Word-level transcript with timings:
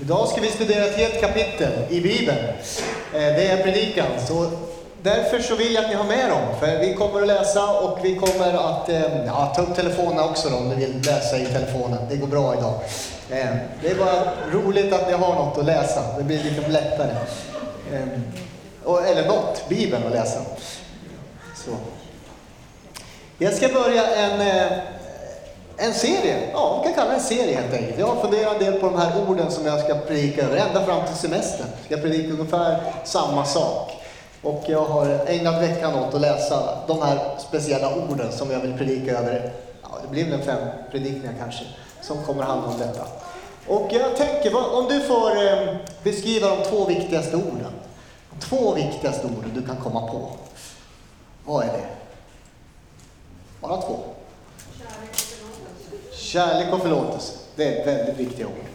Idag 0.00 0.28
ska 0.28 0.40
vi 0.40 0.48
studera 0.48 0.84
ett 0.84 0.96
helt 0.96 1.20
kapitel 1.20 1.72
i 1.90 2.00
Bibeln. 2.00 2.38
Eh, 2.38 2.54
det 3.12 3.46
är 3.46 3.62
predikan. 3.62 4.06
Så 4.26 4.50
därför 5.02 5.40
så 5.40 5.56
vill 5.56 5.74
jag 5.74 5.84
att 5.84 5.90
ni 5.90 5.96
har 5.96 6.04
med 6.04 6.30
dem. 6.30 6.42
För 6.60 6.78
vi 6.78 6.94
kommer 6.94 7.20
att 7.20 7.26
läsa 7.26 7.70
och 7.70 7.98
vi 8.02 8.16
kommer 8.16 8.52
att 8.54 8.88
eh, 8.88 9.26
ja, 9.26 9.52
ta 9.56 9.62
upp 9.62 9.74
telefonerna 9.76 10.24
också 10.24 10.48
då, 10.48 10.56
om 10.56 10.68
ni 10.68 10.74
vill 10.74 11.02
läsa 11.06 11.38
i 11.38 11.46
telefonen. 11.46 11.98
Det 12.10 12.16
går 12.16 12.26
bra 12.26 12.54
idag. 12.54 12.74
Eh, 13.30 13.56
det 13.82 13.90
är 13.90 13.94
bara 13.94 14.22
roligt 14.52 14.92
att 14.92 15.06
ni 15.08 15.12
har 15.12 15.34
något 15.34 15.58
att 15.58 15.64
läsa. 15.64 16.02
Det 16.18 16.24
blir 16.24 16.44
lite 16.44 16.68
lättare. 16.68 17.14
Eller 19.06 19.26
något, 19.26 19.68
Bibeln 19.68 20.06
att 20.06 20.12
läsa. 20.12 20.40
Så. 21.64 21.70
Jag 23.38 23.54
ska 23.54 23.68
börja 23.68 24.06
en, 24.06 24.40
en 25.78 25.94
serie. 25.94 26.50
Ja, 26.52 26.82
vi 26.82 26.88
kan 26.88 26.94
kalla 26.94 27.10
det 27.10 27.16
en 27.16 27.22
serie 27.22 27.56
helt 27.56 27.74
enkelt. 27.74 27.98
Jag 27.98 28.06
har 28.06 28.22
funderat 28.22 28.52
en 28.52 28.58
del 28.64 28.80
på 28.80 28.86
de 28.86 28.98
här 28.98 29.12
orden 29.28 29.50
som 29.50 29.66
jag 29.66 29.80
ska 29.80 29.94
predika 29.94 30.42
över 30.42 30.56
ända 30.56 30.84
fram 30.84 31.06
till 31.06 31.16
semestern. 31.16 31.66
Jag 31.88 32.02
predikar 32.02 32.32
ungefär 32.32 32.92
samma 33.04 33.44
sak. 33.44 33.92
Och 34.42 34.64
jag 34.66 34.84
har 34.84 35.06
ägnat 35.26 35.62
veckan 35.62 35.94
åt 35.94 36.14
att 36.14 36.20
läsa 36.20 36.78
de 36.86 37.02
här 37.02 37.38
speciella 37.38 37.96
orden 37.96 38.32
som 38.32 38.50
jag 38.50 38.60
vill 38.60 38.78
predika 38.78 39.18
över. 39.18 39.52
Ja, 39.82 39.88
det 40.02 40.08
blir 40.08 40.24
väl 40.24 40.32
en 40.32 40.42
fem 40.42 40.68
predikningar 40.90 41.34
kanske, 41.38 41.64
som 42.00 42.24
kommer 42.24 42.42
handla 42.42 42.68
om 42.68 42.78
detta. 42.78 43.02
Och 43.66 43.88
jag 43.92 44.16
tänker, 44.16 44.74
om 44.74 44.86
du 44.88 45.00
får 45.00 45.46
eh, 45.46 45.76
beskriva 46.02 46.48
de 46.48 46.64
två 46.64 46.84
viktigaste 46.84 47.36
orden. 47.36 47.72
Två 48.40 48.74
viktigaste 48.74 49.26
orden 49.26 49.52
du 49.54 49.62
kan 49.62 49.76
komma 49.76 50.00
på. 50.00 50.30
Vad 51.44 51.64
är 51.64 51.72
det? 51.72 51.86
Bara 53.60 53.80
två. 53.80 53.98
Kärlek 56.28 56.72
och 56.72 56.82
förlåtelse. 56.82 57.32
Det 57.56 57.64
är 57.64 57.84
väldigt 57.84 58.16
viktiga 58.16 58.46
ord. 58.46 58.66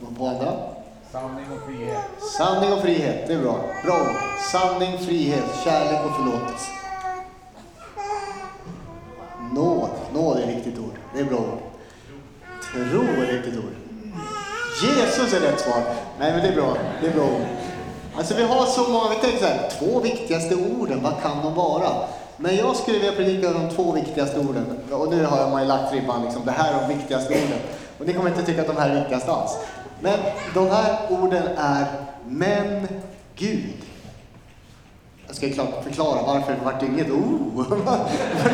Vad 0.00 0.18
på 0.18 0.26
andra? 0.26 0.52
Sanning 1.12 1.44
och 1.52 1.68
frihet. 1.68 1.98
Sanning 2.38 2.72
och 2.72 2.80
frihet, 2.80 3.28
det 3.28 3.34
är 3.34 3.38
bra. 3.38 3.64
Bra 3.84 4.00
ord. 4.00 4.16
Sanning, 4.52 4.98
frihet, 4.98 5.44
kärlek 5.64 6.00
och 6.06 6.16
förlåtelse. 6.16 6.70
Nåd, 9.52 9.90
nåd 10.14 10.36
är 10.38 10.42
ett 10.42 10.48
riktigt 10.48 10.78
ord. 10.78 10.94
Det 11.14 11.20
är 11.20 11.24
bra 11.24 11.38
ord. 11.38 11.58
Tro 12.72 13.02
är 13.02 13.22
ett 13.22 13.30
riktigt 13.30 13.56
ord. 13.56 13.74
Jesus 14.82 15.32
är 15.32 15.40
rätt 15.40 15.60
svar. 15.60 15.82
Nej 16.18 16.32
men 16.32 16.42
det 16.42 16.48
är 16.48 16.54
bra, 16.54 16.76
det 17.00 17.06
är 17.06 17.12
bra 17.12 17.24
ord. 17.24 17.46
Alltså 18.16 18.34
vi 18.34 18.42
har 18.42 18.66
så 18.66 18.90
många, 18.90 19.08
vi 19.08 19.16
tänker 19.16 19.38
så 19.38 19.44
här, 19.44 19.70
två 19.78 20.00
viktigaste 20.00 20.54
orden, 20.54 21.02
vad 21.02 21.22
kan 21.22 21.42
de 21.42 21.54
vara? 21.54 21.88
Men 22.36 22.56
jag 22.56 22.76
skulle 22.76 22.98
vilja 22.98 23.12
predika 23.12 23.50
de 23.50 23.70
två 23.70 23.92
viktigaste 23.92 24.38
orden. 24.38 24.64
Och 24.90 25.10
nu 25.10 25.24
har 25.24 25.50
man 25.50 25.62
ju 25.62 25.68
lagt 25.68 25.94
ribban 25.94 26.24
liksom, 26.24 26.42
det 26.44 26.50
här 26.50 26.74
är 26.74 26.88
de 26.88 26.94
viktigaste 26.96 27.32
orden. 27.32 27.58
Och 27.98 28.06
ni 28.06 28.12
kommer 28.12 28.30
inte 28.30 28.42
tycka 28.42 28.60
att 28.60 28.66
de 28.66 28.76
här 28.76 28.90
är 28.90 28.94
viktigast 28.94 29.28
alls. 29.28 29.56
Men 30.00 30.18
de 30.54 30.70
här 30.70 30.98
orden 31.10 31.42
är 31.56 31.86
Men 32.26 32.88
Gud. 33.36 33.74
Jag 35.26 35.36
ska 35.36 35.50
klart 35.50 35.84
förklara 35.84 36.22
varför 36.22 36.52
det 36.52 36.58
vart 36.64 36.82
inget 36.82 37.10
oh. 37.10 37.58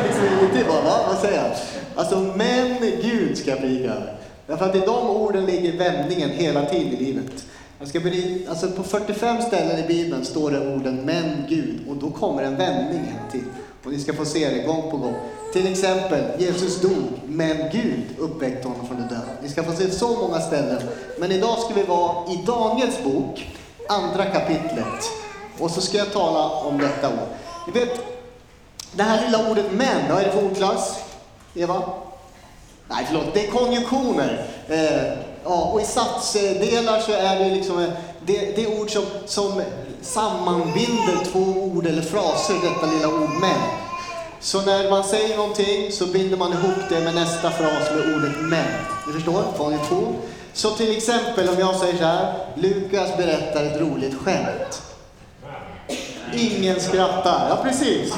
Liksom 0.03 0.67
bara, 0.67 0.81
va? 0.81 0.99
Vad 1.07 1.17
säger 1.17 1.37
jag? 1.37 1.51
Alltså, 1.95 2.19
men 2.19 2.77
Gud 3.01 3.37
ska 3.37 3.49
jag 3.49 3.59
predika 3.59 3.91
över. 3.91 4.13
Därför 4.47 4.65
att 4.65 4.75
i 4.75 4.79
de 4.79 5.09
orden 5.09 5.45
ligger 5.45 5.77
vändningen 5.77 6.29
hela 6.29 6.65
tiden 6.65 6.93
i 6.93 6.95
livet. 6.95 7.45
Jag 7.79 7.87
ska 7.87 7.99
bli, 7.99 8.45
alltså 8.49 8.71
på 8.71 8.83
45 8.83 9.41
ställen 9.41 9.79
i 9.79 9.87
Bibeln 9.87 10.25
står 10.25 10.51
det 10.51 10.75
orden 10.75 11.01
men 11.05 11.45
Gud 11.49 11.79
och 11.89 11.95
då 11.95 12.11
kommer 12.11 12.43
en 12.43 12.55
vändning 12.55 13.13
till. 13.31 13.43
Och 13.85 13.91
ni 13.91 13.99
ska 13.99 14.13
få 14.13 14.25
se 14.25 14.49
det 14.49 14.63
gång 14.63 14.91
på 14.91 14.97
gång. 14.97 15.15
Till 15.53 15.71
exempel, 15.71 16.23
Jesus 16.37 16.81
dog, 16.81 17.03
men 17.25 17.57
Gud 17.71 18.03
uppväckte 18.17 18.67
honom 18.67 18.87
från 18.87 18.97
de 18.97 19.07
döda. 19.15 19.27
Ni 19.41 19.49
ska 19.49 19.63
få 19.63 19.71
se 19.71 19.91
så 19.91 20.07
många 20.07 20.39
ställen. 20.39 20.81
Men 21.17 21.31
idag 21.31 21.59
ska 21.59 21.73
vi 21.73 21.83
vara 21.83 22.31
i 22.31 22.43
Daniels 22.45 23.03
bok, 23.03 23.57
andra 23.89 24.25
kapitlet. 24.25 25.11
Och 25.59 25.71
så 25.71 25.81
ska 25.81 25.97
jag 25.97 26.13
tala 26.13 26.49
om 26.49 26.77
detta 26.77 27.09
ord. 27.09 27.27
Ni 27.67 27.79
vet, 27.79 27.99
det 28.91 29.03
här 29.03 29.25
lilla 29.25 29.49
ordet 29.49 29.65
men, 29.71 30.11
vad 30.11 30.21
är 30.21 30.25
det 30.25 30.31
för 30.31 30.45
ordklass? 30.45 30.99
Eva? 31.55 31.83
Nej, 32.87 33.05
förlåt, 33.07 33.33
det 33.33 33.47
är 33.47 33.51
konjunktioner. 33.51 34.47
Eh, 34.67 35.17
ja, 35.43 35.71
och 35.73 35.81
i 35.81 35.85
satsdelar 35.85 36.99
så 36.99 37.11
är 37.11 37.39
det 37.39 37.55
liksom 37.55 37.91
det, 38.25 38.55
det 38.55 38.63
är 38.63 38.81
ord 38.81 38.89
som, 38.89 39.03
som 39.25 39.61
sammanbinder 40.01 41.25
två 41.31 41.39
ord 41.39 41.87
eller 41.87 42.01
fraser, 42.01 42.53
detta 42.53 42.93
lilla 42.93 43.07
ord 43.07 43.29
men. 43.41 43.59
Så 44.39 44.61
när 44.61 44.89
man 44.89 45.03
säger 45.03 45.37
någonting 45.37 45.91
så 45.91 46.05
binder 46.05 46.37
man 46.37 46.53
ihop 46.53 46.89
det 46.89 46.99
med 46.99 47.15
nästa 47.15 47.51
fras 47.51 47.89
med 47.95 48.15
ordet 48.15 48.31
men. 48.41 48.73
Ni 49.07 49.13
förstår? 49.13 49.43
Konjunktion. 49.57 50.15
Så 50.53 50.69
till 50.69 50.97
exempel 50.97 51.49
om 51.49 51.59
jag 51.59 51.75
säger 51.75 51.97
så 51.97 52.03
här, 52.03 52.33
Lukas 52.55 53.17
berättar 53.17 53.63
ett 53.63 53.81
roligt 53.81 54.15
skämt. 54.17 54.81
Ingen 56.33 56.79
skrattar. 56.79 57.47
Ja, 57.49 57.59
precis. 57.63 58.13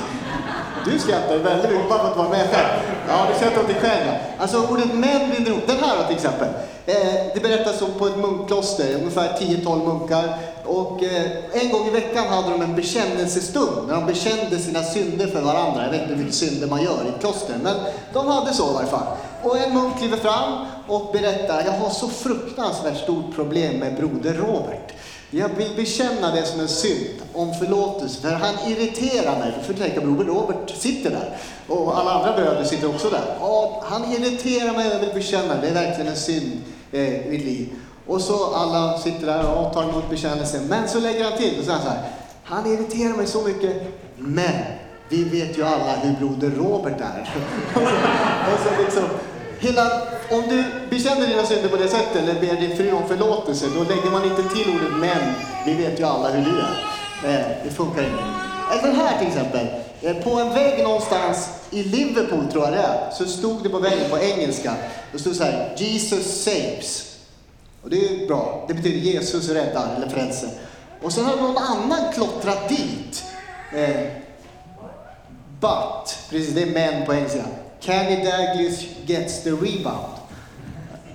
Du 0.85 1.00
skrattar 1.00 1.38
väldigt 1.38 1.72
mycket 1.72 1.90
bara 1.90 2.00
för 2.00 2.12
att 2.12 2.18
vara 2.18 2.29
med 2.29 2.47
själv. 2.51 2.68
Ja, 3.07 3.28
du 3.31 3.35
skrattar 3.35 3.62
åt 3.62 3.68
dig 3.68 3.78
själv. 3.81 4.07
ja. 4.07 4.13
Alltså 4.38 4.68
ordet 4.72 4.94
män 4.94 5.31
binder 5.31 5.51
ihop. 5.51 5.68
Den 5.68 5.78
här 5.78 5.97
då 5.97 6.03
till 6.03 6.16
exempel. 6.16 6.47
Eh, 6.85 7.13
det 7.34 7.40
berättas 7.41 7.81
om 7.81 7.94
på 8.00 8.07
ett 8.07 8.18
munkkloster, 8.18 8.95
ungefär 8.95 9.38
10-12 9.40 9.85
munkar. 9.85 10.38
Och 10.66 11.03
eh, 11.03 11.31
en 11.53 11.72
gång 11.72 11.88
i 11.88 11.90
veckan 11.90 12.28
hade 12.28 12.50
de 12.50 12.62
en 12.62 12.75
bekännelsestund 12.75 13.88
när 13.88 13.94
de 13.95 14.06
bekände 14.06 14.59
sina 14.59 14.84
synder 14.84 15.28
för 15.28 15.41
varandra. 15.41 15.84
Jag 15.84 15.91
vet 15.91 16.01
inte 16.01 16.13
hur 16.13 16.19
mycket 16.19 16.35
synder 16.35 16.68
man 16.68 16.84
gör 16.84 17.06
i 17.06 17.09
ett 17.09 17.19
kloster, 17.19 17.56
men 17.63 17.75
de 18.13 18.28
hade 18.28 18.53
så 18.53 18.72
i 18.72 18.74
varje 18.74 18.88
fall. 18.88 19.07
Och 19.44 19.57
en 19.57 19.74
munk 19.74 19.97
kliver 19.97 20.18
fram 20.18 20.66
och 20.88 21.12
berättar, 21.13 21.63
jag 21.66 21.72
har 21.72 21.90
så 21.90 22.07
fruktansvärt 22.07 22.97
stort 22.97 23.35
problem 23.35 23.79
med 23.79 23.95
broder 23.95 24.34
Robert. 24.34 24.94
Jag 25.30 25.50
vill 25.50 25.75
bekänna 25.75 26.31
det 26.31 26.46
som 26.46 26.59
en 26.59 26.68
synd 26.68 27.22
om 27.34 27.53
förlåtelse, 27.53 28.22
för 28.22 28.31
han 28.31 28.56
irriterar 28.72 29.40
mig. 29.40 29.53
För 29.63 29.74
tänk, 29.74 29.96
bror 29.96 30.24
Robert 30.24 30.69
sitter 30.69 31.09
där 31.09 31.38
och 31.68 32.00
alla 32.00 32.12
andra 32.13 32.34
bröder 32.34 32.63
sitter 32.63 32.90
också 32.90 33.09
där. 33.09 33.36
Och 33.40 33.84
han 33.86 34.13
irriterar 34.13 34.74
mig 34.74 34.88
och 34.88 34.96
jag 34.96 35.00
vill 35.00 35.13
bekänna 35.13 35.56
det. 35.56 35.62
Det 35.62 35.68
är 35.68 35.74
verkligen 35.74 36.08
en 36.08 36.16
synd 36.16 36.62
eh, 36.91 37.28
i 37.28 37.30
mitt 37.30 37.46
liv. 37.46 37.69
Och 38.08 38.22
så 38.22 38.56
alla 38.56 38.97
sitter 38.97 39.25
där 39.25 39.52
och 39.52 39.74
tar 39.74 39.84
emot 39.84 40.09
bekännelsen. 40.09 40.68
Men 40.68 40.88
så 40.88 41.00
lägger 41.00 41.24
han 41.24 41.38
till 41.38 41.59
och 41.59 41.66
säger 41.66 41.80
så 41.80 41.90
här. 41.90 42.02
Han 42.44 42.74
irriterar 42.74 43.13
mig 43.13 43.28
så 43.28 43.42
mycket, 43.42 43.84
men 44.18 44.53
vi 45.09 45.24
vet 45.24 45.57
ju 45.57 45.63
alla 45.63 45.96
hur 45.96 46.16
broder 46.16 46.50
Robert 46.50 47.02
är. 47.02 47.36
och 48.53 48.59
så 48.63 48.84
liksom, 48.84 49.03
Hela, 49.65 50.01
om 50.31 50.43
du 50.49 50.63
bekänner 50.89 51.27
dina 51.27 51.45
synder 51.45 51.69
på 51.69 51.75
det 51.75 51.87
sättet 51.87 52.15
eller 52.15 52.33
ber 52.33 52.61
din 52.61 52.77
fru 52.77 52.91
om 52.91 53.07
förlåtelse, 53.07 53.65
då 53.75 53.83
lägger 53.83 54.11
man 54.11 54.23
inte 54.23 54.55
till 54.55 54.75
ordet 54.75 54.91
men. 54.99 55.33
Vi 55.65 55.73
vet 55.73 55.99
ju 55.99 56.03
alla 56.03 56.29
hur 56.29 56.45
du 56.51 56.59
är. 56.59 57.39
Eh, 57.39 57.45
det 57.63 57.69
funkar 57.69 58.03
inte. 58.03 58.23
Eller 58.71 58.83
den 58.83 58.95
här 58.95 59.17
till 59.19 59.27
exempel. 59.27 59.67
Eh, 60.01 60.15
På 60.15 60.29
en 60.39 60.53
vägg 60.53 60.83
någonstans 60.83 61.49
i 61.71 61.83
Liverpool, 61.83 62.47
tror 62.51 62.63
jag 62.63 62.73
det 62.73 62.79
är, 62.79 63.11
så 63.11 63.25
stod 63.25 63.63
det 63.63 63.69
på 63.69 63.79
väggen 63.79 64.09
på 64.09 64.19
engelska. 64.19 64.73
Det 65.11 65.19
stod 65.19 65.35
så 65.35 65.43
här, 65.43 65.73
Jesus 65.77 66.43
saves. 66.43 67.15
Och 67.83 67.89
det 67.89 67.97
är 67.97 68.27
bra. 68.27 68.65
Det 68.67 68.73
betyder 68.73 68.97
Jesus 68.97 69.49
räddar 69.49 69.87
eller 69.97 70.09
frälser. 70.09 70.49
Och 71.01 71.11
sen 71.13 71.25
har 71.25 71.35
någon 71.35 71.57
annan 71.57 72.13
klottrat 72.13 72.69
dit. 72.69 73.23
Eh, 73.75 74.05
But, 75.59 76.17
precis 76.29 76.53
det 76.55 76.61
är 76.61 76.65
men 76.65 77.05
på 77.05 77.13
engelska. 77.13 77.43
Kenny 77.80 78.25
Dalglish 78.25 78.86
gets 79.06 79.44
the 79.44 79.50
rebound. 79.50 80.16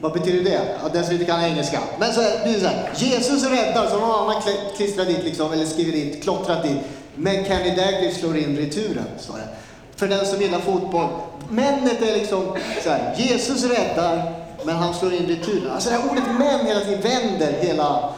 Vad 0.00 0.12
betyder 0.12 0.50
det? 0.50 0.60
Ja, 0.82 0.88
den 0.92 1.04
som 1.04 1.12
inte 1.12 1.24
kan 1.24 1.44
engelska. 1.44 1.80
Men 1.98 2.12
så 2.12 2.20
blir 2.44 2.54
det 2.54 2.60
så 2.60 2.66
här. 2.66 2.90
Jesus 2.94 3.44
räddar, 3.44 3.86
så 3.86 3.98
någon 3.98 4.28
annan 4.28 4.42
klistrat 4.42 4.76
klistrar 4.76 5.04
dit 5.04 5.24
liksom, 5.24 5.52
eller 5.52 5.66
skriver 5.66 5.92
dit, 5.92 6.22
klottrat 6.22 6.62
dit. 6.62 6.78
Men 7.14 7.44
Kenny 7.44 7.76
Dalglish 7.76 8.18
slår 8.18 8.36
in 8.36 8.56
returen, 8.56 9.04
står 9.18 9.34
det. 9.34 9.48
För 9.96 10.08
den 10.08 10.26
som 10.26 10.40
gillar 10.40 10.58
fotboll. 10.58 11.08
Männet 11.48 12.02
är 12.02 12.14
liksom 12.18 12.56
så 12.82 12.90
här. 12.90 13.14
Jesus 13.16 13.64
räddar, 13.64 14.32
men 14.64 14.76
han 14.76 14.94
slår 14.94 15.12
in 15.12 15.26
returen. 15.26 15.72
Alltså 15.72 15.90
det 15.90 15.96
här 15.96 16.10
ordet 16.10 16.24
män 16.38 16.66
hela 16.66 16.80
tiden 16.80 17.00
vänder 17.00 17.52
hela... 17.60 18.10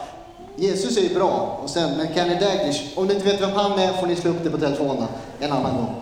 Jesus 0.55 0.97
är 0.97 1.01
ju 1.01 1.15
bra, 1.15 1.59
och 1.63 1.69
sen, 1.69 1.97
men 1.97 2.13
Kenny 2.13 2.35
Dalglish, 2.35 2.81
om 2.95 3.07
du 3.07 3.13
inte 3.13 3.25
vet 3.25 3.41
vem 3.41 3.51
han 3.51 3.79
är 3.79 3.93
får 3.93 4.07
ni 4.07 4.15
slå 4.15 4.31
upp 4.31 4.43
det 4.43 4.49
på 4.49 4.57
telefonen 4.57 5.07
en 5.39 5.51
annan 5.51 5.75
gång. 5.75 5.95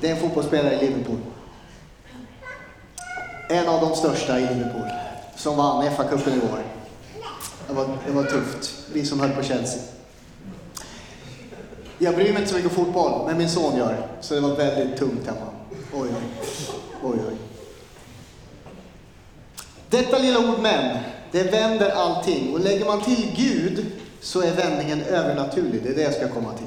Det 0.00 0.08
är 0.08 0.14
en 0.14 0.20
fotbollsspelare 0.20 0.74
i 0.74 0.86
Liverpool. 0.86 1.16
En 3.48 3.68
av 3.68 3.80
de 3.80 3.96
största 3.96 4.38
i 4.38 4.54
Liverpool, 4.54 4.88
som 5.36 5.56
vann 5.56 5.84
FA-cupen 5.84 6.34
i 6.34 6.52
år. 6.52 6.62
Det 7.68 7.74
var, 7.74 7.86
det 8.06 8.12
var 8.12 8.24
tufft, 8.24 8.74
vi 8.92 9.06
som 9.06 9.20
höll 9.20 9.30
på 9.30 9.42
Chelsea. 9.42 9.82
Jag 11.98 12.14
bryr 12.14 12.32
mig 12.32 12.38
inte 12.38 12.50
så 12.50 12.56
mycket 12.56 12.78
om 12.78 12.84
fotboll, 12.84 13.26
men 13.26 13.38
min 13.38 13.50
son 13.50 13.76
gör. 13.76 14.06
Så 14.20 14.34
det 14.34 14.40
var 14.40 14.56
väldigt 14.56 14.98
tungt 14.98 15.26
hemma. 15.26 15.46
Oj, 15.92 16.08
oj. 16.08 16.46
oj, 17.02 17.18
oj. 17.28 17.36
Detta 19.90 20.18
lilla 20.18 20.38
ord 20.38 20.58
men, 20.60 20.98
det 21.32 21.42
vänder 21.42 21.90
allting. 21.90 22.52
Och 22.52 22.60
lägger 22.60 22.84
man 22.84 23.00
till 23.00 23.32
Gud 23.36 23.86
så 24.20 24.42
är 24.42 24.52
vändningen 24.52 25.02
övernaturlig. 25.02 25.82
Det 25.82 25.88
är 25.88 25.94
det 25.94 26.02
jag 26.02 26.14
ska 26.14 26.28
komma 26.28 26.52
till. 26.52 26.66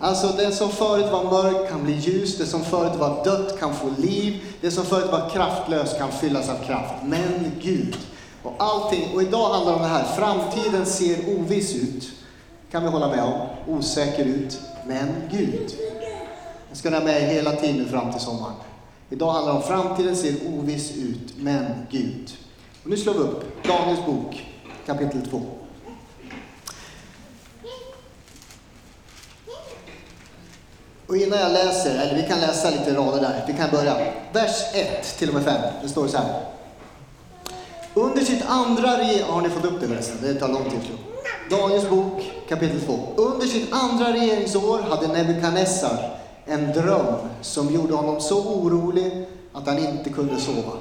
Alltså 0.00 0.28
det 0.36 0.52
som 0.52 0.70
förut 0.70 1.12
var 1.12 1.24
mörkt 1.24 1.70
kan 1.70 1.84
bli 1.84 1.92
ljus, 1.92 2.38
det 2.38 2.46
som 2.46 2.64
förut 2.64 2.96
var 2.98 3.24
dött 3.24 3.60
kan 3.60 3.74
få 3.74 3.90
liv, 3.98 4.42
det 4.60 4.70
som 4.70 4.84
förut 4.84 5.12
var 5.12 5.30
kraftlöst 5.30 5.98
kan 5.98 6.12
fyllas 6.12 6.48
av 6.48 6.64
kraft. 6.66 6.94
Men 7.04 7.52
Gud. 7.62 7.96
Och 8.42 8.54
allting, 8.58 9.08
och 9.14 9.22
idag 9.22 9.52
handlar 9.52 9.72
det 9.72 9.76
om 9.76 9.82
det 9.82 9.88
här, 9.88 10.04
framtiden 10.04 10.86
ser 10.86 11.38
oviss 11.38 11.74
ut. 11.74 12.12
Kan 12.70 12.82
vi 12.82 12.88
hålla 12.88 13.08
med 13.08 13.24
om. 13.24 13.40
Osäker 13.68 14.24
ut. 14.24 14.60
Men 14.86 15.08
Gud. 15.30 15.74
Jag 16.68 16.78
ska 16.78 16.90
ha 16.90 17.00
med 17.00 17.22
er 17.22 17.26
hela 17.26 17.52
tiden 17.52 17.88
fram 17.88 18.12
till 18.12 18.20
sommaren. 18.20 18.54
Idag 19.10 19.32
handlar 19.32 19.52
det 19.52 19.58
om 19.58 19.66
framtiden 19.66 20.16
ser 20.16 20.34
oviss 20.58 20.96
ut, 20.96 21.34
men 21.38 21.64
Gud. 21.90 22.32
Och 22.84 22.90
nu 22.90 22.96
slår 22.96 23.14
vi 23.14 23.18
upp 23.18 23.64
Daniels 23.64 24.06
bok, 24.06 24.46
kapitel 24.86 25.26
2. 25.30 25.40
Och 31.06 31.16
innan 31.16 31.38
jag 31.38 31.52
läser, 31.52 31.98
eller 31.98 32.14
vi 32.14 32.22
kan 32.22 32.40
läsa 32.40 32.70
lite 32.70 32.94
rader 32.94 33.20
där, 33.20 33.44
vi 33.46 33.52
kan 33.52 33.70
börja. 33.70 33.96
Vers 34.32 34.74
1 34.74 35.18
till 35.18 35.28
och 35.28 35.34
med 35.34 35.44
5, 35.44 35.54
det 35.82 35.88
står 35.88 36.08
så 36.08 36.16
här. 36.16 36.40
Under 37.94 38.24
sitt 38.24 38.44
andra 38.46 38.98
regeringsår, 38.98 39.32
har 39.32 39.42
ni 39.42 39.48
fått 39.48 39.64
upp 39.64 39.80
det 39.80 39.88
förresten? 39.88 40.16
Det 40.22 40.34
tar 40.34 40.48
lång 40.48 40.64
tid 40.64 40.80
tror 40.80 40.98
jag. 41.50 41.60
Daniels 41.60 41.90
bok 41.90 42.32
kapitel 42.48 42.80
2. 42.80 42.98
Under 43.16 43.46
sitt 43.46 43.72
andra 43.72 44.12
regeringsår 44.12 44.78
hade 44.78 45.08
Nebukadnessar 45.08 46.18
en 46.46 46.72
dröm 46.72 47.14
som 47.40 47.74
gjorde 47.74 47.94
honom 47.94 48.20
så 48.20 48.42
orolig 48.42 49.26
att 49.52 49.66
han 49.66 49.78
inte 49.78 50.10
kunde 50.10 50.40
sova. 50.40 50.72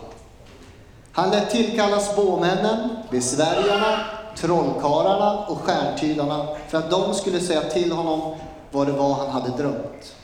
Han 1.11 1.29
lät 1.29 1.49
tillkalla 1.49 1.99
spåmännen, 1.99 2.89
besvärjarna, 3.11 3.99
trollkarlarna 4.37 5.45
och 5.45 5.57
stjärntydarna 5.57 6.47
för 6.69 6.77
att 6.77 6.89
de 6.89 7.13
skulle 7.13 7.39
säga 7.39 7.61
till 7.61 7.91
honom 7.91 8.35
vad 8.73 8.87
det 8.87 8.93
var 8.93 9.13
han 9.13 9.29
hade 9.29 9.57
drömt. 9.57 10.15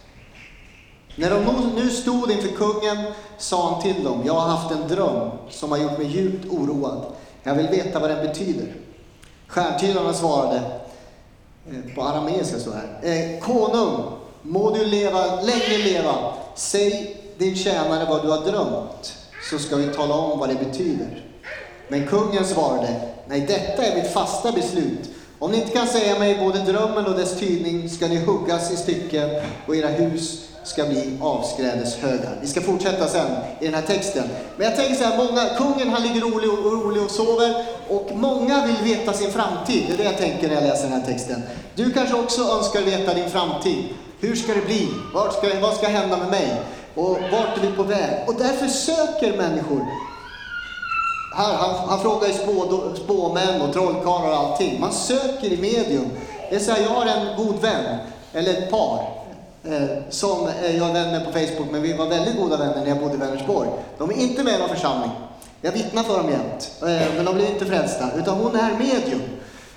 När 1.16 1.30
de 1.30 1.72
nu 1.76 1.90
stod 1.90 2.32
inför 2.32 2.48
kungen 2.48 2.98
sa 3.38 3.72
han 3.72 3.82
till 3.82 4.04
dem, 4.04 4.24
jag 4.26 4.34
har 4.34 4.48
haft 4.48 4.72
en 4.72 4.88
dröm 4.88 5.30
som 5.50 5.72
har 5.72 5.78
gjort 5.78 5.98
mig 5.98 6.08
djupt 6.08 6.46
oroad. 6.50 7.06
Jag 7.44 7.56
vill 7.56 7.68
veta 7.68 8.00
vad 8.00 8.10
den 8.10 8.28
betyder. 8.28 8.76
Stjärntydarna 9.48 10.14
svarade, 10.14 10.62
eh, 11.68 11.96
på 11.96 12.02
arameiska 12.02 12.60
så 12.60 12.72
här, 12.72 13.00
eh, 13.02 13.40
Konung, 13.40 14.04
må 14.42 14.72
du 14.72 14.86
leva, 14.86 15.42
länge 15.42 15.78
leva. 15.84 16.34
Säg 16.56 17.18
din 17.38 17.56
tjänare 17.56 18.06
vad 18.10 18.22
du 18.22 18.30
har 18.30 18.46
drömt, 18.46 19.16
så 19.52 19.60
ska 19.60 19.76
vi 19.76 19.88
tala 19.88 20.16
om 20.16 20.40
vad 20.40 20.50
det 20.50 20.56
betyder. 20.56 21.26
Men 21.88 22.08
kungen 22.08 22.46
svarade, 22.46 23.02
nej 23.28 23.40
detta 23.40 23.84
är 23.84 23.96
mitt 23.96 24.14
fasta 24.14 24.52
beslut. 24.52 25.10
Om 25.42 25.52
ni 25.52 25.58
inte 25.58 25.72
kan 25.72 25.88
säga 25.88 26.20
mig 26.20 26.38
både 26.40 26.60
drömmen 26.60 27.06
och 27.06 27.16
dess 27.16 27.40
tydning 27.40 27.90
ska 27.90 28.08
ni 28.08 28.26
huggas 28.26 28.72
i 28.72 28.78
stycken 28.78 29.30
och 29.68 29.76
era 29.76 29.88
hus 29.88 30.46
ska 30.64 30.86
bli 30.86 31.18
avskrädeshögar. 31.22 32.38
Vi 32.42 32.48
ska 32.48 32.62
fortsätta 32.62 33.08
sen 33.08 33.32
i 33.60 33.66
den 33.66 33.74
här 33.74 33.82
texten. 33.82 34.24
Men 34.58 34.68
jag 34.68 34.76
tänker 34.76 34.96
så 34.96 35.04
här, 35.04 35.18
många, 35.18 35.46
kungen 35.58 35.94
han 35.94 36.04
ligger 36.04 36.24
orolig 36.24 36.50
och, 36.50 36.66
orolig 36.66 37.04
och 37.04 37.12
sover 37.12 37.66
och 37.88 38.10
många 38.14 38.66
vill 38.66 38.96
veta 38.96 39.14
sin 39.14 39.32
framtid. 39.32 39.84
Det 39.88 39.94
är 39.94 39.98
det 39.98 40.04
jag 40.04 40.18
tänker 40.18 40.48
när 40.48 40.56
jag 40.56 40.64
läser 40.64 40.84
den 40.84 41.02
här 41.02 41.06
texten. 41.06 41.42
Du 41.76 41.92
kanske 41.92 42.16
också 42.16 42.42
önskar 42.42 42.82
veta 42.82 43.14
din 43.14 43.30
framtid. 43.30 43.84
Hur 44.20 44.36
ska 44.36 44.54
det 44.54 44.66
bli? 44.66 44.88
Vart 45.14 45.34
ska, 45.34 45.60
vad 45.62 45.74
ska 45.74 45.88
hända 45.88 46.18
med 46.18 46.30
mig? 46.30 46.62
Och 46.96 47.18
vart 47.32 47.58
är 47.58 47.62
vi 47.62 47.72
på 47.72 47.84
väg? 47.84 48.28
Och 48.28 48.36
därför 48.36 48.68
söker 48.68 49.38
människor 49.38 49.86
här, 51.40 51.54
han, 51.54 51.90
han 51.90 52.00
frågar 52.00 52.28
ju 52.28 52.34
spå, 52.34 52.82
spåmän 52.96 53.62
och 53.62 53.74
trollkarlar 53.74 54.30
och 54.30 54.38
allting. 54.38 54.80
Man 54.80 54.92
söker 54.92 55.48
i 55.48 55.58
medium. 55.58 56.10
Det 56.50 56.56
är 56.56 56.60
så 56.60 56.72
här, 56.72 56.82
jag 56.82 56.90
har 56.90 57.06
en 57.06 57.38
god 57.38 57.62
vän, 57.62 57.98
eller 58.34 58.52
ett 58.52 58.72
par, 58.72 59.00
eh, 59.64 59.88
som 60.10 60.48
eh, 60.48 60.78
jag 60.78 60.90
är 60.90 60.94
vän 60.94 61.12
med 61.12 61.26
på 61.26 61.32
Facebook, 61.32 61.72
men 61.72 61.82
vi 61.82 61.94
var 61.94 62.06
väldigt 62.06 62.38
goda 62.38 62.58
vänner 62.58 62.82
när 62.82 62.88
jag 62.88 63.00
bodde 63.00 63.14
i 63.14 63.18
Vänersborg. 63.18 63.70
De 63.98 64.10
är 64.10 64.14
inte 64.14 64.44
med 64.44 64.54
i 64.54 64.58
någon 64.58 64.70
församling. 64.70 65.12
Jag 65.62 65.72
vittnar 65.72 66.04
för 66.04 66.18
dem 66.18 66.30
jämt, 66.30 66.72
eh, 66.82 67.16
men 67.16 67.26
de 67.26 67.36
blir 67.36 67.48
inte 67.48 67.66
frälsta. 67.66 68.06
Utan 68.18 68.38
hon 68.38 68.56
är 68.56 68.72
medium. 68.72 69.22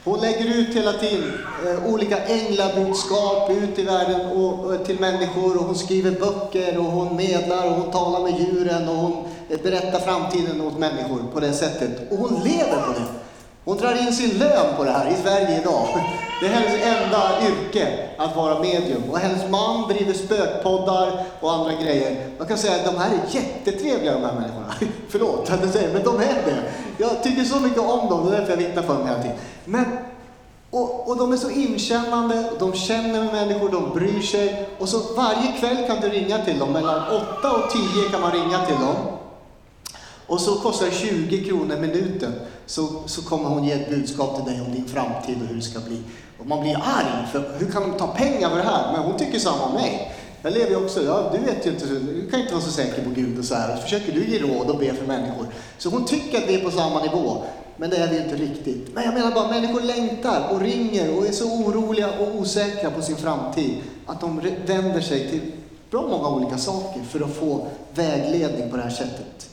Hon 0.04 0.20
lägger 0.20 0.56
ut 0.58 0.76
hela 0.76 0.92
tiden 0.92 1.32
eh, 1.66 1.92
olika 1.92 2.18
änglabudskap 2.18 3.50
ut 3.50 3.78
i 3.78 3.82
världen 3.82 4.30
och, 4.30 4.64
och, 4.64 4.84
till 4.84 5.00
människor 5.00 5.56
och 5.56 5.64
hon 5.64 5.74
skriver 5.74 6.10
böcker 6.10 6.78
och 6.78 6.84
hon 6.84 7.16
medlar 7.16 7.66
och 7.66 7.72
hon 7.72 7.90
talar 7.90 8.20
med 8.20 8.40
djuren 8.40 8.88
och 8.88 8.96
hon 8.96 9.24
berättar 9.58 9.98
framtiden 9.98 10.60
åt 10.60 10.78
människor 10.78 11.22
på 11.34 11.40
det 11.40 11.52
sättet. 11.52 12.12
Och 12.12 12.18
hon 12.18 12.40
lever 12.44 12.82
på 12.86 12.92
det. 12.92 13.06
Hon 13.64 13.76
drar 13.76 14.06
in 14.06 14.12
sin 14.12 14.38
lön 14.38 14.76
på 14.76 14.84
det 14.84 14.90
här 14.90 15.10
i 15.10 15.16
Sverige 15.22 15.60
idag. 15.60 15.86
Det 16.40 16.46
är 16.46 16.50
hennes 16.50 16.86
enda 16.86 17.32
yrke, 17.46 18.08
att 18.18 18.36
vara 18.36 18.58
medium. 18.58 19.02
Och 19.10 19.18
hennes 19.18 19.50
man 19.50 19.88
driver 19.88 20.12
spökpoddar 20.12 21.24
och 21.40 21.52
andra 21.52 21.72
grejer. 21.72 22.30
Man 22.38 22.48
kan 22.48 22.58
säga 22.58 22.74
att 22.74 22.84
de 22.84 23.00
här 23.00 23.10
är 23.10 23.36
jättetrevliga 23.36 24.12
de 24.12 24.24
här 24.24 24.34
människorna. 24.34 24.74
Förlåt 25.08 25.50
att 25.50 25.60
jag 25.60 25.70
säger 25.70 25.92
men 25.92 26.04
de 26.04 26.16
är 26.16 26.42
det. 26.46 26.62
Jag 26.98 27.22
tycker 27.22 27.44
så 27.44 27.60
mycket 27.60 27.78
om 27.78 28.08
dem, 28.08 28.30
det 28.30 28.36
är 28.36 28.40
därför 28.40 28.52
jag 28.52 28.58
vittnar 28.58 28.82
för 28.82 28.94
dem 28.94 29.06
hela 29.06 29.22
tiden. 29.22 29.36
Men, 29.64 29.84
och, 30.70 31.08
och 31.08 31.16
de 31.16 31.32
är 31.32 31.36
så 31.36 31.50
inkännande, 31.50 32.44
de 32.58 32.72
känner 32.72 33.24
med 33.24 33.32
människor, 33.32 33.68
de 33.68 33.90
bryr 33.94 34.22
sig. 34.22 34.68
Och 34.78 34.88
så 34.88 35.14
varje 35.16 35.52
kväll 35.60 35.86
kan 35.86 36.00
du 36.00 36.08
ringa 36.08 36.44
till 36.44 36.58
dem, 36.58 36.72
mellan 36.72 37.02
8 37.38 37.52
och 37.52 37.70
10 37.70 38.10
kan 38.10 38.20
man 38.20 38.32
ringa 38.32 38.66
till 38.66 38.76
dem. 38.76 38.96
Och 40.26 40.40
så 40.40 40.54
kostar 40.54 40.86
det 40.86 40.92
20 40.92 41.44
kronor 41.44 41.76
minuten, 41.76 42.32
så, 42.66 42.88
så 43.06 43.22
kommer 43.22 43.48
hon 43.48 43.64
ge 43.64 43.72
ett 43.72 43.90
budskap 43.90 44.36
till 44.36 44.52
dig 44.52 44.62
om 44.66 44.74
din 44.74 44.88
framtid 44.88 45.36
och 45.42 45.48
hur 45.48 45.56
det 45.56 45.62
ska 45.62 45.80
bli. 45.80 45.98
Och 46.38 46.46
man 46.46 46.60
blir 46.60 46.74
arg, 46.74 47.26
för 47.32 47.58
hur 47.58 47.70
kan 47.70 47.82
de 47.82 47.98
ta 47.98 48.06
pengar 48.06 48.50
för 48.50 48.56
det 48.56 48.62
här? 48.62 48.92
Men 48.92 49.02
hon 49.02 49.18
tycker 49.18 49.38
samma 49.38 49.62
om 49.62 49.74
mig. 49.74 50.12
Jag 50.42 50.52
lever 50.52 50.70
ju 50.70 50.76
också, 50.76 51.04
ja, 51.04 51.30
du 51.32 51.38
vet 51.38 51.66
ju 51.66 51.70
inte, 51.70 51.86
du 51.86 52.28
kan 52.30 52.40
inte 52.40 52.52
vara 52.52 52.64
så 52.64 52.70
säker 52.70 53.04
på 53.04 53.10
Gud 53.10 53.38
och 53.38 53.44
så 53.44 53.54
här. 53.54 53.72
Och 53.72 53.76
så 53.76 53.82
försöker 53.82 54.12
du 54.12 54.26
ge 54.26 54.38
råd 54.38 54.70
och 54.70 54.78
be 54.78 54.94
för 54.94 55.06
människor. 55.06 55.46
Så 55.78 55.88
hon 55.88 56.04
tycker 56.04 56.38
att 56.38 56.48
vi 56.48 56.54
är 56.54 56.64
på 56.64 56.70
samma 56.70 57.02
nivå. 57.02 57.42
Men 57.76 57.90
det 57.90 57.96
är 57.96 58.10
vi 58.10 58.16
inte 58.16 58.36
riktigt. 58.36 58.94
Men 58.94 59.04
jag 59.04 59.14
menar 59.14 59.32
bara, 59.32 59.48
människor 59.48 59.80
längtar 59.80 60.48
och 60.50 60.60
ringer 60.60 61.18
och 61.18 61.26
är 61.26 61.32
så 61.32 61.44
oroliga 61.44 62.08
och 62.18 62.36
osäkra 62.36 62.90
på 62.90 63.02
sin 63.02 63.16
framtid. 63.16 63.74
Att 64.06 64.20
de 64.20 64.40
vänder 64.66 65.00
sig 65.00 65.30
till 65.30 65.40
bra 65.90 66.06
många 66.08 66.28
olika 66.28 66.58
saker 66.58 67.00
för 67.02 67.20
att 67.20 67.34
få 67.34 67.66
vägledning 67.94 68.70
på 68.70 68.76
det 68.76 68.82
här 68.82 68.90
sättet. 68.90 69.48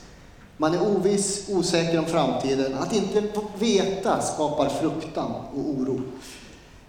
Man 0.61 0.73
är 0.73 0.81
oviss, 0.81 1.49
osäker 1.49 1.99
om 1.99 2.05
framtiden. 2.05 2.73
Att 2.79 2.93
inte 2.93 3.23
veta 3.59 4.21
skapar 4.21 4.69
fruktan 4.69 5.31
och 5.53 5.59
oro. 5.59 6.01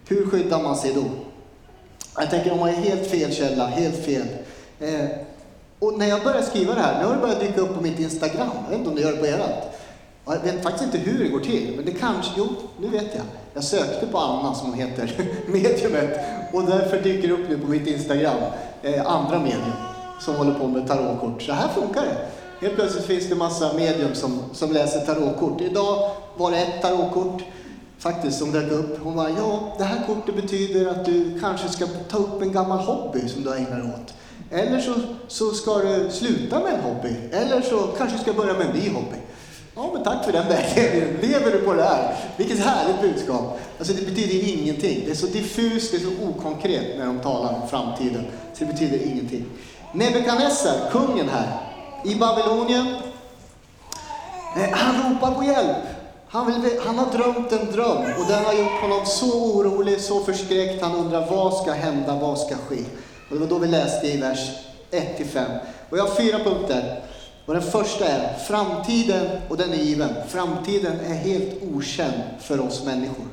Hur 0.08 0.26
skyddar 0.26 0.62
man 0.62 0.76
sig 0.76 0.94
då? 0.94 1.04
Jag 2.18 2.30
tänker 2.30 2.52
om 2.52 2.58
man 2.58 2.68
är 2.68 2.72
helt 2.72 3.06
fel 3.06 3.32
källa, 3.32 3.66
helt 3.66 4.04
fel. 4.04 4.26
Eh, 4.80 5.04
och 5.78 5.98
när 5.98 6.06
jag 6.06 6.22
började 6.22 6.46
skriva 6.46 6.74
det 6.74 6.80
här, 6.80 7.00
nu 7.00 7.06
har 7.06 7.14
det 7.14 7.20
börjat 7.20 7.40
dyka 7.40 7.60
upp 7.60 7.74
på 7.74 7.80
mitt 7.80 8.00
Instagram. 8.00 8.48
Jag 8.64 8.70
vet 8.70 8.78
inte 8.78 8.90
om 8.90 8.96
det 8.96 9.02
gör 9.02 9.12
det 9.12 9.18
på 9.18 9.26
ert. 9.26 9.64
Jag 10.24 10.52
vet 10.52 10.62
faktiskt 10.62 10.84
inte 10.84 10.98
hur 10.98 11.24
det 11.24 11.30
går 11.30 11.40
till, 11.40 11.72
men 11.76 11.84
det 11.84 11.92
kanske, 11.92 12.32
jo, 12.36 12.48
nu 12.80 12.88
vet 12.88 13.14
jag. 13.14 13.24
Jag 13.54 13.64
sökte 13.64 14.06
på 14.06 14.18
Anna, 14.18 14.54
som 14.54 14.70
hon 14.70 14.78
heter, 14.78 15.12
mediumet, 15.46 16.20
och 16.52 16.62
därför 16.62 17.00
dyker 17.00 17.28
det 17.28 17.34
upp 17.34 17.48
nu 17.48 17.58
på 17.58 17.66
mitt 17.66 17.86
Instagram, 17.86 18.36
eh, 18.82 19.06
andra 19.06 19.38
medium, 19.38 19.72
som 20.20 20.34
håller 20.34 20.54
på 20.54 20.66
med 20.66 20.88
tarotkort. 20.88 21.42
Så 21.42 21.52
här 21.52 21.68
funkar 21.68 22.02
det. 22.02 22.39
Helt 22.60 22.74
plötsligt 22.74 23.04
finns 23.04 23.28
det 23.28 23.34
massa 23.34 23.72
medium 23.72 24.14
som, 24.14 24.40
som 24.52 24.72
läser 24.72 25.00
tarotkort. 25.00 25.60
Idag 25.60 26.10
var 26.36 26.50
det 26.50 26.56
ett 26.56 26.82
tarotkort 26.82 27.42
faktiskt 27.98 28.38
som 28.38 28.52
dök 28.52 28.72
upp. 28.72 28.98
Hon 29.02 29.16
bara, 29.16 29.30
ja, 29.30 29.74
det 29.78 29.84
här 29.84 30.06
kortet 30.06 30.36
betyder 30.36 30.86
att 30.90 31.04
du 31.04 31.40
kanske 31.40 31.68
ska 31.68 31.86
ta 31.86 32.18
upp 32.18 32.42
en 32.42 32.52
gammal 32.52 32.78
hobby 32.78 33.28
som 33.28 33.42
du 33.42 33.54
ägnar 33.54 33.78
dig 33.78 33.88
åt. 33.88 34.14
Eller 34.50 34.80
så, 34.80 34.94
så 35.28 35.50
ska 35.50 35.78
du 35.78 36.10
sluta 36.10 36.60
med 36.60 36.74
en 36.74 36.80
hobby. 36.80 37.14
Eller 37.32 37.60
så 37.60 37.78
kanske 37.98 38.16
du 38.16 38.22
ska 38.22 38.32
börja 38.32 38.52
med 38.52 38.66
en 38.66 38.72
ny 38.72 38.90
hobby. 38.90 39.16
Ja, 39.74 39.90
men 39.94 40.02
tack 40.02 40.24
för 40.24 40.32
den 40.32 40.48
vägledningen. 40.48 41.16
Lever 41.20 41.52
du 41.52 41.58
på 41.58 41.72
det 41.72 41.82
här? 41.82 42.16
Vilket 42.36 42.58
härligt 42.58 43.00
budskap. 43.00 43.60
Alltså 43.78 43.94
det 43.94 44.06
betyder 44.06 44.48
ingenting. 44.48 45.02
Det 45.04 45.10
är 45.10 45.14
så 45.14 45.26
diffust, 45.26 45.92
det 45.92 45.96
är 45.96 46.00
så 46.00 46.28
okonkret 46.28 46.98
när 46.98 47.06
de 47.06 47.18
talar 47.20 47.54
om 47.62 47.68
framtiden. 47.68 48.24
Så 48.54 48.64
det 48.64 48.72
betyder 48.72 49.06
ingenting. 49.06 49.44
Nebukadnessar, 49.94 50.90
kungen 50.90 51.28
här, 51.28 51.69
i 52.04 52.14
Babylonien. 52.14 52.86
Eh, 54.56 54.70
han 54.72 55.12
ropar 55.12 55.30
på 55.30 55.44
hjälp. 55.44 55.76
Han, 56.28 56.46
vill, 56.46 56.80
han, 56.86 56.98
har 56.98 57.06
drömt 57.12 57.52
en 57.52 57.72
dröm 57.72 58.04
och 58.18 58.26
den 58.28 58.44
har 58.44 58.52
gjort 58.52 58.80
honom 58.80 59.06
så 59.06 59.44
orolig, 59.44 60.00
så 60.00 60.20
förskräckt. 60.20 60.82
Han 60.82 60.94
undrar 60.94 61.26
vad 61.30 61.62
ska 61.62 61.72
hända, 61.72 62.14
vad 62.14 62.38
ska 62.38 62.54
ske? 62.54 62.84
Och 63.30 63.34
det 63.34 63.38
var 63.38 63.46
då 63.46 63.58
vi 63.58 63.66
läste 63.66 64.06
i 64.06 64.16
vers 64.16 64.50
1-5. 64.90 65.44
Och 65.90 65.98
jag 65.98 66.06
har 66.06 66.14
fyra 66.14 66.38
punkter. 66.38 67.00
Och 67.46 67.54
den 67.54 67.62
första 67.62 68.04
är 68.04 68.38
framtiden, 68.38 69.26
och 69.48 69.56
den 69.56 69.72
är 69.72 69.76
given. 69.76 70.14
Framtiden 70.28 71.00
är 71.00 71.14
helt 71.14 71.62
okänd 71.74 72.22
för 72.40 72.60
oss 72.60 72.84
människor. 72.84 73.26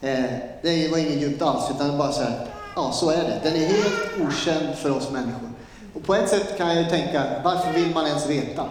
Eh, 0.00 0.24
det 0.62 0.90
var 0.90 0.98
inget 0.98 1.20
djupt 1.20 1.42
alls, 1.42 1.64
utan 1.70 1.98
bara 1.98 2.12
så 2.12 2.22
här, 2.22 2.46
ja 2.76 2.92
så 2.92 3.10
är 3.10 3.22
det. 3.22 3.40
Den 3.42 3.54
är 3.54 3.66
helt 3.66 4.28
okänd 4.28 4.74
för 4.74 4.90
oss 4.90 5.10
människor. 5.10 5.50
Och 5.94 6.04
på 6.04 6.14
ett 6.14 6.28
sätt 6.28 6.58
kan 6.58 6.68
jag 6.68 6.76
ju 6.76 6.90
tänka, 6.90 7.24
varför 7.44 7.72
vill 7.72 7.94
man 7.94 8.06
ens 8.06 8.26
veta? 8.26 8.64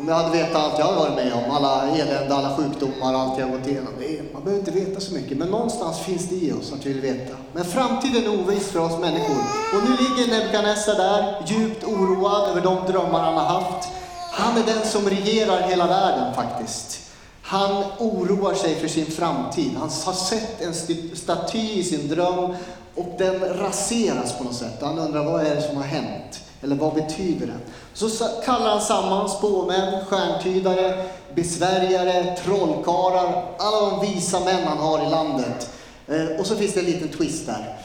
Om 0.00 0.08
jag 0.08 0.14
hade 0.14 0.30
vetat 0.30 0.56
allt 0.56 0.78
jag 0.78 0.86
har 0.86 0.96
varit 0.96 1.14
med 1.14 1.32
om, 1.32 1.50
alla 1.50 1.88
elände, 1.88 2.34
alla 2.34 2.56
sjukdomar, 2.56 3.14
allt 3.14 3.38
jag 3.38 3.46
har 3.46 3.58
gått 3.58 3.66
igenom. 3.66 3.92
man 4.32 4.44
behöver 4.44 4.60
inte 4.60 4.70
veta 4.70 5.00
så 5.00 5.14
mycket, 5.14 5.38
men 5.38 5.48
någonstans 5.48 5.98
finns 5.98 6.28
det 6.28 6.34
i 6.34 6.52
oss 6.52 6.72
att 6.72 6.86
vi 6.86 6.92
vill 6.92 7.02
veta. 7.02 7.36
Men 7.52 7.64
framtiden 7.64 8.24
är 8.24 8.40
oviss 8.40 8.68
för 8.68 8.80
oss 8.80 8.98
människor. 8.98 9.38
Och 9.74 9.82
nu 9.84 9.90
ligger 9.90 10.38
Nebukadnessar 10.38 10.94
där, 10.94 11.42
djupt 11.46 11.84
oroad 11.84 12.50
över 12.50 12.60
de 12.60 12.92
drömmar 12.92 13.20
han 13.20 13.34
har 13.34 13.60
haft. 13.60 13.88
Han 14.30 14.56
är 14.56 14.66
den 14.66 14.86
som 14.86 15.10
regerar 15.10 15.60
hela 15.60 15.86
världen 15.86 16.34
faktiskt. 16.34 17.00
Han 17.42 17.84
oroar 17.98 18.54
sig 18.54 18.74
för 18.74 18.88
sin 18.88 19.06
framtid. 19.06 19.70
Han 19.78 19.90
har 20.04 20.12
sett 20.12 20.60
en 20.60 20.74
staty 21.16 21.58
i 21.58 21.84
sin 21.84 22.08
dröm 22.08 22.54
och 22.94 23.14
den 23.18 23.40
raseras 23.58 24.38
på 24.38 24.44
något 24.44 24.54
sätt. 24.54 24.78
Han 24.80 24.98
undrar 24.98 25.24
vad 25.24 25.46
är 25.46 25.54
det 25.54 25.62
som 25.62 25.76
har 25.76 25.84
hänt? 25.84 26.40
Eller 26.62 26.76
vad 26.76 26.94
betyder 26.94 27.46
den? 27.46 27.60
Så 27.94 28.08
kallar 28.44 28.70
han 28.70 28.80
samman 28.80 29.28
spåmän, 29.28 30.04
stjärntydare, 30.04 31.04
besvärjare, 31.34 32.36
trollkarlar, 32.36 33.44
alla 33.58 33.90
de 33.90 34.00
visa 34.00 34.40
män 34.40 34.64
han 34.64 34.78
har 34.78 35.06
i 35.06 35.10
landet. 35.10 35.70
Eh, 36.08 36.40
och 36.40 36.46
så 36.46 36.56
finns 36.56 36.74
det 36.74 36.80
en 36.80 36.86
liten 36.86 37.08
twist 37.08 37.46
där. 37.46 37.76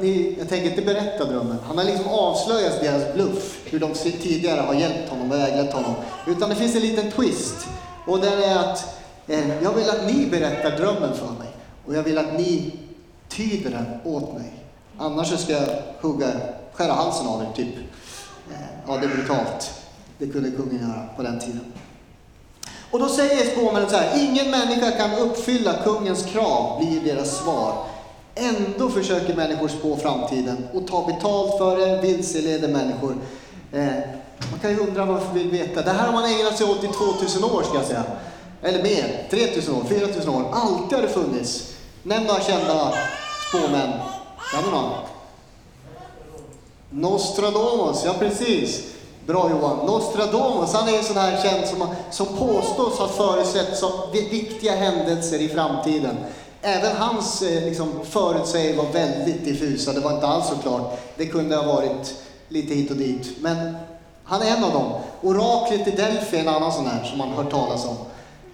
Ni, 0.00 0.36
jag 0.38 0.48
tänker 0.48 0.70
inte 0.70 0.82
berätta 0.82 1.24
drömmen. 1.24 1.56
Han 1.66 1.78
har 1.78 1.84
liksom 1.84 2.08
avslöjat 2.08 2.80
deras 2.80 3.14
bluff, 3.14 3.58
hur 3.64 3.80
de 3.80 3.92
tidigare 3.94 4.60
har 4.60 4.74
hjälpt 4.74 5.10
honom 5.10 5.32
och 5.32 5.38
väglett 5.38 5.72
honom. 5.72 5.94
Utan 6.26 6.48
det 6.48 6.56
finns 6.56 6.74
en 6.74 6.82
liten 6.82 7.10
twist. 7.10 7.66
Och 8.06 8.20
den 8.20 8.42
är 8.42 8.56
att 8.56 8.98
eh, 9.26 9.62
jag 9.62 9.72
vill 9.72 9.90
att 9.90 10.06
ni 10.06 10.26
berättar 10.26 10.76
drömmen 10.76 11.14
för 11.14 11.26
mig. 11.26 11.48
Och 11.86 11.94
jag 11.94 12.02
vill 12.02 12.18
att 12.18 12.38
ni 12.38 12.72
tyder 13.38 13.70
den 13.70 14.14
åt 14.14 14.34
mig. 14.34 14.52
Annars 14.98 15.40
ska 15.40 15.52
jag 15.52 15.68
hugga, 16.00 16.30
skära 16.72 16.92
halsen 16.92 17.26
av 17.26 17.42
er, 17.42 17.48
typ. 17.56 17.76
Eh, 18.50 18.56
ja, 18.86 18.96
det 18.96 19.06
är 19.06 19.08
brutalt. 19.08 19.70
Det 20.18 20.26
kunde 20.26 20.50
kungen 20.50 20.80
göra 20.80 21.06
på 21.16 21.22
den 21.22 21.38
tiden. 21.38 21.72
Och 22.90 22.98
då 22.98 23.08
säger 23.08 23.50
spåmännen 23.50 23.90
så 23.90 23.96
här, 23.96 24.24
ingen 24.24 24.50
människa 24.50 24.90
kan 24.90 25.12
uppfylla 25.12 25.74
kungens 25.84 26.24
krav, 26.24 26.78
blir 26.78 27.14
deras 27.14 27.38
svar. 27.38 27.84
Ändå 28.34 28.88
försöker 28.88 29.36
människor 29.36 29.68
spå 29.68 29.96
framtiden 29.96 30.68
och 30.72 30.86
ta 30.86 31.06
betalt 31.06 31.58
för 31.58 31.76
det, 31.76 32.02
vilseleder 32.02 32.68
människor. 32.68 33.16
Eh, 33.72 33.86
man 34.50 34.60
kan 34.60 34.70
ju 34.70 34.78
undra 34.78 35.04
varför 35.04 35.34
vi 35.34 35.42
vill 35.42 35.50
veta. 35.50 35.82
Det 35.82 35.90
här 35.90 36.06
har 36.06 36.12
man 36.12 36.24
ägnat 36.24 36.58
sig 36.58 36.66
åt 36.66 36.84
i 36.84 36.88
2000 36.88 37.44
år 37.44 37.62
ska 37.62 37.74
jag 37.74 37.84
säga. 37.84 38.04
Eller 38.62 38.82
mer, 38.82 39.26
3000 39.30 39.74
år, 39.74 39.84
4000 39.84 40.28
år. 40.28 40.44
Alltid 40.52 40.98
har 40.98 41.02
det 41.02 41.12
funnits. 41.12 41.74
Nämn 42.02 42.26
några 42.26 42.40
kända 42.40 42.92
spåmän. 43.48 43.92
Kan 44.52 44.64
du 44.64 44.70
någon? 44.70 44.92
Nostradamus, 46.90 48.02
ja 48.04 48.14
precis. 48.18 48.94
Bra 49.26 49.50
Johan. 49.50 49.86
Nostradamus, 49.86 50.72
han 50.72 50.88
är 50.88 50.98
en 50.98 51.04
sån 51.04 51.16
här 51.16 51.42
känd 51.42 51.66
som, 51.66 51.88
som 52.10 52.26
påstås 52.26 52.98
ha 52.98 53.08
förutsett 53.08 53.76
så 53.76 53.90
viktiga 54.12 54.76
händelser 54.76 55.38
i 55.38 55.48
framtiden. 55.48 56.16
Även 56.62 56.96
hans 56.96 57.42
eh, 57.42 57.64
liksom, 57.64 57.92
förutsägelser 58.04 58.82
var 58.82 58.92
väldigt 58.92 59.44
diffusa, 59.44 59.92
det 59.92 60.00
var 60.00 60.14
inte 60.14 60.26
alls 60.26 60.48
så 60.48 60.56
klart. 60.56 60.98
Det 61.16 61.26
kunde 61.26 61.56
ha 61.56 61.74
varit 61.74 62.14
lite 62.48 62.74
hit 62.74 62.90
och 62.90 62.96
dit. 62.96 63.36
Men 63.40 63.76
han 64.24 64.42
är 64.42 64.56
en 64.56 64.64
av 64.64 64.72
dem. 64.72 64.92
Oraklet 65.22 65.88
i 65.88 65.90
Delphi 65.90 66.36
är 66.36 66.40
en 66.40 66.48
annan 66.48 66.72
sån 66.72 66.86
här 66.86 67.04
som 67.04 67.18
man 67.18 67.28
hört 67.28 67.50
talas 67.50 67.84
om. 67.86 67.96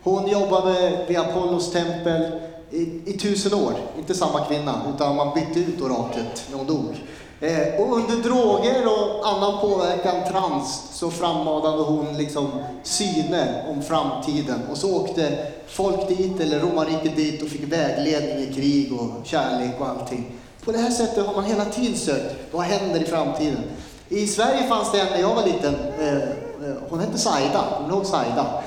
Hon 0.02 0.28
jobbade 0.28 1.04
vid 1.08 1.18
Apollos 1.18 1.72
tempel 1.72 2.40
i, 2.74 3.00
i 3.04 3.18
tusen 3.18 3.54
år. 3.54 3.74
Inte 3.98 4.14
samma 4.14 4.44
kvinna, 4.44 4.82
utan 4.94 5.16
man 5.16 5.34
bytte 5.34 5.60
ut 5.60 5.80
oraklet 5.80 6.44
när 6.50 6.58
hon 6.58 6.66
dog. 6.66 6.94
Eh, 7.40 7.80
och 7.80 7.96
under 7.96 8.16
droger 8.28 8.86
och 8.86 9.28
annan 9.28 9.60
påverkan, 9.60 10.32
trans, 10.32 10.88
så 10.92 11.10
frammanade 11.10 11.82
hon 11.82 12.16
liksom 12.16 12.50
syner 12.82 13.64
om 13.68 13.82
framtiden. 13.82 14.60
Och 14.70 14.76
så 14.76 14.96
åkte 14.96 15.46
folk 15.66 16.08
dit, 16.08 16.40
eller 16.40 16.60
romarriket 16.60 17.16
dit, 17.16 17.42
och 17.42 17.48
fick 17.48 17.72
vägledning 17.72 18.48
i 18.48 18.54
krig 18.54 18.92
och 18.92 19.26
kärlek 19.26 19.80
och 19.80 19.88
allting. 19.88 20.26
På 20.64 20.72
det 20.72 20.78
här 20.78 20.90
sättet 20.90 21.26
har 21.26 21.34
man 21.34 21.44
hela 21.44 21.64
tiden 21.64 21.96
sökt, 21.96 22.34
vad 22.52 22.62
händer 22.62 23.02
i 23.02 23.04
framtiden? 23.04 23.62
I 24.08 24.26
Sverige 24.26 24.68
fanns 24.68 24.92
det 24.92 25.00
en 25.00 25.06
när 25.10 25.20
jag 25.20 25.34
var 25.34 25.46
liten, 25.46 25.74
eh, 26.00 26.14
eh 26.16 26.76
hon 26.88 27.00
hette 27.00 27.18
Saida, 27.18 27.64
kommer 27.76 27.88
du 27.88 27.94
ihåg 27.94 28.06
Saida? 28.06 28.62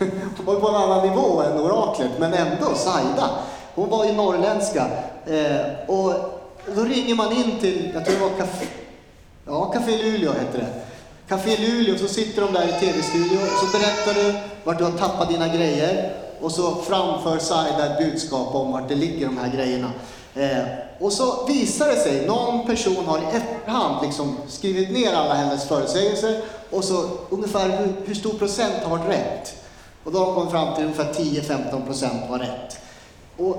Hon 0.36 0.46
var 0.46 0.60
på 0.60 0.68
en 0.68 0.74
annan 0.74 1.08
nivå 1.08 1.42
än 1.42 1.60
oraklet, 1.60 2.10
men 2.18 2.34
ändå 2.34 2.74
Saida. 2.74 3.30
Hon 3.74 3.88
var 3.90 4.04
ju 4.04 4.12
norrländska. 4.12 4.86
Eh, 5.26 5.60
och 5.86 6.14
då 6.74 6.82
ringer 6.84 7.14
man 7.14 7.32
in 7.32 7.60
till, 7.60 7.90
jag 7.94 8.04
tror 8.04 8.14
det 8.14 8.20
var 8.20 8.38
Café, 8.38 8.66
ja, 9.46 9.64
Café 9.64 9.98
Luleå 9.98 10.32
hette 10.32 10.58
det. 10.58 10.66
Café 11.28 11.56
Luleå, 11.56 11.98
så 11.98 12.08
sitter 12.08 12.42
de 12.42 12.52
där 12.52 12.68
i 12.68 12.80
tv-studion, 12.80 13.46
så 13.60 13.78
berättar 13.78 14.14
du 14.14 14.38
vart 14.64 14.78
du 14.78 14.84
har 14.84 14.90
tappat 14.90 15.28
dina 15.28 15.48
grejer 15.48 16.12
och 16.40 16.52
så 16.52 16.74
framför 16.74 17.38
Saida 17.38 17.86
ett 17.86 17.98
budskap 17.98 18.54
om 18.54 18.72
vart 18.72 18.88
det 18.88 18.94
ligger 18.94 19.26
de 19.26 19.38
här 19.38 19.56
grejerna. 19.56 19.90
Eh, 20.34 20.64
och 21.00 21.12
så 21.12 21.46
visar 21.46 21.88
det 21.88 21.96
sig, 21.96 22.26
någon 22.26 22.66
person 22.66 23.04
har 23.06 23.18
i 23.18 23.36
efterhand 23.36 24.06
liksom 24.06 24.36
skrivit 24.48 24.90
ner 24.90 25.12
alla 25.12 25.34
hennes 25.34 25.68
förutsägelser 25.68 26.40
och 26.70 26.84
så 26.84 27.08
ungefär 27.30 27.68
hur, 27.68 27.92
hur 28.06 28.14
stor 28.14 28.32
procent 28.32 28.74
har 28.82 28.98
varit 28.98 29.08
rätt. 29.08 29.59
Och 30.10 30.16
då 30.16 30.24
har 30.24 30.26
de 30.26 30.34
kommit 30.34 30.50
fram 30.50 30.74
till 30.74 30.84
ungefär 30.84 31.12
10-15 31.12 31.86
procent 31.86 32.22
var 32.30 32.38
rätt. 32.38 32.78
Och 33.36 33.56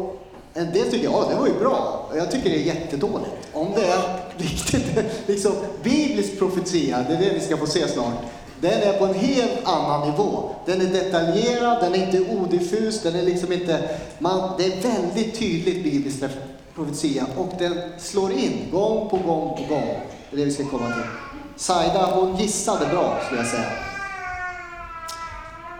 eh, 0.53 0.61
en 0.61 0.73
del 0.73 0.91
tycker 0.91 1.03
ja, 1.03 1.25
det 1.29 1.35
var 1.35 1.47
ju 1.47 1.59
bra. 1.59 2.09
Jag 2.15 2.31
tycker 2.31 2.49
det 2.49 2.55
är 2.55 2.75
jättedåligt. 2.75 3.31
Om 3.53 3.67
det 3.75 3.85
är 3.85 4.19
riktigt, 4.37 5.27
liksom 5.27 5.51
biblisk 5.83 6.39
profetia, 6.39 7.05
det 7.09 7.15
är 7.15 7.19
det 7.19 7.33
vi 7.33 7.39
ska 7.39 7.57
få 7.57 7.65
se 7.65 7.87
snart. 7.87 8.13
Den 8.61 8.81
är 8.81 8.93
på 8.93 9.05
en 9.05 9.13
helt 9.13 9.67
annan 9.67 10.09
nivå. 10.09 10.49
Den 10.65 10.81
är 10.81 10.85
detaljerad, 10.85 11.83
den 11.83 11.95
är 11.95 12.05
inte 12.05 12.33
odiffus, 12.33 13.01
den 13.01 13.15
är 13.15 13.23
liksom 13.23 13.51
inte... 13.51 13.89
Man, 14.19 14.51
det 14.57 14.65
är 14.65 14.81
väldigt 14.81 15.39
tydligt 15.39 15.83
biblisk 15.83 16.23
profetia 16.75 17.25
och 17.37 17.49
den 17.59 17.77
slår 17.99 18.31
in 18.31 18.67
gång 18.71 19.09
på 19.09 19.17
gång 19.17 19.57
på 19.57 19.73
gång. 19.73 19.89
Det 20.29 20.35
är 20.35 20.37
det 20.37 20.45
vi 20.45 20.51
ska 20.51 20.65
komma 20.65 20.85
till. 20.85 21.03
Saida, 21.55 22.05
hon 22.15 22.35
gissade 22.35 22.85
bra 22.85 23.19
skulle 23.25 23.41
jag 23.41 23.49
säga. 23.49 23.90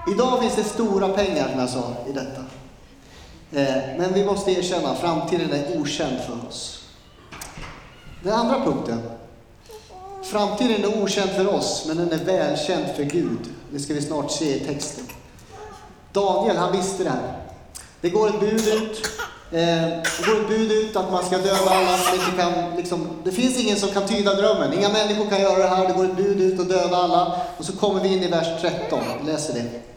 Idag 0.07 0.39
finns 0.39 0.55
det 0.55 0.63
stora 0.63 1.09
pengar 1.09 1.49
som 1.49 1.59
jag 1.59 1.69
sa 1.69 1.93
i 2.09 2.11
detta. 2.11 2.41
Eh, 3.51 3.97
men 3.97 4.13
vi 4.13 4.25
måste 4.25 4.51
erkänna, 4.51 4.95
framtiden 4.95 5.53
är 5.53 5.81
okänd 5.81 6.17
för 6.27 6.47
oss. 6.47 6.83
Den 8.23 8.33
andra 8.33 8.65
punkten. 8.65 9.01
Framtiden 10.23 10.83
är 10.83 11.03
okänd 11.03 11.29
för 11.29 11.55
oss, 11.55 11.83
men 11.87 11.97
den 11.97 12.11
är 12.11 12.25
välkänd 12.25 12.85
för 12.95 13.03
Gud. 13.03 13.39
Det 13.71 13.79
ska 13.79 13.93
vi 13.93 14.01
snart 14.01 14.31
se 14.31 14.55
i 14.55 14.59
texten. 14.59 15.05
Daniel, 16.13 16.57
han 16.57 16.71
visste 16.71 17.03
det 17.03 17.09
här. 17.09 17.33
Det 18.01 18.09
går 18.09 18.29
ett 18.29 18.39
bud 18.39 18.67
ut. 18.67 19.07
Eh, 19.51 19.59
det 20.17 20.25
går 20.25 20.41
ett 20.41 20.47
bud 20.47 20.71
ut 20.71 20.95
att 20.95 21.11
man 21.11 21.25
ska 21.25 21.37
döda 21.37 21.69
alla 21.69 21.97
som 21.97 22.15
inte 22.15 22.41
kan, 22.41 22.75
liksom, 22.75 23.07
det 23.23 23.31
finns 23.31 23.59
ingen 23.59 23.77
som 23.77 23.89
kan 23.89 24.07
tyda 24.07 24.33
drömmen. 24.35 24.73
Inga 24.73 24.89
människor 24.89 25.29
kan 25.29 25.41
göra 25.41 25.57
det 25.57 25.67
här. 25.67 25.87
Det 25.87 25.93
går 25.93 26.05
ett 26.05 26.17
bud 26.17 26.41
ut 26.41 26.59
att 26.59 26.69
döda 26.69 26.97
alla. 26.97 27.41
Och 27.57 27.65
så 27.65 27.77
kommer 27.77 28.01
vi 28.01 28.13
in 28.13 28.23
i 28.23 28.27
vers 28.27 28.61
13. 28.61 28.99
Vi 29.21 29.31
läser 29.31 29.53
det. 29.53 29.90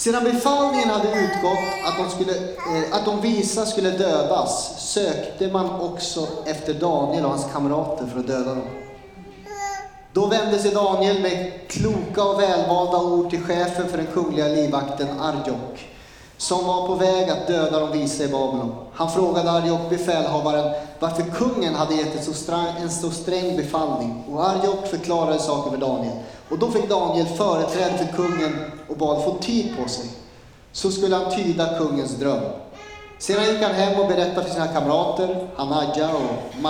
Sedan 0.00 0.24
befallningen 0.24 0.90
hade 0.90 1.08
utgått 1.08 1.58
att 1.86 1.96
de, 1.96 2.10
skulle, 2.10 2.32
eh, 2.38 2.96
att 2.96 3.04
de 3.04 3.20
visa 3.20 3.66
skulle 3.66 3.90
dödas 3.90 4.74
sökte 4.78 5.48
man 5.48 5.80
också 5.80 6.28
efter 6.46 6.74
Daniel 6.74 7.24
och 7.24 7.30
hans 7.30 7.46
kamrater 7.52 8.06
för 8.06 8.20
att 8.20 8.26
döda 8.26 8.54
dem. 8.54 8.68
Då 10.12 10.26
vände 10.26 10.58
sig 10.58 10.70
Daniel 10.70 11.22
med 11.22 11.52
kloka 11.68 12.24
och 12.24 12.40
välvalda 12.40 12.98
ord 12.98 13.30
till 13.30 13.42
chefen 13.42 13.88
för 13.88 13.96
den 13.96 14.06
kungliga 14.06 14.48
livvakten 14.48 15.20
Arjok, 15.20 15.88
som 16.40 16.66
var 16.66 16.86
på 16.86 16.94
väg 16.94 17.30
att 17.30 17.46
döda 17.46 17.80
de 17.80 17.92
visa 17.92 18.24
i 18.24 18.28
Babylon. 18.28 18.74
Han 18.94 19.10
frågade 19.10 19.50
Arjok, 19.50 19.90
befälhavaren, 19.90 20.74
varför 20.98 21.22
kungen 21.22 21.74
hade 21.74 21.94
gett 21.94 22.24
så 22.24 22.32
sträng, 22.32 22.76
en 22.82 22.90
så 22.90 23.10
sträng 23.10 23.56
befallning. 23.56 24.24
Och 24.32 24.48
Arjok 24.48 24.86
förklarade 24.86 25.38
saken 25.38 25.72
för 25.72 25.78
Daniel. 25.78 26.12
Och 26.48 26.58
då 26.58 26.70
fick 26.70 26.88
Daniel 26.88 27.26
företräde 27.26 27.98
för 27.98 28.16
kungen 28.16 28.56
och 28.88 28.96
bad 28.96 29.24
få 29.24 29.38
tid 29.38 29.76
på 29.82 29.88
sig. 29.88 30.10
Så 30.72 30.90
skulle 30.90 31.16
han 31.16 31.36
tyda 31.36 31.78
kungens 31.78 32.16
dröm. 32.16 32.42
Sedan 33.18 33.44
gick 33.44 33.62
han 33.62 33.74
hem 33.74 34.00
och 34.00 34.08
berättade 34.08 34.46
för 34.46 34.54
sina 34.54 34.68
kamrater, 34.68 35.48
Hanadja 35.56 36.10
och 36.14 36.62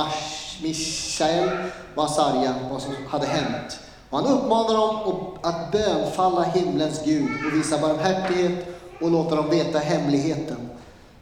Mishael 0.63 1.49
och 1.95 2.05
Asarja, 2.05 2.55
vad 2.71 2.83
som 2.83 2.93
hade 3.09 3.27
hänt. 3.27 3.79
Och 4.11 4.19
han 4.19 4.27
uppmanade 4.27 4.75
dem 4.75 5.15
att 5.43 5.73
bönfalla 5.73 6.43
himlens 6.43 7.01
Gud 7.05 7.31
och 7.47 7.59
visa 7.59 7.79
barmhärtighet 7.79 8.80
och 9.01 9.11
låta 9.11 9.37
dem 9.37 9.51
veta 9.51 9.79
hemligheten. 9.79 10.57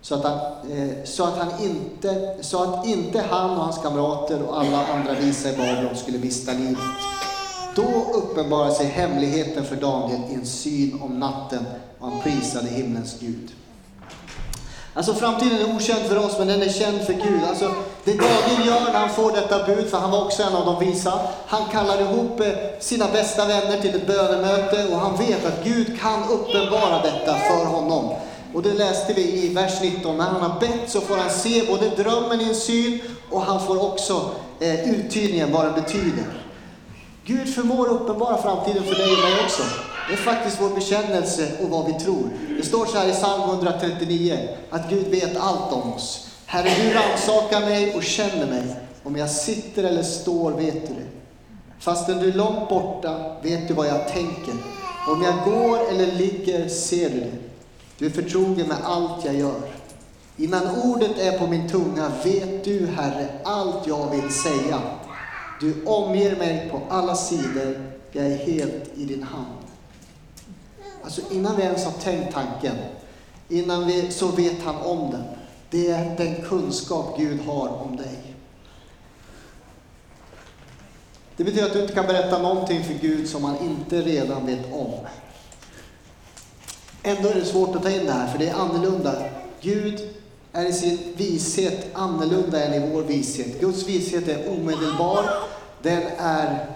Så 0.01 0.15
att, 0.15 0.25
han, 0.25 0.39
eh, 0.73 1.05
så, 1.05 1.25
att 1.25 1.39
han 1.39 1.49
inte, 1.63 2.37
så 2.41 2.63
att 2.63 2.87
inte 2.87 3.21
han 3.31 3.51
och 3.51 3.65
hans 3.65 3.79
kamrater 3.79 4.43
och 4.43 4.61
alla 4.61 4.87
andra 4.87 5.15
visa 5.15 5.51
i 5.51 5.57
Babylon 5.57 5.97
skulle 5.97 6.19
mista 6.19 6.53
livet. 6.53 6.79
Då 7.75 8.13
uppenbarade 8.15 8.75
sig 8.75 8.87
hemligheten 8.87 9.65
för 9.65 9.77
Daniel 9.77 10.21
i 10.31 10.35
en 10.35 10.47
syn 10.47 11.01
om 11.03 11.19
natten 11.19 11.65
och 11.99 12.11
han 12.11 12.21
prisade 12.21 12.69
himlens 12.69 13.17
Gud. 13.21 13.51
Alltså 14.99 15.15
framtiden 15.15 15.59
är 15.59 15.77
okänd 15.77 16.05
för 16.09 16.19
oss, 16.19 16.39
men 16.39 16.49
den 16.49 16.63
är 16.63 16.69
känd 16.69 17.03
för 17.03 17.13
Gud. 17.13 17.45
Alltså, 17.49 17.75
det 18.05 18.13
Daniel 18.13 18.67
gör 18.67 18.81
när 18.81 18.99
han 18.99 19.11
får 19.11 19.33
detta 19.33 19.67
bud, 19.67 19.91
för 19.91 19.99
han 19.99 20.11
var 20.11 20.25
också 20.25 20.43
en 20.43 20.55
av 20.55 20.67
de 20.67 20.87
visa, 20.87 21.21
han 21.47 21.63
kallar 21.73 22.01
ihop 22.01 22.41
eh, 22.41 22.53
sina 22.81 23.07
bästa 23.13 23.47
vänner 23.47 23.81
till 23.81 23.95
ett 23.95 24.07
bönemöte 24.07 24.87
och 24.93 24.99
han 24.99 25.17
vet 25.17 25.47
att 25.47 25.65
Gud 25.65 26.01
kan 26.01 26.23
uppenbara 26.31 27.03
detta 27.03 27.35
för 27.35 27.65
honom. 27.65 28.15
Och 28.55 28.63
det 28.63 28.73
läste 28.73 29.13
vi 29.13 29.23
i 29.23 29.55
vers 29.55 29.81
19. 29.83 30.17
När 30.17 30.25
han 30.25 30.41
har 30.41 30.61
bett 30.61 30.91
så 30.91 31.01
får 31.01 31.17
han 31.17 31.31
se 31.31 31.63
både 31.67 31.89
drömmen 31.89 32.41
i 32.41 32.45
en 32.45 32.55
syn 32.55 33.01
och 33.31 33.43
han 33.43 33.67
får 33.67 33.85
också 33.85 34.31
eh, 34.61 34.91
uttydningen 34.91 35.53
vad 35.53 35.65
den 35.65 35.75
betyder. 35.75 36.25
Gud 37.25 37.55
förmår 37.55 37.89
uppenbara 37.89 38.43
framtiden 38.43 38.83
för 38.83 38.95
dig 38.95 39.13
och 39.13 39.31
mig 39.31 39.45
också. 39.45 39.63
Det 40.09 40.15
är 40.15 40.17
faktiskt 40.17 40.61
vår 40.61 40.75
bekännelse 40.75 41.49
och 41.63 41.69
vad 41.69 41.87
vi 41.87 41.93
tror. 41.93 42.29
Det 42.57 42.63
står 42.63 42.87
så 42.87 42.99
här 42.99 43.09
i 43.09 43.13
psalm 43.13 43.43
139, 43.43 44.49
att 44.71 44.91
Gud 44.91 45.07
vet 45.07 45.37
allt 45.37 45.73
om 45.73 45.93
oss. 45.93 46.29
Herre, 46.47 46.71
du 46.83 46.95
rannsakar 46.95 47.61
mig 47.61 47.95
och 47.95 48.03
känner 48.03 48.47
mig. 48.47 48.77
Om 49.03 49.17
jag 49.17 49.31
sitter 49.31 49.85
eller 49.85 50.03
står 50.03 50.53
vet 50.53 50.89
du 50.89 50.95
det. 50.95 51.07
Fastän 51.79 52.19
du 52.19 52.29
är 52.29 52.33
långt 52.33 52.69
borta 52.69 53.37
vet 53.43 53.69
du 53.69 53.75
vad 53.75 53.87
jag 53.87 54.09
tänker. 54.09 54.55
Om 55.09 55.23
jag 55.23 55.45
går 55.45 55.91
eller 55.91 56.13
ligger 56.13 56.69
ser 56.69 57.11
du 57.11 57.21
det. 57.21 57.33
Du 57.99 58.07
är 58.07 58.11
förtrogen 58.11 58.69
med 58.69 58.77
allt 58.85 59.25
jag 59.25 59.35
gör. 59.35 59.61
Innan 60.37 60.81
ordet 60.85 61.19
är 61.19 61.39
på 61.39 61.47
min 61.47 61.69
tunga 61.69 62.13
vet 62.25 62.65
du, 62.65 62.87
Herre, 62.87 63.29
allt 63.45 63.87
jag 63.87 64.11
vill 64.11 64.31
säga. 64.31 64.81
Du 65.61 65.85
omger 65.85 66.37
mig 66.37 66.69
på 66.71 66.81
alla 66.89 67.15
sidor, 67.15 67.93
jag 68.13 68.27
är 68.27 68.37
helt 68.37 68.91
i 68.97 69.05
din 69.05 69.23
hand. 69.23 69.58
Alltså 71.09 71.23
innan 71.31 71.57
vi 71.57 71.63
ens 71.63 71.85
har 71.85 71.93
tänkt 71.93 72.35
tanken, 72.35 72.77
innan 73.49 73.87
vi, 73.87 74.11
så 74.11 74.27
vet 74.27 74.63
han 74.63 74.77
om 74.77 75.11
den. 75.11 75.25
Det 75.71 75.91
är 75.91 76.17
den 76.17 76.43
kunskap 76.49 77.19
Gud 77.19 77.41
har 77.41 77.69
om 77.69 77.97
dig. 77.97 78.35
Det 81.37 81.45
betyder 81.45 81.67
att 81.67 81.73
du 81.73 81.81
inte 81.83 81.95
kan 81.95 82.07
berätta 82.07 82.43
någonting 82.43 82.85
för 82.85 82.95
Gud 82.95 83.29
som 83.29 83.45
han 83.45 83.57
inte 83.59 84.03
redan 84.03 84.47
vet 84.47 84.73
om. 84.73 84.93
Ändå 87.03 87.29
är 87.29 87.35
det 87.35 87.45
svårt 87.45 87.77
att 87.77 87.83
ta 87.83 87.91
in 87.91 88.07
det 88.07 88.13
här, 88.13 88.27
för 88.27 88.39
det 88.39 88.49
är 88.49 88.55
annorlunda. 88.55 89.25
Gud 89.61 90.01
är 90.53 90.67
i 90.67 90.73
sin 90.73 90.99
vishet 91.17 91.87
annorlunda 91.93 92.65
än 92.65 92.75
i 92.75 92.93
vår 92.93 93.03
vishet. 93.03 93.61
Guds 93.61 93.87
vishet 93.87 94.29
är 94.29 94.49
omedelbar, 94.49 95.25
den 95.83 96.03
är, 96.19 96.67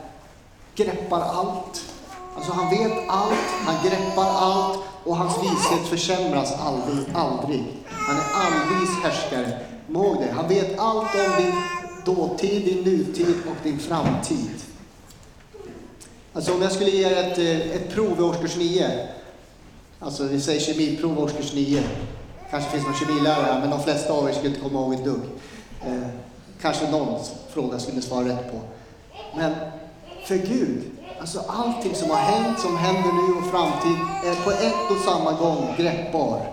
greppar 0.74 1.20
allt. 1.20 1.91
Alltså 2.36 2.52
han 2.52 2.70
vet 2.70 2.92
allt, 3.08 3.50
han 3.64 3.74
greppar 3.84 4.26
allt 4.26 4.78
och 5.04 5.16
hans 5.16 5.38
vishet 5.42 5.88
försämras 5.88 6.52
aldrig, 6.52 7.06
aldrig. 7.14 7.64
Han 7.86 8.16
är 8.16 8.24
allvis 8.34 8.90
härskare. 9.02 9.58
Må 9.86 10.14
det. 10.14 10.30
Han 10.30 10.48
vet 10.48 10.78
allt 10.78 11.14
om 11.14 11.42
din 11.42 11.54
dåtid, 12.04 12.64
din 12.64 12.84
nutid 12.84 13.34
och 13.46 13.56
din 13.62 13.78
framtid. 13.78 14.50
Alltså 16.32 16.54
om 16.54 16.62
jag 16.62 16.72
skulle 16.72 16.90
ge 16.90 17.04
er 17.04 17.16
ett, 17.16 17.38
eh, 17.38 17.76
ett 17.76 17.94
prov 17.94 18.18
i 18.18 18.22
årskurs 18.22 18.56
9, 18.56 19.08
alltså 19.98 20.24
vi 20.24 20.40
säger 20.40 20.60
kemiprov 20.60 21.18
i 21.18 21.20
årskurs 21.20 21.54
9, 21.54 21.82
kanske 22.50 22.70
finns 22.70 22.84
någon 22.84 22.94
kemilärare 22.94 23.44
här, 23.52 23.60
men 23.60 23.70
de 23.70 23.82
flesta 23.82 24.12
av 24.12 24.28
er 24.28 24.32
skulle 24.32 24.48
inte 24.48 24.60
komma 24.60 24.80
ihåg 24.80 24.94
ett 24.94 25.04
dugg. 25.04 25.20
Eh, 25.86 26.08
kanske 26.60 26.90
någon 26.90 27.20
fråga 27.50 27.78
skulle 27.78 28.02
svara 28.02 28.28
rätt 28.28 28.52
på. 28.52 28.60
Men 29.36 29.54
för 30.26 30.36
Gud, 30.36 30.82
alltså 31.22 31.42
allting 31.46 31.94
som 31.94 32.10
har 32.10 32.16
hänt, 32.16 32.60
som 32.60 32.76
händer 32.76 33.12
nu 33.12 33.38
och 33.38 33.50
framtid, 33.50 33.96
är 34.24 34.44
på 34.44 34.50
ett 34.50 34.90
och 34.90 35.04
samma 35.04 35.32
gång 35.32 35.74
greppbar. 35.76 36.52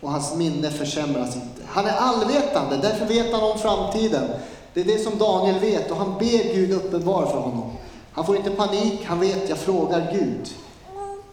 Och 0.00 0.10
hans 0.10 0.34
minne 0.34 0.70
försämras 0.70 1.36
inte. 1.36 1.62
Han 1.66 1.86
är 1.86 1.92
allvetande, 1.92 2.76
därför 2.76 3.06
vet 3.06 3.32
han 3.32 3.42
om 3.42 3.58
framtiden. 3.58 4.30
Det 4.74 4.80
är 4.80 4.84
det 4.84 4.98
som 4.98 5.18
Daniel 5.18 5.60
vet 5.60 5.90
och 5.90 5.96
han 5.96 6.14
ber 6.18 6.54
Gud 6.54 6.72
uppenbar 6.72 7.26
för 7.26 7.38
honom. 7.38 7.72
Han 8.12 8.26
får 8.26 8.36
inte 8.36 8.50
panik, 8.50 9.04
han 9.04 9.20
vet, 9.20 9.48
jag 9.48 9.58
frågar 9.58 10.12
Gud. 10.12 10.48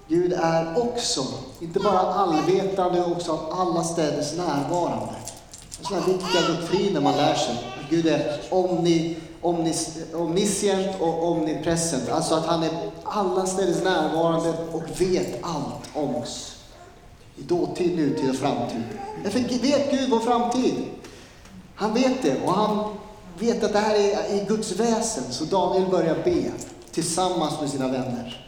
Gud 0.08 0.34
är 0.34 0.78
också, 0.78 1.22
inte 1.60 1.80
bara 1.80 2.00
allvetande, 2.00 3.06
också 3.06 3.32
av 3.32 3.60
alla 3.60 3.84
städers 3.84 4.34
närvarande. 4.38 5.14
Sådana 5.82 6.06
viktiga 6.06 6.42
doktriner 6.48 7.02
man 7.02 7.18
lär 7.18 7.36
sig. 7.36 7.56
Gud 7.90 8.08
är 8.08 8.40
omni, 8.50 9.18
omnis, 9.42 9.98
omniscient 10.14 11.02
och 11.02 11.32
omnipresent. 11.32 12.10
Alltså 12.10 12.36
att 12.36 12.46
han 12.46 12.64
är 12.64 12.70
alla 13.04 13.46
städes 13.46 13.84
närvarande 13.84 14.54
och 14.72 14.84
vet 15.02 15.44
allt 15.44 15.90
om 15.94 16.16
oss. 16.16 16.56
I 17.38 17.42
dåtid, 17.42 17.96
nutid 17.96 18.30
och 18.30 18.36
framtid. 18.36 18.84
Därför 19.24 19.40
vet 19.40 19.92
Gud 19.92 20.10
vår 20.10 20.20
framtid. 20.20 20.74
Han 21.76 21.94
vet 21.94 22.22
det 22.22 22.42
och 22.46 22.54
han 22.54 22.94
vet 23.40 23.64
att 23.64 23.74
det 23.74 23.80
här 23.80 23.96
är 23.96 24.36
i 24.36 24.46
Guds 24.48 24.72
väsen. 24.72 25.24
Så 25.30 25.46
Daniel 25.46 25.90
börjar 25.92 26.16
be 26.24 26.52
tillsammans 26.92 27.62
med 27.62 27.70
sina 27.70 27.88
vänner. 27.88 28.48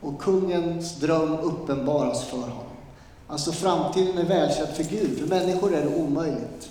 Och 0.00 0.20
kungens 0.20 0.96
dröm 0.96 1.38
uppenbaras 1.38 2.24
för 2.24 2.36
honom. 2.36 2.69
Alltså 3.30 3.52
framtiden 3.52 4.18
är 4.18 4.24
välkänd 4.24 4.68
för 4.68 4.84
Gud, 4.84 5.18
för 5.18 5.26
människor 5.26 5.74
är 5.74 5.82
det 5.82 5.96
omöjligt. 5.96 6.70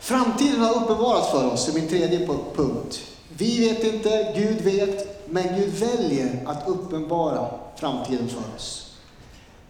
Framtiden 0.00 0.60
har 0.60 0.74
uppenbarats 0.74 1.30
för 1.30 1.52
oss, 1.52 1.68
är 1.68 1.72
min 1.72 1.88
tredje 1.88 2.26
punkt. 2.54 3.00
Vi 3.36 3.68
vet 3.68 3.84
inte, 3.94 4.32
Gud 4.36 4.60
vet, 4.60 5.28
men 5.30 5.56
Gud 5.56 5.74
väljer 5.74 6.42
att 6.46 6.68
uppenbara 6.68 7.50
framtiden 7.76 8.28
för 8.28 8.56
oss. 8.56 8.96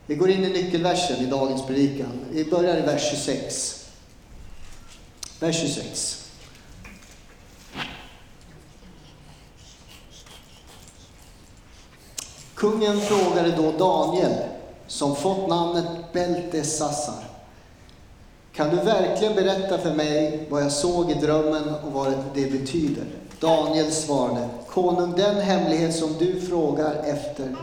Vi 0.07 0.15
går 0.15 0.31
in 0.31 0.45
i 0.45 0.49
nyckelversen 0.49 1.17
i 1.17 1.27
dagens 1.27 1.67
predikan. 1.67 2.21
Vi 2.31 2.45
börjar 2.45 2.77
i 2.77 2.81
vers 2.81 3.11
26. 3.11 3.87
Vers 5.41 5.61
26. 5.61 6.31
Kungen 12.55 13.01
frågade 13.01 13.51
då 13.57 13.73
Daniel, 13.73 14.54
som 14.87 15.17
fått 15.17 15.49
namnet 15.49 15.85
Beltesassar. 16.13 17.25
Kan 18.53 18.71
du 18.71 18.77
verkligen 18.77 19.35
berätta 19.35 19.79
för 19.79 19.95
mig 19.95 20.47
vad 20.51 20.63
jag 20.63 20.73
såg 20.73 21.11
i 21.11 21.15
drömmen 21.15 21.75
och 21.87 21.93
vad 21.93 22.13
det 22.35 22.53
betyder? 22.53 23.05
Daniel 23.41 23.93
svarade, 23.93 24.49
Konung, 24.69 25.13
den 25.17 25.41
hemlighet 25.41 25.97
som 25.97 26.15
du 26.19 26.41
frågar 26.41 26.95
efter 26.95 27.57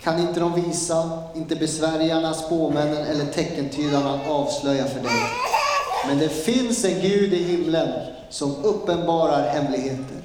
kan 0.00 0.18
inte 0.18 0.40
de 0.40 0.54
visa, 0.54 1.22
inte 1.34 1.56
besvärjarna, 1.56 2.34
spåmännen 2.34 3.06
eller 3.06 3.24
teckentydarna 3.24 4.20
avslöja 4.28 4.84
för 4.84 5.00
dig. 5.00 5.22
Men 6.08 6.18
det 6.18 6.28
finns 6.28 6.84
en 6.84 7.00
Gud 7.00 7.32
i 7.32 7.42
himlen 7.44 7.88
som 8.30 8.64
uppenbarar 8.64 9.48
hemligheter. 9.48 10.16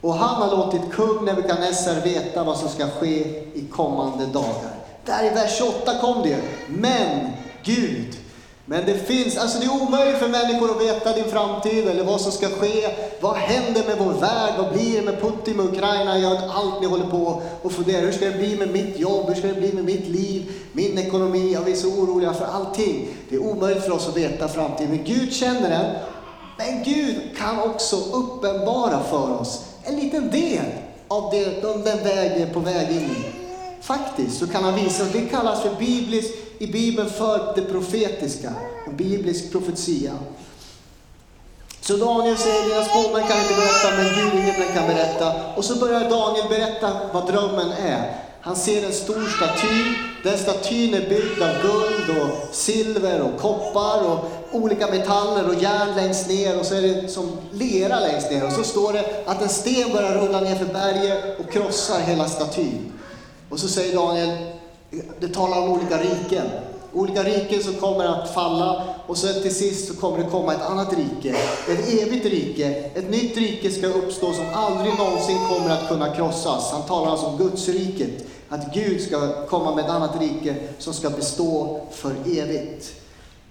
Och 0.00 0.14
han 0.14 0.42
har 0.42 0.56
låtit 0.56 0.92
kung 0.92 1.24
Nebukadnessar 1.24 2.00
veta 2.00 2.44
vad 2.44 2.56
som 2.56 2.68
ska 2.68 2.86
ske 2.86 3.18
i 3.54 3.68
kommande 3.72 4.26
dagar. 4.26 4.73
Där 5.04 5.24
i 5.24 5.30
vers 5.30 5.58
28 5.58 5.98
kom 6.00 6.22
det 6.22 6.40
Men 6.68 7.30
Gud 7.62 8.16
men 8.66 8.86
det 8.86 8.94
finns, 8.94 9.36
alltså 9.36 9.58
det 9.58 9.64
är 9.64 9.82
omöjligt 9.82 10.18
för 10.18 10.28
människor 10.28 10.70
att 10.70 10.82
veta 10.82 11.12
din 11.12 11.24
framtid 11.24 11.88
eller 11.88 12.04
vad 12.04 12.20
som 12.20 12.32
ska 12.32 12.48
ske. 12.48 12.90
Vad 13.20 13.36
händer 13.36 13.84
med 13.86 13.98
vår 13.98 14.12
värld? 14.12 14.54
Vad 14.58 14.72
blir 14.72 14.96
det 14.96 15.02
med 15.02 15.20
Putin, 15.20 15.56
med 15.56 15.66
Ukraina? 15.66 16.18
Jag 16.18 16.36
allt 16.36 16.80
ni 16.80 16.86
håller 16.86 17.06
på 17.06 17.42
och 17.62 17.72
funderar. 17.72 18.02
Hur 18.02 18.12
ska 18.12 18.24
det 18.24 18.38
bli 18.38 18.56
med 18.56 18.70
mitt 18.72 18.98
jobb? 18.98 19.28
Hur 19.28 19.34
ska 19.34 19.46
det 19.46 19.54
bli 19.54 19.72
med 19.72 19.84
mitt 19.84 20.08
liv? 20.08 20.52
Min 20.72 20.98
ekonomi? 20.98 21.52
Ja, 21.52 21.60
vi 21.64 21.72
är 21.72 21.76
så 21.76 21.88
oroliga 21.88 22.32
för 22.32 22.44
allting. 22.44 23.08
Det 23.28 23.36
är 23.36 23.42
omöjligt 23.42 23.84
för 23.84 23.92
oss 23.92 24.08
att 24.08 24.16
veta 24.16 24.48
framtiden. 24.48 24.90
Men 24.90 25.04
Gud 25.04 25.32
känner 25.32 25.70
den. 25.70 25.94
Men 26.58 26.82
Gud 26.84 27.16
kan 27.38 27.60
också 27.60 27.96
uppenbara 27.96 29.00
för 29.10 29.40
oss 29.40 29.64
en 29.82 29.96
liten 29.96 30.30
del 30.30 30.64
av 31.08 31.30
det, 31.30 31.62
den 31.62 32.04
väg 32.04 32.32
vi 32.36 32.42
är 32.42 32.54
på 32.54 32.60
väg 32.60 32.90
in 32.90 32.96
i. 32.96 33.33
Faktiskt 33.84 34.38
så 34.38 34.46
kan 34.46 34.64
han 34.64 34.74
visa, 34.74 35.04
det 35.12 35.20
kallas 35.20 35.62
för 35.62 35.74
bibliskt 35.74 36.34
i 36.58 36.66
Bibeln 36.66 37.10
för 37.10 37.52
det 37.56 37.62
profetiska, 37.62 38.52
en 38.86 38.96
biblisk 38.96 39.52
profetia. 39.52 40.12
Så 41.80 41.96
Daniel 41.96 42.36
säger, 42.36 42.68
dina 42.68 42.84
spåmän 42.84 43.28
kan 43.28 43.38
inte 43.40 43.54
berätta, 43.54 43.96
men 43.96 44.04
Gud 44.04 44.40
i 44.40 44.42
himlen 44.42 44.74
kan 44.74 44.86
berätta. 44.86 45.32
Och 45.56 45.64
så 45.64 45.76
börjar 45.76 46.10
Daniel 46.10 46.48
berätta 46.48 46.92
vad 47.12 47.26
drömmen 47.26 47.72
är. 47.72 48.16
Han 48.40 48.56
ser 48.56 48.86
en 48.86 48.92
stor 48.92 49.26
staty. 49.36 49.94
Den 50.22 50.38
statyn 50.38 50.94
är 50.94 51.08
byggd 51.08 51.42
av 51.42 51.62
guld 51.62 52.22
och 52.22 52.54
silver 52.54 53.20
och 53.20 53.40
koppar 53.40 54.02
och 54.10 54.30
olika 54.52 54.86
metaller 54.86 55.48
och 55.48 55.62
järn 55.62 55.96
längst 55.96 56.28
ner 56.28 56.58
och 56.58 56.66
så 56.66 56.74
är 56.74 56.82
det 56.82 57.08
som 57.08 57.38
lera 57.52 58.00
längst 58.00 58.30
ner. 58.30 58.46
Och 58.46 58.52
så 58.52 58.62
står 58.62 58.92
det 58.92 59.22
att 59.26 59.42
en 59.42 59.48
sten 59.48 59.92
börjar 59.92 60.14
rulla 60.14 60.40
ner 60.40 60.54
för 60.54 60.64
berget 60.64 61.40
och 61.40 61.52
krossar 61.52 62.00
hela 62.00 62.28
statyn. 62.28 62.93
Och 63.48 63.60
så 63.60 63.68
säger 63.68 63.96
Daniel, 63.96 64.36
det 65.20 65.28
talar 65.28 65.62
om 65.62 65.72
olika 65.72 65.98
riken. 65.98 66.46
Olika 66.92 67.22
riken 67.22 67.62
som 67.62 67.74
kommer 67.74 68.04
att 68.04 68.34
falla 68.34 68.82
och 69.06 69.18
sen 69.18 69.42
till 69.42 69.54
sist 69.54 69.88
så 69.88 69.94
kommer 69.94 70.18
det 70.18 70.30
komma 70.30 70.54
ett 70.54 70.62
annat 70.62 70.92
rike. 70.92 71.36
Ett 71.68 72.02
evigt 72.02 72.26
rike. 72.26 72.68
Ett 72.94 73.10
nytt 73.10 73.36
rike 73.36 73.70
ska 73.70 73.86
uppstå 73.86 74.32
som 74.32 74.46
aldrig 74.54 74.98
någonsin 74.98 75.38
kommer 75.48 75.70
att 75.70 75.88
kunna 75.88 76.14
krossas. 76.14 76.72
Han 76.72 76.82
talar 76.82 77.10
alltså 77.10 77.26
om 77.26 77.38
Guds 77.38 77.68
riket. 77.68 78.26
Att 78.48 78.74
Gud 78.74 79.00
ska 79.00 79.46
komma 79.46 79.74
med 79.74 79.84
ett 79.84 79.90
annat 79.90 80.20
rike 80.20 80.54
som 80.78 80.94
ska 80.94 81.10
bestå 81.10 81.80
för 81.90 82.14
evigt. 82.26 82.92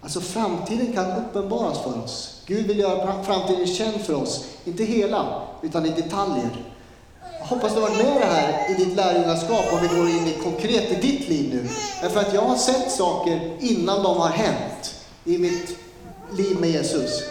Alltså 0.01 0.21
framtiden 0.21 0.93
kan 0.93 1.11
uppenbaras 1.11 1.79
för 1.79 2.03
oss. 2.03 2.41
Gud 2.45 2.67
vill 2.67 2.79
göra 2.79 3.23
framtiden 3.23 3.67
känd 3.67 4.01
för 4.01 4.13
oss. 4.13 4.45
Inte 4.65 4.83
hela, 4.83 5.41
utan 5.61 5.85
i 5.85 5.89
detaljer. 5.89 6.49
Jag 7.43 7.49
hoppas 7.49 7.73
du 7.73 7.81
har 7.81 7.89
varit 7.89 8.05
med 8.05 8.21
det 8.21 8.25
här 8.25 8.71
i 8.71 8.73
ditt 8.73 8.95
lärjungaskap 8.95 9.73
om 9.73 9.79
vi 9.81 9.87
går 9.87 10.09
in 10.09 10.27
i 10.27 10.37
konkret 10.43 10.91
i 10.91 10.95
ditt 10.95 11.29
liv 11.29 11.49
nu. 11.53 11.69
Därför 12.01 12.19
att 12.19 12.33
jag 12.33 12.41
har 12.41 12.55
sett 12.55 12.91
saker 12.91 13.57
innan 13.59 14.03
de 14.03 14.17
har 14.17 14.29
hänt 14.29 14.95
i 15.25 15.37
mitt 15.37 15.77
liv 16.31 16.57
med 16.59 16.69
Jesus. 16.69 17.23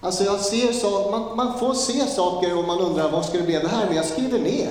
Alltså 0.00 0.24
jag 0.24 0.40
ser 0.40 0.72
så, 0.72 1.10
man, 1.10 1.36
man 1.36 1.58
får 1.58 1.74
se 1.74 2.06
saker 2.06 2.58
och 2.58 2.64
man 2.64 2.78
undrar 2.78 3.10
vad 3.10 3.24
ska 3.24 3.38
det 3.38 3.44
bli 3.44 3.56
av 3.56 3.62
det 3.62 3.68
här, 3.68 3.86
men 3.86 3.96
jag 3.96 4.04
skriver 4.04 4.38
ner. 4.38 4.70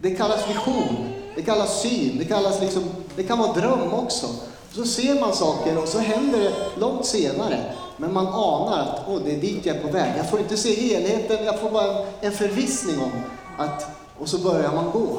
Det 0.00 0.14
kallas 0.14 0.48
vision, 0.48 0.96
det 1.36 1.42
kallas 1.42 1.82
syn, 1.82 2.16
det, 2.18 2.24
kallas 2.24 2.60
liksom, 2.60 2.84
det 3.16 3.22
kan 3.22 3.38
vara 3.38 3.52
dröm 3.52 3.94
också. 3.94 4.26
Så 4.72 4.84
ser 4.84 5.20
man 5.20 5.34
saker 5.34 5.78
och 5.78 5.88
så 5.88 5.98
händer 5.98 6.38
det 6.38 6.52
långt 6.80 7.06
senare. 7.06 7.72
Men 7.96 8.12
man 8.12 8.26
anar 8.26 8.78
att 8.78 9.08
oh, 9.08 9.20
det 9.24 9.32
är 9.32 9.40
dit 9.40 9.66
jag 9.66 9.76
är 9.76 9.82
på 9.82 9.88
väg. 9.88 10.12
Jag 10.16 10.30
får 10.30 10.40
inte 10.40 10.56
se 10.56 10.74
helheten, 10.74 11.44
jag 11.44 11.60
får 11.60 11.70
bara 11.70 12.06
en 12.20 12.32
förvissning 12.32 13.00
om 13.00 13.10
att, 13.58 13.86
och 14.18 14.28
så 14.28 14.38
börjar 14.38 14.72
man 14.72 14.90
gå. 14.90 15.18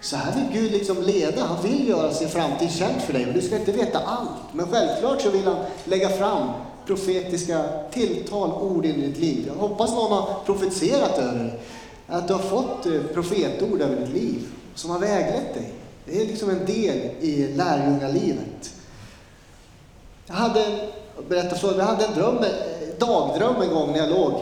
Så 0.00 0.16
här 0.16 0.32
vill 0.32 0.60
Gud 0.62 0.72
liksom 0.72 1.02
leda, 1.02 1.44
han 1.44 1.62
vill 1.62 1.88
göra 1.88 2.12
sin 2.12 2.28
framtid 2.28 2.70
känd 2.70 3.02
för 3.02 3.12
dig. 3.12 3.26
Men 3.26 3.34
du 3.34 3.42
ska 3.42 3.56
inte 3.56 3.72
veta 3.72 3.98
allt. 3.98 4.30
Men 4.52 4.66
självklart 4.66 5.20
så 5.20 5.30
vill 5.30 5.44
han 5.44 5.56
lägga 5.84 6.08
fram 6.08 6.48
profetiska 6.86 7.64
tilltal, 7.90 8.52
ord 8.52 8.86
i 8.86 8.92
ditt 8.92 9.18
liv. 9.18 9.44
Jag 9.46 9.68
hoppas 9.68 9.90
någon 9.90 10.12
har 10.12 10.44
profetserat 10.46 11.18
över 11.18 11.38
dig. 11.38 11.60
Att 12.06 12.28
du 12.28 12.34
har 12.34 12.40
fått 12.40 12.86
eh, 12.86 13.02
profetord 13.14 13.80
över 13.80 13.96
ditt 13.96 14.14
liv 14.14 14.46
som 14.74 14.90
har 14.90 14.98
väglett 14.98 15.54
dig. 15.54 15.72
Det 16.04 16.22
är 16.22 16.26
liksom 16.26 16.50
en 16.50 16.66
del 16.66 16.96
i 17.20 17.52
lärjungalivet. 17.56 18.74
Jag 20.26 20.34
hade, 20.34 20.88
berätta 21.28 21.56
för 21.56 21.78
jag 21.78 21.84
hade 21.84 22.04
en 22.04 22.14
dröm, 22.14 22.36
eh, 22.36 22.98
dagdröm 22.98 23.62
en 23.62 23.74
gång 23.74 23.92
när 23.92 23.98
jag 23.98 24.10
låg 24.10 24.32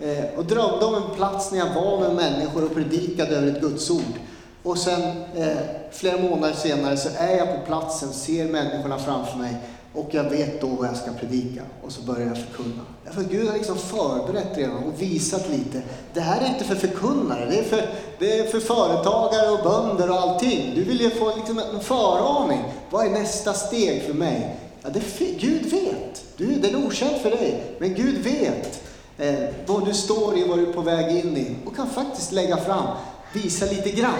eh, 0.00 0.38
och 0.38 0.44
drömde 0.44 0.84
om 0.84 0.94
en 0.94 1.16
plats 1.16 1.52
när 1.52 1.58
jag 1.58 1.74
var 1.74 2.00
med 2.00 2.14
människor 2.14 2.64
och 2.64 2.74
predikade 2.74 3.36
över 3.36 3.48
ett 3.48 3.60
Guds 3.60 3.90
ord. 3.90 4.14
Och 4.62 4.78
sen 4.78 5.02
eh, 5.36 5.56
flera 5.90 6.18
månader 6.18 6.54
senare 6.54 6.96
så 6.96 7.08
är 7.18 7.36
jag 7.36 7.48
på 7.48 7.66
platsen, 7.66 8.12
ser 8.12 8.44
människorna 8.44 8.98
framför 8.98 9.38
mig 9.38 9.56
och 9.94 10.08
jag 10.10 10.24
vet 10.24 10.60
då 10.60 10.66
vad 10.66 10.88
jag 10.88 10.96
ska 10.96 11.12
predika. 11.12 11.62
Och 11.82 11.92
så 11.92 12.02
börjar 12.02 12.26
jag 12.26 12.38
förkunna. 12.38 12.82
För 13.10 13.22
Gud 13.22 13.46
har 13.46 13.54
liksom 13.54 13.78
förberett 13.78 14.58
redan 14.58 14.76
och 14.76 15.02
visat 15.02 15.48
lite. 15.50 15.82
Det 16.14 16.20
här 16.20 16.40
är 16.40 16.48
inte 16.48 16.64
för 16.64 16.74
förkunnare, 16.74 17.46
det 17.50 17.58
är 17.58 17.62
för, 17.62 17.88
det 18.18 18.38
är 18.38 18.46
för 18.46 18.60
företagare 18.60 19.50
och 19.50 19.62
bönder 19.64 20.10
och 20.10 20.16
allting. 20.16 20.72
Du 20.74 20.84
vill 20.84 21.00
ju 21.00 21.10
få 21.10 21.36
liksom 21.36 21.58
en 21.58 21.80
föraning. 21.80 22.64
Vad 22.90 23.06
är 23.06 23.10
nästa 23.10 23.52
steg 23.52 24.02
för 24.02 24.14
mig? 24.14 24.56
Ja, 24.82 24.88
det, 24.90 25.00
Gud 25.38 25.62
vet. 25.62 26.24
Du, 26.36 26.54
den 26.54 26.74
är 26.74 26.86
okänd 26.86 27.16
för 27.16 27.30
dig, 27.30 27.64
men 27.78 27.94
Gud 27.94 28.24
vet 28.24 28.82
eh, 29.18 29.48
vad 29.66 29.84
du 29.84 29.94
står 29.94 30.38
i, 30.38 30.44
vad 30.44 30.58
du 30.58 30.68
är 30.68 30.72
på 30.72 30.80
väg 30.80 31.16
in 31.16 31.36
i 31.36 31.56
och 31.66 31.76
kan 31.76 31.86
faktiskt 31.90 32.32
lägga 32.32 32.56
fram, 32.56 32.86
visa 33.32 33.66
lite 33.66 33.90
grann 33.90 34.14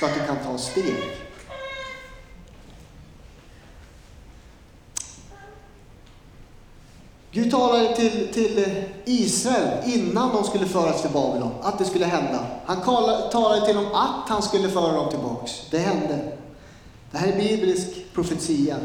så 0.00 0.06
att 0.06 0.14
du 0.14 0.20
kan 0.20 0.36
ta 0.44 0.58
steg. 0.58 0.94
Gud 7.36 7.50
talade 7.50 7.96
till, 7.96 8.32
till 8.32 8.82
Israel 9.04 9.68
innan 9.84 10.34
de 10.34 10.44
skulle 10.44 10.66
föras 10.66 11.02
till 11.02 11.10
Babylon, 11.10 11.52
att 11.62 11.78
det 11.78 11.84
skulle 11.84 12.04
hända. 12.04 12.46
Han 12.64 12.82
talade 13.30 13.66
till 13.66 13.74
dem 13.74 13.86
att 13.94 14.28
han 14.28 14.42
skulle 14.42 14.68
föra 14.68 14.92
dem 14.92 15.10
tillbaks. 15.10 15.52
Det 15.70 15.78
hände. 15.78 16.18
Det 17.10 17.18
här 17.18 17.28
är 17.28 17.36
biblisk 17.36 17.88
profetia. 18.14 18.76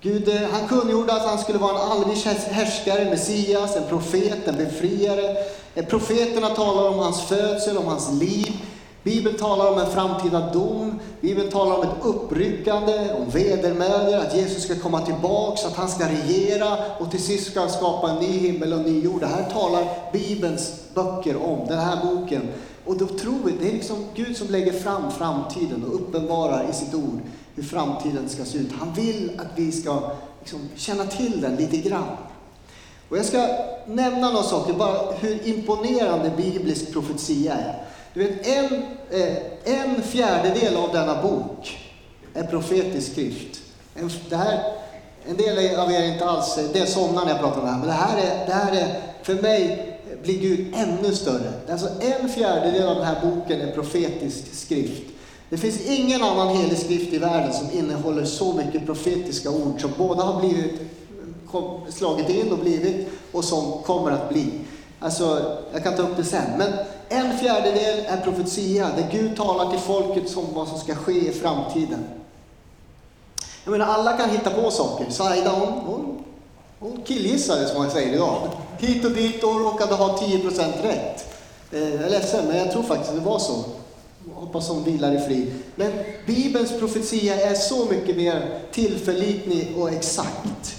Gud 0.00 0.28
eh, 0.28 0.40
han 0.52 0.68
kungjorde 0.68 1.12
att 1.12 1.26
han 1.26 1.38
skulle 1.38 1.58
vara 1.58 1.72
en 1.72 1.90
allvis 1.90 2.24
härskare, 2.24 3.10
Messias, 3.10 3.76
en 3.76 3.88
profet, 3.88 4.48
en 4.48 4.56
befriare. 4.56 5.36
Eh, 5.74 5.86
profeterna 5.86 6.48
talar 6.48 6.88
om 6.88 6.98
hans 6.98 7.22
födsel, 7.22 7.76
om 7.76 7.86
hans 7.86 8.12
liv. 8.12 8.52
Bibeln 9.02 9.36
talar 9.38 9.72
om 9.72 9.78
en 9.78 9.90
framtida 9.90 10.52
dom. 10.52 11.00
Bibeln 11.20 11.50
talar 11.50 11.76
om 11.76 11.82
ett 11.82 12.04
uppryckande, 12.04 13.12
om 13.12 13.30
vedermödor, 13.30 14.16
att 14.16 14.36
Jesus 14.36 14.62
ska 14.62 14.78
komma 14.78 15.00
tillbaks, 15.00 15.64
att 15.64 15.76
han 15.76 15.88
ska 15.88 16.08
regera 16.08 16.76
och 16.98 17.10
till 17.10 17.22
sist 17.22 17.50
ska 17.50 17.60
han 17.60 17.70
skapa 17.70 18.10
en 18.10 18.16
ny 18.16 18.38
himmel 18.38 18.72
och 18.72 18.78
en 18.78 18.84
ny 18.84 19.04
jord. 19.04 19.20
Det 19.20 19.26
här 19.26 19.50
talar 19.50 19.84
Bibelns 20.12 20.72
böcker 20.94 21.36
om, 21.42 21.66
den 21.68 21.78
här 21.78 21.98
boken. 22.04 22.42
Och 22.84 22.96
då 22.96 23.06
tror 23.06 23.38
vi, 23.44 23.52
det 23.60 23.68
är 23.68 23.72
liksom 23.72 24.04
Gud 24.14 24.36
som 24.36 24.48
lägger 24.48 24.72
fram 24.72 25.10
framtiden 25.10 25.84
och 25.84 25.94
uppenbarar 25.94 26.66
i 26.70 26.74
sitt 26.74 26.94
ord 26.94 27.20
hur 27.58 27.64
framtiden 27.64 28.28
ska 28.28 28.44
se 28.44 28.58
ut. 28.58 28.72
Han 28.78 28.92
vill 28.92 29.32
att 29.38 29.58
vi 29.58 29.72
ska 29.72 30.10
liksom 30.40 30.60
känna 30.76 31.04
till 31.04 31.40
den 31.40 31.56
lite 31.56 31.76
grann. 31.76 32.16
Och 33.08 33.18
jag 33.18 33.24
ska 33.24 33.46
nämna 33.86 34.30
några 34.30 34.42
saker, 34.42 34.72
bara 34.72 35.12
hur 35.12 35.46
imponerande 35.46 36.30
biblisk 36.36 36.92
profetia 36.92 37.54
är. 37.54 37.82
Du 38.14 38.24
vet, 38.24 38.46
en, 38.46 38.82
eh, 39.10 39.36
en 39.64 40.02
fjärdedel 40.02 40.76
av 40.76 40.92
denna 40.92 41.22
bok 41.22 41.78
är 42.34 42.44
profetisk 42.44 43.12
skrift. 43.12 43.60
En, 43.94 44.10
det 44.28 44.36
här, 44.36 44.62
en 45.28 45.36
del 45.36 45.78
av 45.78 45.92
er 45.92 46.02
är 46.02 46.12
inte 46.12 46.24
alls, 46.24 46.58
eh, 46.58 46.64
det 46.72 46.78
är 46.78 46.86
somnar 46.86 47.24
när 47.24 47.32
jag 47.32 47.40
pratar 47.40 47.60
om 47.60 47.66
det 47.66 47.72
här, 47.72 47.78
men 47.78 47.88
det 47.88 47.94
här 47.94 48.18
är, 48.18 48.46
det 48.46 48.52
här 48.52 48.72
är 48.72 49.00
för 49.22 49.34
mig 49.34 49.96
eh, 50.10 50.18
blir 50.22 50.38
Gud 50.38 50.74
ännu 50.76 51.14
större. 51.14 51.52
Alltså 51.70 51.88
en 52.00 52.28
fjärdedel 52.28 52.88
av 52.88 52.96
den 52.96 53.04
här 53.04 53.20
boken 53.22 53.60
är 53.60 53.72
profetisk 53.72 54.54
skrift. 54.54 55.02
Det 55.50 55.58
finns 55.58 55.80
ingen 55.80 56.22
annan 56.22 56.48
helig 56.56 56.78
skrift 56.78 57.12
i 57.12 57.18
världen 57.18 57.52
som 57.52 57.70
innehåller 57.78 58.24
så 58.24 58.52
mycket 58.52 58.86
profetiska 58.86 59.50
ord 59.50 59.80
som 59.80 59.90
både 59.96 60.22
har 60.22 60.40
blivit 60.40 60.80
slagit 61.88 62.28
in 62.28 62.52
och 62.52 62.58
blivit 62.58 63.08
och 63.32 63.44
som 63.44 63.82
kommer 63.82 64.10
att 64.10 64.28
bli. 64.28 64.50
Alltså, 65.00 65.56
jag 65.72 65.84
kan 65.84 65.96
ta 65.96 66.02
upp 66.02 66.16
det 66.16 66.24
sen. 66.24 66.58
Men 66.58 66.72
en 67.08 67.38
fjärdedel 67.38 68.04
är 68.06 68.16
profetia, 68.16 68.90
där 68.96 69.08
Gud 69.12 69.36
talar 69.36 69.70
till 69.70 69.78
folket 69.78 70.36
om 70.36 70.44
vad 70.54 70.68
som 70.68 70.78
ska 70.78 70.94
ske 70.94 71.28
i 71.28 71.32
framtiden. 71.32 72.04
Jag 73.64 73.70
menar, 73.70 73.86
alla 73.86 74.16
kan 74.16 74.30
hitta 74.30 74.50
på 74.50 74.70
saker. 74.70 75.10
Saida, 75.10 75.50
hon, 75.50 75.68
hon, 75.68 76.24
hon 76.78 77.02
killgissade 77.02 77.66
som 77.66 77.82
man 77.82 77.90
säger 77.90 78.14
idag. 78.14 78.48
Hit 78.78 79.04
och 79.04 79.10
dit 79.10 79.44
och 79.44 79.60
råkade 79.60 79.94
ha 79.94 80.16
10% 80.16 80.82
rätt. 80.82 81.34
Eh, 81.72 81.94
jag 81.94 82.02
är 82.02 82.10
ledsen, 82.10 82.46
men 82.46 82.58
jag 82.58 82.72
tror 82.72 82.82
faktiskt 82.82 83.14
det 83.14 83.20
var 83.20 83.38
så. 83.38 83.64
Hoppas 84.34 84.68
hon 84.68 84.84
vilar 84.84 85.14
i 85.14 85.18
frid. 85.18 85.54
Men 85.76 85.92
Bibelns 86.26 86.78
profetia 86.78 87.50
är 87.50 87.54
så 87.54 87.84
mycket 87.84 88.16
mer 88.16 88.60
tillförlitlig 88.72 89.74
och 89.76 89.90
exakt. 89.90 90.76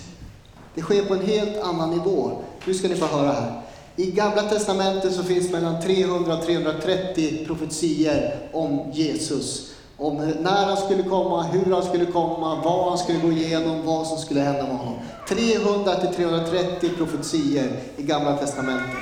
Det 0.75 0.81
sker 0.81 1.05
på 1.05 1.13
en 1.13 1.25
helt 1.25 1.57
annan 1.57 1.91
nivå. 1.91 2.31
Nu 2.65 2.73
ska 2.73 2.87
ni 2.87 2.95
få 2.95 3.05
höra 3.05 3.31
här. 3.31 3.61
I 3.95 4.11
Gamla 4.11 4.41
Testamentet 4.41 5.13
så 5.13 5.23
finns 5.23 5.51
mellan 5.51 5.81
300 5.81 6.33
och 6.33 6.45
330 6.45 7.45
profetier 7.45 8.35
om 8.53 8.91
Jesus. 8.93 9.71
Om 9.97 10.15
när 10.39 10.65
han 10.65 10.77
skulle 10.77 11.03
komma, 11.03 11.43
hur 11.43 11.73
han 11.73 11.83
skulle 11.83 12.05
komma, 12.05 12.61
vad 12.63 12.89
han 12.89 12.97
skulle 12.97 13.19
gå 13.19 13.31
igenom, 13.31 13.85
vad 13.85 14.07
som 14.07 14.17
skulle 14.17 14.41
hända 14.41 14.63
med 14.63 14.77
honom. 14.77 14.99
300 15.27 15.95
till 15.95 16.15
330 16.15 16.89
profetier 16.97 17.71
i 17.97 18.03
Gamla 18.03 18.37
Testamentet. 18.37 18.95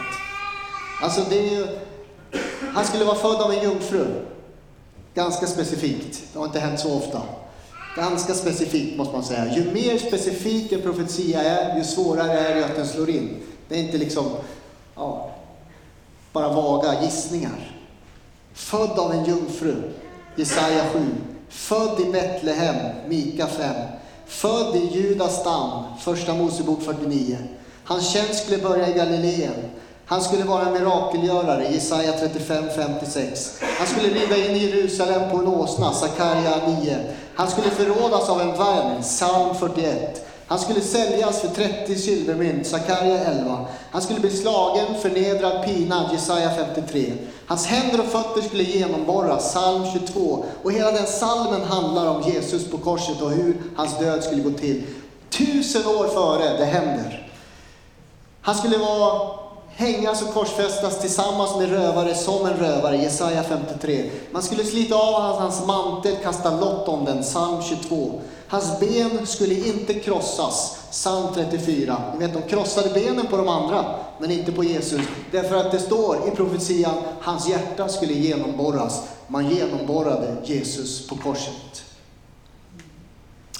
Alltså 1.02 1.22
det 1.30 1.40
är 1.40 1.52
ju, 1.52 1.68
han 2.74 2.86
skulle 2.86 3.06
vara 3.06 3.16
född 3.16 3.42
av 3.42 3.52
en 3.52 3.64
jungfru. 3.64 4.06
Ganska 5.18 5.48
specifikt. 5.48 6.24
Det 6.34 6.40
har 6.40 6.46
inte 6.46 6.60
hänt 6.60 6.80
så 6.80 6.94
ofta. 6.94 7.22
Ganska 7.96 8.34
specifikt 8.34 8.98
måste 8.98 9.14
man 9.14 9.24
säga. 9.24 9.56
Ju 9.56 9.72
mer 9.72 9.98
specifik 9.98 10.72
en 10.72 10.82
profetia 10.82 11.44
är, 11.44 11.78
ju 11.78 11.84
svårare 11.84 12.40
är 12.40 12.56
det 12.56 12.66
att 12.66 12.76
den 12.76 12.88
slår 12.88 13.10
in. 13.10 13.38
Det 13.70 13.76
är 13.76 13.80
inte 13.80 13.98
liksom 13.98 14.26
ja, 14.96 15.32
bara 16.34 16.54
vaga 16.54 17.02
gissningar. 17.02 17.72
Född 18.54 19.00
av 19.00 19.12
en 19.12 19.26
jungfru, 19.26 19.76
Jesaja 20.36 20.84
7. 20.94 21.06
Född 21.50 22.00
i 22.00 22.12
Betlehem, 22.12 22.96
Mika 23.08 23.48
5. 23.48 23.76
Född 24.26 24.76
i 24.76 24.90
Judas 24.94 25.40
stam, 25.40 25.84
Första 26.00 26.34
Mosebok 26.34 26.82
49. 26.82 27.38
Hans 27.84 28.14
tjänst 28.14 28.44
skulle 28.44 28.64
börja 28.64 28.90
i 28.90 28.94
Galileen. 28.94 29.54
Han 30.10 30.22
skulle 30.22 30.44
vara 30.44 30.66
en 30.66 30.74
mirakelgörare, 30.74 31.68
Jesaja 31.74 32.12
35-56. 32.12 33.64
Han 33.78 33.88
skulle 33.88 34.10
rida 34.10 34.38
in 34.38 34.56
i 34.56 34.66
Jerusalem 34.66 35.32
på 35.32 35.38
en 35.38 35.48
åsna, 35.48 35.94
Sakarja 35.94 36.68
9. 36.82 36.98
Han 37.36 37.48
skulle 37.48 37.70
förrådas 37.70 38.30
av 38.30 38.42
en 38.42 38.58
vän, 38.58 39.02
psalm 39.02 39.56
41. 39.56 40.28
Han 40.48 40.60
skulle 40.60 40.82
säljas 40.82 41.42
för 41.42 41.48
30 41.48 41.96
silvermynt, 41.96 42.68
Sakarja 42.68 43.20
11. 43.20 43.66
Han 43.92 44.02
skulle 44.02 44.20
bli 44.20 44.30
slagen, 44.30 44.86
förnedrad, 45.02 45.66
pinad, 45.66 46.10
Jesaja 46.12 46.50
53. 46.56 47.14
Hans 47.46 47.66
händer 47.66 48.00
och 48.00 48.06
fötter 48.06 48.42
skulle 48.42 48.64
genomborras, 48.64 49.50
psalm 49.50 49.86
22. 49.94 50.46
Och 50.64 50.72
hela 50.72 50.92
den 50.92 51.08
salmen 51.08 51.62
handlar 51.62 52.10
om 52.10 52.22
Jesus 52.22 52.72
på 52.72 52.78
korset 52.78 53.22
och 53.22 53.32
hur 53.32 53.58
hans 53.76 54.00
död 54.00 54.24
skulle 54.24 54.42
gå 54.42 54.52
till. 54.52 54.84
Tusen 55.30 55.86
år 55.86 56.08
före 56.08 56.58
det 56.58 56.66
händer. 56.66 57.32
Han 58.42 58.56
skulle 58.56 58.78
vara 58.78 59.47
hängas 59.78 60.22
och 60.22 60.34
korsfästas 60.34 61.00
tillsammans 61.02 61.58
med 61.58 61.70
rövare 61.70 62.16
som 62.16 62.46
en 62.46 62.58
rövare, 62.58 62.98
Jesaja 62.98 63.44
53. 63.44 64.10
Man 64.32 64.44
skulle 64.44 64.64
slita 64.64 64.96
av 64.96 65.40
hans 65.40 65.66
mantel, 65.66 66.16
kasta 66.24 66.60
lott 66.60 66.88
om 66.88 67.06
den, 67.06 67.24
psalm 67.24 67.62
22. 67.62 68.22
Hans 68.48 68.80
ben 68.80 69.28
skulle 69.28 69.68
inte 69.68 69.94
krossas, 69.94 70.78
psalm 70.92 71.28
34. 71.34 72.02
Ni 72.14 72.20
vet, 72.20 72.34
de 72.34 72.42
krossade 72.42 72.90
benen 72.90 73.28
på 73.28 73.38
de 73.38 73.48
andra, 73.48 73.86
men 74.20 74.32
inte 74.32 74.52
på 74.52 74.64
Jesus. 74.64 75.02
Därför 75.32 75.56
att 75.56 75.72
det 75.72 75.80
står 75.80 76.28
i 76.28 76.32
profetian, 76.32 76.96
hans 77.22 77.50
hjärta 77.50 77.88
skulle 77.88 78.14
genomborras. 78.14 79.04
Man 79.28 79.50
genomborrade 79.50 80.36
Jesus 80.44 81.08
på 81.08 81.16
korset. 81.16 81.84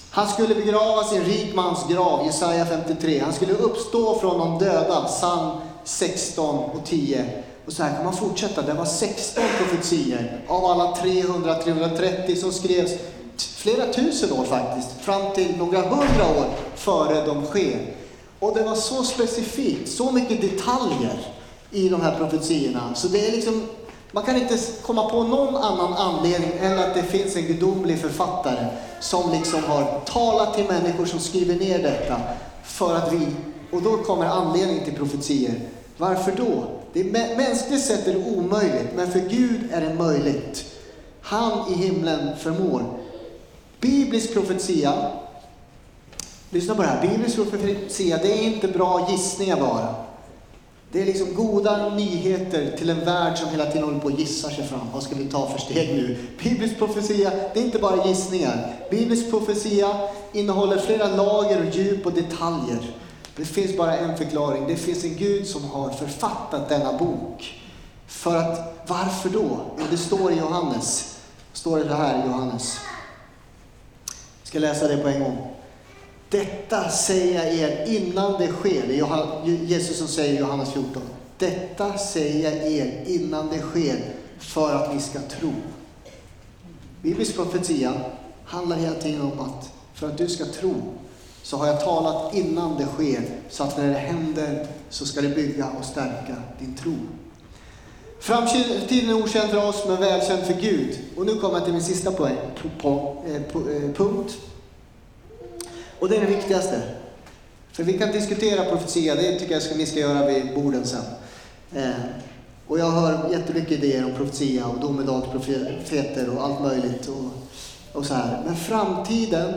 Han 0.10 0.28
skulle 0.28 0.56
begravas 0.56 1.14
i 1.14 1.18
en 1.18 1.24
rik 1.24 1.56
mans 1.56 1.80
grav, 1.90 2.26
Jesaja 2.26 2.66
53. 2.66 3.20
Han 3.20 3.34
skulle 3.34 3.54
uppstå 3.54 4.20
från 4.20 4.40
de 4.40 4.66
döda, 4.66 5.04
psalm 5.04 5.50
16 5.88 6.56
och 6.56 6.86
10. 6.86 7.44
Och 7.66 7.74
så 7.74 7.84
här 7.84 7.96
kan 7.96 8.06
man 8.06 8.16
fortsätta. 8.16 8.62
Det 8.62 8.74
var 8.74 8.86
16 8.86 9.44
profetier 9.58 10.42
av 10.48 10.66
alla 10.66 10.94
300-330 10.94 12.36
som 12.36 12.52
skrevs 12.52 12.92
flera 13.38 13.94
tusen 13.94 14.32
år 14.32 14.44
faktiskt, 14.44 15.02
fram 15.02 15.34
till 15.36 15.58
några 15.58 15.82
hundra 15.82 16.28
år 16.38 16.46
före 16.76 17.26
de 17.26 17.46
sker. 17.46 17.80
Och 18.40 18.56
det 18.58 18.64
var 18.64 18.76
så 18.76 19.04
specifikt, 19.04 19.92
så 19.92 20.12
mycket 20.12 20.42
detaljer 20.42 21.20
i 21.72 21.90
de 21.90 22.02
här 22.02 22.16
profetierna. 22.16 22.96
Så 22.96 23.08
det 23.08 23.28
är 23.28 23.32
liksom, 23.32 23.68
man 24.12 24.24
kan 24.24 24.36
inte 24.36 24.58
komma 24.82 25.10
på 25.10 25.24
någon 25.24 25.56
annan 25.56 25.94
anledning 25.94 26.52
än 26.62 26.80
att 26.80 26.94
det 26.94 27.04
finns 27.04 27.36
en 27.36 27.46
gudomlig 27.46 28.00
författare 28.00 28.68
som 29.00 29.32
liksom 29.32 29.64
har 29.64 30.02
talat 30.06 30.56
till 30.56 30.66
människor 30.66 31.06
som 31.06 31.20
skriver 31.20 31.56
ner 31.56 31.80
detta 31.80 32.22
för 32.64 32.96
att 32.96 33.14
vi, 33.14 33.28
och 33.72 33.82
då 33.82 33.98
kommer 33.98 34.26
anledningen 34.26 34.84
till 34.84 34.94
profetier. 34.94 35.62
Varför 35.98 36.32
då? 36.38 36.64
Det 36.94 37.00
är, 37.00 37.38
mänskligt 37.38 37.86
sett 37.86 38.08
är 38.08 38.14
det 38.14 38.26
omöjligt, 38.26 38.88
men 38.96 39.12
för 39.12 39.20
Gud 39.20 39.62
är 39.72 39.82
det 39.82 39.94
möjligt. 39.94 40.66
Han 41.22 41.74
i 41.74 41.74
himlen 41.74 42.38
förmår. 42.38 42.84
Biblisk 43.80 44.34
profetia, 44.34 45.12
lyssna 46.50 46.76
på 46.76 46.82
det 46.82 46.88
här, 46.88 47.08
biblisk 47.08 47.36
profetia 47.36 48.18
det 48.18 48.32
är 48.32 48.44
inte 48.44 48.68
bra 48.68 49.08
gissningar 49.12 49.60
bara. 49.60 49.96
Det 50.92 51.02
är 51.02 51.06
liksom 51.06 51.34
goda 51.34 51.90
nyheter 51.96 52.78
till 52.78 52.90
en 52.90 53.06
värld 53.06 53.38
som 53.38 53.50
hela 53.50 53.66
tiden 53.66 53.84
håller 53.84 54.00
på 54.00 54.08
och 54.08 54.20
gissar 54.20 54.50
sig 54.50 54.68
fram. 54.68 54.88
Vad 54.94 55.04
ska 55.04 55.16
vi 55.16 55.26
ta 55.26 55.50
för 55.50 55.60
steg 55.60 55.96
nu? 55.96 56.18
Biblisk 56.44 56.78
profetia, 56.78 57.32
det 57.54 57.60
är 57.60 57.64
inte 57.64 57.80
bara 57.80 58.08
gissningar. 58.08 58.76
Biblisk 58.92 59.30
profetia 59.30 60.00
innehåller 60.34 60.78
flera 60.78 61.08
lager 61.08 61.68
och 61.68 61.76
djup 61.76 62.06
och 62.06 62.14
detaljer. 62.14 62.80
Det 63.38 63.46
finns 63.46 63.78
bara 63.78 63.98
en 63.98 64.18
förklaring. 64.18 64.68
Det 64.68 64.76
finns 64.76 65.04
en 65.04 65.16
Gud 65.16 65.48
som 65.48 65.64
har 65.64 65.90
författat 65.90 66.70
denna 66.70 66.98
bok. 66.98 67.62
För 68.08 68.36
att, 68.36 68.84
varför 68.88 69.30
då? 69.30 69.60
Det 69.92 69.98
står 69.98 70.32
i 70.32 70.36
Johannes. 70.36 71.18
Står 71.54 71.80
det 71.80 71.96
här 71.96 72.24
i 72.24 72.28
Johannes. 72.28 72.80
Jag 74.42 74.48
ska 74.48 74.60
läsa 74.60 74.88
det 74.88 74.98
på 74.98 75.08
en 75.08 75.20
gång. 75.20 75.38
Detta 76.30 76.90
säger 76.90 77.46
jag 77.46 77.54
er 77.54 77.86
innan 77.86 78.42
det 78.42 78.48
sker. 78.48 78.88
Det 78.88 79.00
är 79.00 79.66
Jesus 79.66 79.98
som 79.98 80.08
säger 80.08 80.34
i 80.34 80.38
Johannes 80.38 80.72
14. 80.72 81.02
Detta 81.38 81.98
säger 81.98 82.52
jag 82.52 82.72
er 82.72 83.04
innan 83.06 83.50
det 83.50 83.60
sker 83.60 84.14
för 84.40 84.76
att 84.76 84.94
ni 84.94 85.02
ska 85.02 85.20
tro. 85.20 85.54
Biblisk 87.02 87.36
profetia 87.36 87.94
handlar 88.46 88.78
hela 88.78 88.96
tiden 88.96 89.22
om 89.22 89.40
att 89.40 89.72
för 89.94 90.08
att 90.08 90.18
du 90.18 90.28
ska 90.28 90.46
tro 90.46 90.74
så 91.48 91.58
har 91.58 91.68
jag 91.68 91.82
talat 91.82 92.34
innan 92.34 92.78
det 92.78 92.86
sker 92.86 93.22
så 93.50 93.64
att 93.64 93.78
när 93.78 93.88
det 93.88 94.00
händer 94.00 94.68
så 94.90 95.06
ska 95.06 95.22
det 95.22 95.30
bygga 95.30 95.70
och 95.80 95.86
stärka 95.86 96.36
din 96.60 96.76
tro. 96.76 96.96
Framtiden 98.20 99.10
är 99.10 99.24
okänd 99.24 99.50
för 99.50 99.68
oss 99.68 99.84
men 99.88 99.98
välkänd 99.98 100.44
för 100.44 100.54
Gud. 100.54 101.00
Och 101.18 101.26
nu 101.26 101.36
kommer 101.36 101.54
jag 101.56 101.64
till 101.64 101.74
min 101.74 101.84
sista 101.84 102.12
poäng, 102.12 102.38
på, 102.62 102.70
på, 102.82 103.24
eh, 103.28 103.36
eh, 103.36 103.92
punkt. 103.96 104.38
Och 106.00 106.10
det 106.10 106.16
är 106.16 106.22
det 106.22 106.36
viktigaste. 106.36 106.82
För 107.72 107.84
vi 107.84 107.98
kan 107.98 108.12
diskutera 108.12 108.66
profetia, 108.66 109.16
det 109.16 109.40
tycker 109.40 109.54
jag 109.54 109.64
ska, 109.64 109.76
ni 109.76 109.86
ska 109.86 110.00
göra 110.00 110.26
vid 110.26 110.56
borden 110.56 110.86
sen. 110.86 111.04
Eh, 111.76 111.92
och 112.68 112.80
jag 112.80 112.92
hör 112.92 113.30
jättemycket 113.32 113.72
idéer 113.72 114.06
om 114.06 114.14
profetia 114.14 114.66
och 114.66 114.80
domedagsprofeter 114.80 116.30
och 116.30 116.44
allt 116.44 116.62
möjligt. 116.62 117.08
Och, 117.08 117.32
och 118.00 118.06
så 118.06 118.14
här. 118.14 118.42
Men 118.46 118.56
framtiden 118.56 119.54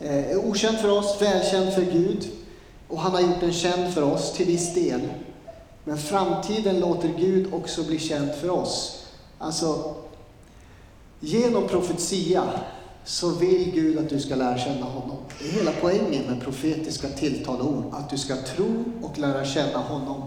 eh, 0.00 0.30
är 0.30 0.36
okänd 0.36 0.78
för 0.78 0.90
oss, 0.90 1.22
välkänd 1.22 1.72
för 1.72 1.82
Gud. 1.82 2.28
Och 2.88 3.00
han 3.00 3.12
har 3.12 3.20
gjort 3.20 3.40
den 3.40 3.52
känd 3.52 3.94
för 3.94 4.02
oss 4.02 4.32
till 4.32 4.46
viss 4.46 4.74
del. 4.74 5.00
Men 5.84 5.98
framtiden 5.98 6.80
låter 6.80 7.08
Gud 7.18 7.54
också 7.54 7.82
bli 7.82 7.98
känd 7.98 8.34
för 8.34 8.50
oss. 8.50 9.04
Alltså, 9.38 9.94
genom 11.20 11.68
profetia 11.68 12.44
så 13.04 13.28
vill 13.30 13.70
Gud 13.74 13.98
att 13.98 14.08
du 14.08 14.20
ska 14.20 14.34
lära 14.34 14.58
känna 14.58 14.86
honom. 14.86 15.16
Det 15.38 15.48
är 15.48 15.52
hela 15.52 15.72
poängen 15.80 16.24
med 16.24 16.42
profetiska 16.42 17.08
tilltalord, 17.08 17.84
att 17.92 18.10
du 18.10 18.18
ska 18.18 18.36
tro 18.36 18.84
och 19.02 19.18
lära 19.18 19.44
känna 19.44 19.78
honom. 19.78 20.22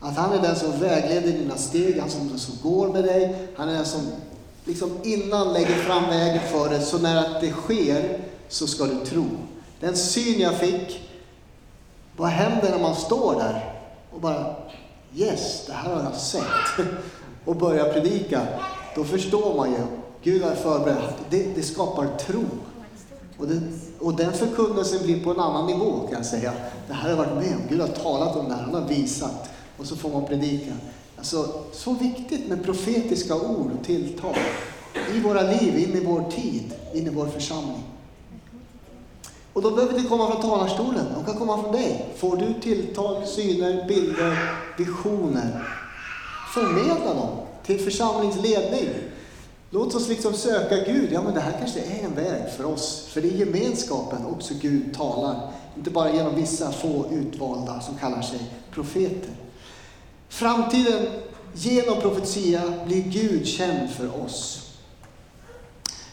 Att 0.00 0.16
han 0.16 0.32
är 0.32 0.42
den 0.42 0.56
som 0.56 0.80
vägleder 0.80 1.32
dina 1.32 1.56
steg, 1.56 1.98
han 2.00 2.10
som, 2.10 2.38
som 2.38 2.70
går 2.70 2.88
med 2.88 3.04
dig, 3.04 3.36
han 3.56 3.68
är 3.68 3.72
den 3.72 3.86
som 3.86 4.00
liksom 4.64 4.90
innan 5.02 5.52
lägger 5.52 5.74
fram 5.74 6.10
vägen 6.10 6.42
för 6.52 6.68
dig, 6.70 6.82
så 6.82 6.98
när 6.98 7.40
det 7.40 7.50
sker 7.50 8.20
så 8.48 8.66
ska 8.66 8.84
du 8.84 9.04
tro. 9.06 9.24
Den 9.80 9.96
syn 9.96 10.40
jag 10.40 10.54
fick, 10.54 11.10
vad 12.16 12.28
händer 12.28 12.70
när 12.70 12.78
man 12.78 12.94
står 12.94 13.34
där 13.34 13.74
och 14.12 14.20
bara 14.20 14.56
Yes, 15.14 15.64
det 15.66 15.72
här 15.72 15.94
har 15.94 16.02
jag 16.02 16.14
sett. 16.14 16.86
och 17.44 17.56
börjar 17.56 17.92
predika. 17.92 18.46
Då 18.94 19.04
förstår 19.04 19.56
man 19.56 19.70
ju 19.70 19.78
Gud 20.22 20.42
har 20.42 20.54
förberett. 20.54 21.16
Det, 21.30 21.54
det 21.54 21.62
skapar 21.62 22.06
tro. 22.16 22.44
Och, 23.38 23.46
det, 23.46 23.60
och 23.98 24.14
den 24.14 24.32
förkunnelsen 24.32 25.02
blir 25.02 25.24
på 25.24 25.30
en 25.30 25.40
annan 25.40 25.66
nivå 25.66 26.00
kan 26.00 26.16
jag 26.16 26.26
säga. 26.26 26.52
Det 26.88 26.94
här 26.94 27.02
har 27.02 27.08
jag 27.10 27.16
varit 27.16 27.34
med 27.34 27.56
om. 27.56 27.62
Gud 27.68 27.80
har 27.80 27.88
talat 27.88 28.36
om 28.36 28.48
det 28.48 28.54
här, 28.54 28.62
han 28.62 28.74
har 28.74 28.88
visat. 28.88 29.50
Och 29.76 29.86
så 29.86 29.96
får 29.96 30.10
man 30.10 30.26
predika. 30.26 30.72
Alltså, 31.16 31.52
så 31.72 31.94
viktigt 31.94 32.48
med 32.48 32.64
profetiska 32.64 33.34
ord 33.34 33.70
och 33.78 33.86
tilltal. 33.86 34.34
I 35.14 35.20
våra 35.20 35.42
liv, 35.42 35.78
in 35.78 35.96
i 35.96 36.04
vår 36.04 36.30
tid, 36.30 36.74
in 36.94 37.06
i 37.06 37.10
vår 37.10 37.26
församling. 37.26 37.82
Och 39.58 39.64
de 39.64 39.74
behöver 39.74 39.96
inte 39.96 40.08
komma 40.08 40.30
från 40.30 40.42
talarstolen, 40.42 41.06
de 41.14 41.24
kan 41.24 41.38
komma 41.38 41.62
från 41.62 41.72
dig. 41.72 42.14
Får 42.16 42.36
du 42.36 42.60
tilltal, 42.60 43.26
syner, 43.26 43.84
bilder, 43.88 44.54
visioner, 44.76 45.68
förmedla 46.54 47.14
dem 47.14 47.28
till 47.62 47.80
församlingsledning. 47.80 48.88
Låt 49.70 49.94
oss 49.94 50.08
liksom 50.08 50.34
söka 50.34 50.76
Gud. 50.76 51.12
Ja, 51.12 51.22
men 51.22 51.34
det 51.34 51.40
här 51.40 51.52
kanske 51.58 51.80
är 51.80 52.04
en 52.04 52.14
väg 52.14 52.52
för 52.56 52.64
oss. 52.64 53.08
För 53.10 53.20
det 53.20 53.28
är 53.28 53.32
gemenskapen 53.32 54.26
också 54.26 54.54
Gud 54.60 54.94
talar. 54.94 55.50
Inte 55.76 55.90
bara 55.90 56.12
genom 56.12 56.34
vissa 56.34 56.72
få 56.72 57.06
utvalda 57.12 57.80
som 57.80 57.96
kallar 57.96 58.22
sig 58.22 58.40
profeter. 58.70 59.34
Framtiden, 60.28 61.06
genom 61.54 62.00
profetia, 62.00 62.62
blir 62.86 63.02
Gud 63.02 63.46
känd 63.46 63.90
för 63.90 64.24
oss. 64.24 64.70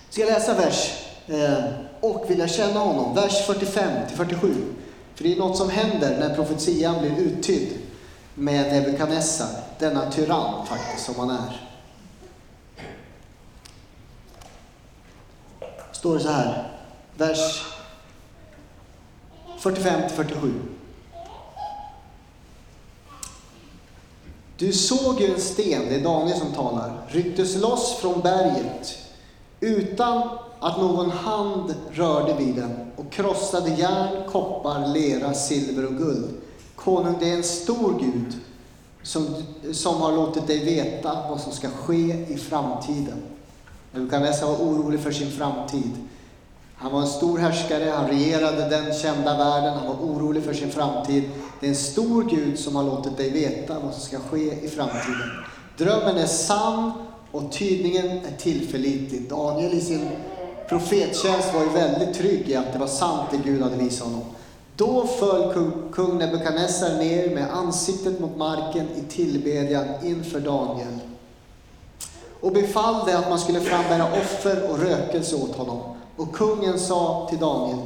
Ska 0.09 0.21
jag 0.21 0.29
läsa 0.29 0.53
vers 0.53 1.04
Eh, 1.27 1.63
och 1.99 2.25
vilja 2.29 2.47
känna 2.47 2.79
honom, 2.79 3.15
vers 3.15 3.45
45 3.45 4.07
till 4.07 4.17
47. 4.17 4.55
För 5.15 5.23
det 5.23 5.33
är 5.33 5.37
något 5.37 5.57
som 5.57 5.69
händer 5.69 6.17
när 6.19 6.35
profetian 6.35 6.99
blir 7.01 7.17
uttydd 7.17 7.69
med 8.33 8.73
Nebukadnessar, 8.73 9.47
denna 9.79 10.11
tyrann 10.11 10.65
faktiskt 10.65 11.05
som 11.05 11.15
han 11.15 11.29
är. 11.29 11.65
står 16.05 16.15
det 16.15 16.23
så 16.23 16.29
här, 16.29 16.67
vers 17.17 17.65
45 19.59 20.09
47. 20.09 20.53
Du 24.57 24.73
såg 24.73 25.21
ju 25.21 25.33
en 25.33 25.41
sten, 25.41 25.89
det 25.89 25.95
är 25.95 26.03
Daniel 26.03 26.37
som 26.37 26.53
talar, 26.53 26.93
rycktes 27.07 27.55
loss 27.55 27.97
från 28.01 28.21
berget 28.21 28.97
utan 29.59 30.37
att 30.65 30.77
någon 30.77 31.11
hand 31.11 31.75
rörde 31.91 32.33
vid 32.33 32.55
den 32.55 32.71
och 32.95 33.11
krossade 33.11 33.69
järn, 33.69 34.29
koppar, 34.31 34.87
lera, 34.87 35.33
silver 35.33 35.85
och 35.85 35.97
guld. 35.97 36.29
Konung, 36.75 37.15
det 37.19 37.29
är 37.29 37.35
en 37.35 37.43
stor 37.43 37.99
Gud 37.99 38.33
som, 39.03 39.27
som 39.73 39.95
har 39.95 40.11
låtit 40.11 40.47
dig 40.47 40.65
veta 40.65 41.17
vad 41.29 41.41
som 41.41 41.51
ska 41.51 41.69
ske 41.69 42.25
i 42.27 42.37
framtiden. 42.37 43.17
Nebukadnessar 43.91 44.47
var 44.47 44.55
orolig 44.55 44.99
för 44.99 45.11
sin 45.11 45.31
framtid. 45.31 45.91
Han 46.75 46.91
var 46.91 47.01
en 47.01 47.07
stor 47.07 47.37
härskare, 47.37 47.89
han 47.89 48.07
regerade 48.07 48.69
den 48.69 48.93
kända 48.93 49.37
världen, 49.37 49.73
han 49.73 49.87
var 49.87 49.95
orolig 49.95 50.43
för 50.43 50.53
sin 50.53 50.71
framtid. 50.71 51.23
Det 51.59 51.65
är 51.65 51.69
en 51.69 51.75
stor 51.75 52.23
Gud 52.23 52.59
som 52.59 52.75
har 52.75 52.83
låtit 52.83 53.17
dig 53.17 53.29
veta 53.29 53.79
vad 53.79 53.93
som 53.93 54.01
ska 54.01 54.19
ske 54.19 54.65
i 54.65 54.67
framtiden. 54.67 55.29
Drömmen 55.77 56.17
är 56.17 56.27
sann 56.27 56.91
och 57.31 57.51
tydningen 57.51 58.07
är 58.07 58.37
tillförlitlig. 58.37 59.29
Daniel 59.29 59.73
i 59.73 59.81
sin 59.81 60.09
profettjänst 60.69 61.53
var 61.53 61.61
ju 61.61 61.69
väldigt 61.69 62.13
trygg 62.13 62.49
i 62.49 62.55
att 62.55 62.73
det 62.73 62.79
var 62.79 62.87
sant 62.87 63.29
det 63.31 63.37
Gud 63.37 63.61
hade 63.61 63.75
visat 63.75 64.07
honom. 64.07 64.23
Då 64.75 65.07
föll 65.07 65.53
kung 65.91 66.17
Nebukadnessar 66.17 66.97
ner 66.97 67.35
med 67.35 67.53
ansiktet 67.53 68.19
mot 68.19 68.37
marken 68.37 68.87
i 68.95 69.11
tillbedjan 69.11 69.85
inför 70.03 70.39
Daniel 70.39 70.99
och 72.39 72.51
befallde 72.51 73.17
att 73.17 73.29
man 73.29 73.39
skulle 73.39 73.61
frambära 73.61 74.05
offer 74.21 74.71
och 74.71 74.79
rökelse 74.79 75.35
åt 75.35 75.55
honom. 75.55 75.79
Och 76.15 76.35
kungen 76.35 76.79
sa 76.79 77.27
till 77.29 77.39
Daniel, 77.39 77.79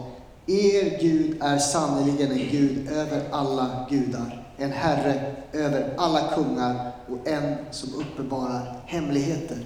er 0.47 0.99
Gud 1.01 1.37
är 1.41 1.57
sannerligen 1.57 2.31
en 2.31 2.49
Gud 2.51 2.89
över 2.91 3.21
alla 3.31 3.87
gudar, 3.89 4.47
en 4.57 4.71
Herre 4.71 5.35
över 5.53 5.93
alla 5.97 6.27
kungar 6.35 6.91
och 7.07 7.27
en 7.27 7.55
som 7.71 7.89
uppenbarar 7.95 8.81
hemligheter. 8.85 9.57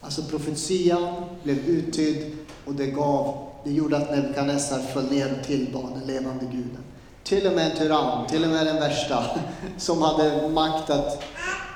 Alltså 0.00 0.22
profetian 0.22 1.14
blev 1.42 1.58
uttydd 1.58 2.36
och 2.66 2.74
det 2.74 2.86
gav, 2.86 3.48
det 3.64 3.72
gjorde 3.72 3.96
att 3.96 4.10
Nebukadnessar 4.10 4.78
föll 4.78 5.10
ner 5.10 5.38
och 5.40 5.46
tillbad 5.46 5.92
den 5.94 6.06
levande 6.14 6.44
guden. 6.44 6.78
Till 7.22 7.46
och 7.46 7.52
med 7.52 7.70
en 7.70 7.76
tyrann, 7.76 8.26
till 8.26 8.44
och 8.44 8.50
med 8.50 8.66
den 8.66 8.76
värsta, 8.76 9.24
som 9.78 10.02
hade 10.02 10.48
makt 10.48 10.90
att, 10.90 11.22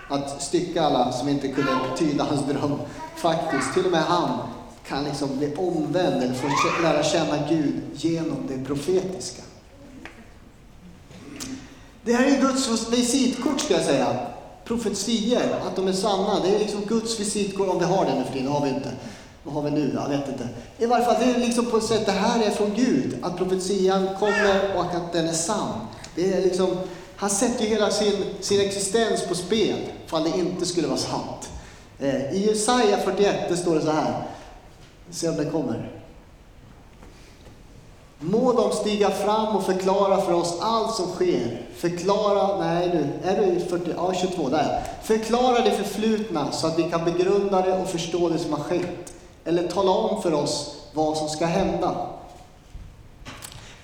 att 0.08 0.42
stycka 0.42 0.82
alla 0.82 1.12
som 1.12 1.28
inte 1.28 1.48
kunde 1.48 1.72
tyda 1.98 2.24
hans 2.24 2.46
dröm. 2.46 2.78
Faktiskt, 3.16 3.74
till 3.74 3.84
och 3.84 3.92
med 3.92 4.02
han 4.02 4.38
kan 4.86 5.04
liksom 5.04 5.38
bli 5.38 5.54
omvänd 5.56 6.22
eller 6.22 6.34
få 6.34 6.48
lära 6.82 7.02
känna 7.02 7.48
Gud 7.48 7.74
genom 7.94 8.46
det 8.48 8.64
profetiska. 8.64 9.42
Det 12.04 12.12
här 12.12 12.26
är 12.26 12.40
Guds 12.40 12.92
visitkort 12.92 13.60
ska 13.60 13.74
jag 13.74 13.84
säga. 13.84 14.16
Profetier, 14.64 15.60
att 15.66 15.76
de 15.76 15.88
är 15.88 15.92
sanna. 15.92 16.40
Det 16.42 16.54
är 16.54 16.58
liksom 16.58 16.80
Guds 16.84 17.20
visitkort, 17.20 17.68
om 17.68 17.78
vi 17.78 17.84
har 17.84 18.04
det 18.04 18.14
nu 18.14 18.24
för 18.24 18.32
tiden, 18.32 18.46
det 18.46 18.52
har 18.52 18.64
vi 18.64 18.68
inte. 18.68 18.90
Vad 19.42 19.54
har 19.54 19.62
vi 19.62 19.70
nu? 19.70 19.92
Jag 19.94 20.08
vet 20.08 20.28
inte. 20.28 20.48
I 20.78 20.86
varje 20.86 21.04
fall, 21.04 21.16
det 21.20 21.30
är 21.30 21.38
liksom 21.38 21.66
på 21.66 21.76
ett 21.76 21.84
sätt, 21.84 22.06
det 22.06 22.12
här 22.12 22.42
är 22.46 22.50
från 22.50 22.74
Gud. 22.74 23.18
Att 23.22 23.36
profetian 23.36 24.08
kommer 24.18 24.76
och 24.76 24.84
att 24.84 25.12
den 25.12 25.28
är 25.28 25.32
sann. 25.32 25.80
Det 26.14 26.32
är 26.32 26.42
liksom, 26.42 26.76
han 27.16 27.30
sätter 27.30 27.64
ju 27.64 27.70
hela 27.70 27.90
sin, 27.90 28.24
sin 28.40 28.60
existens 28.60 29.26
på 29.28 29.34
spel, 29.34 29.78
ifall 30.06 30.24
det 30.24 30.38
inte 30.38 30.66
skulle 30.66 30.88
vara 30.88 30.98
sant. 30.98 31.50
Eh, 31.98 32.32
I 32.32 32.46
Jesaja 32.46 32.98
41, 32.98 33.48
det 33.48 33.56
står 33.56 33.74
det 33.74 33.80
så 33.80 33.90
här. 33.90 34.22
Se 35.10 35.28
om 35.28 35.36
det 35.36 35.44
kommer. 35.44 35.90
Må 38.18 38.52
de 38.52 38.72
stiga 38.72 39.10
fram 39.10 39.56
och 39.56 39.66
förklara 39.66 40.20
för 40.20 40.32
oss 40.32 40.58
allt 40.60 40.94
som 40.94 41.06
sker. 41.06 41.66
Förklara, 41.76 42.58
nej 42.58 42.88
nu, 42.88 43.30
är 43.30 43.40
du 43.40 43.52
i 43.52 43.60
40, 43.60 43.90
ja, 43.96 44.12
22, 44.14 44.48
där 44.48 44.82
Förklara 45.02 45.64
det 45.64 45.70
förflutna 45.70 46.52
så 46.52 46.66
att 46.66 46.78
vi 46.78 46.82
kan 46.82 47.04
begrunda 47.04 47.62
det 47.62 47.72
och 47.72 47.88
förstå 47.88 48.28
det 48.28 48.38
som 48.38 48.52
har 48.52 48.60
skett. 48.60 49.12
Eller 49.44 49.68
tala 49.68 49.90
om 49.90 50.22
för 50.22 50.34
oss 50.34 50.76
vad 50.92 51.16
som 51.16 51.28
ska 51.28 51.46
hända. 51.46 52.06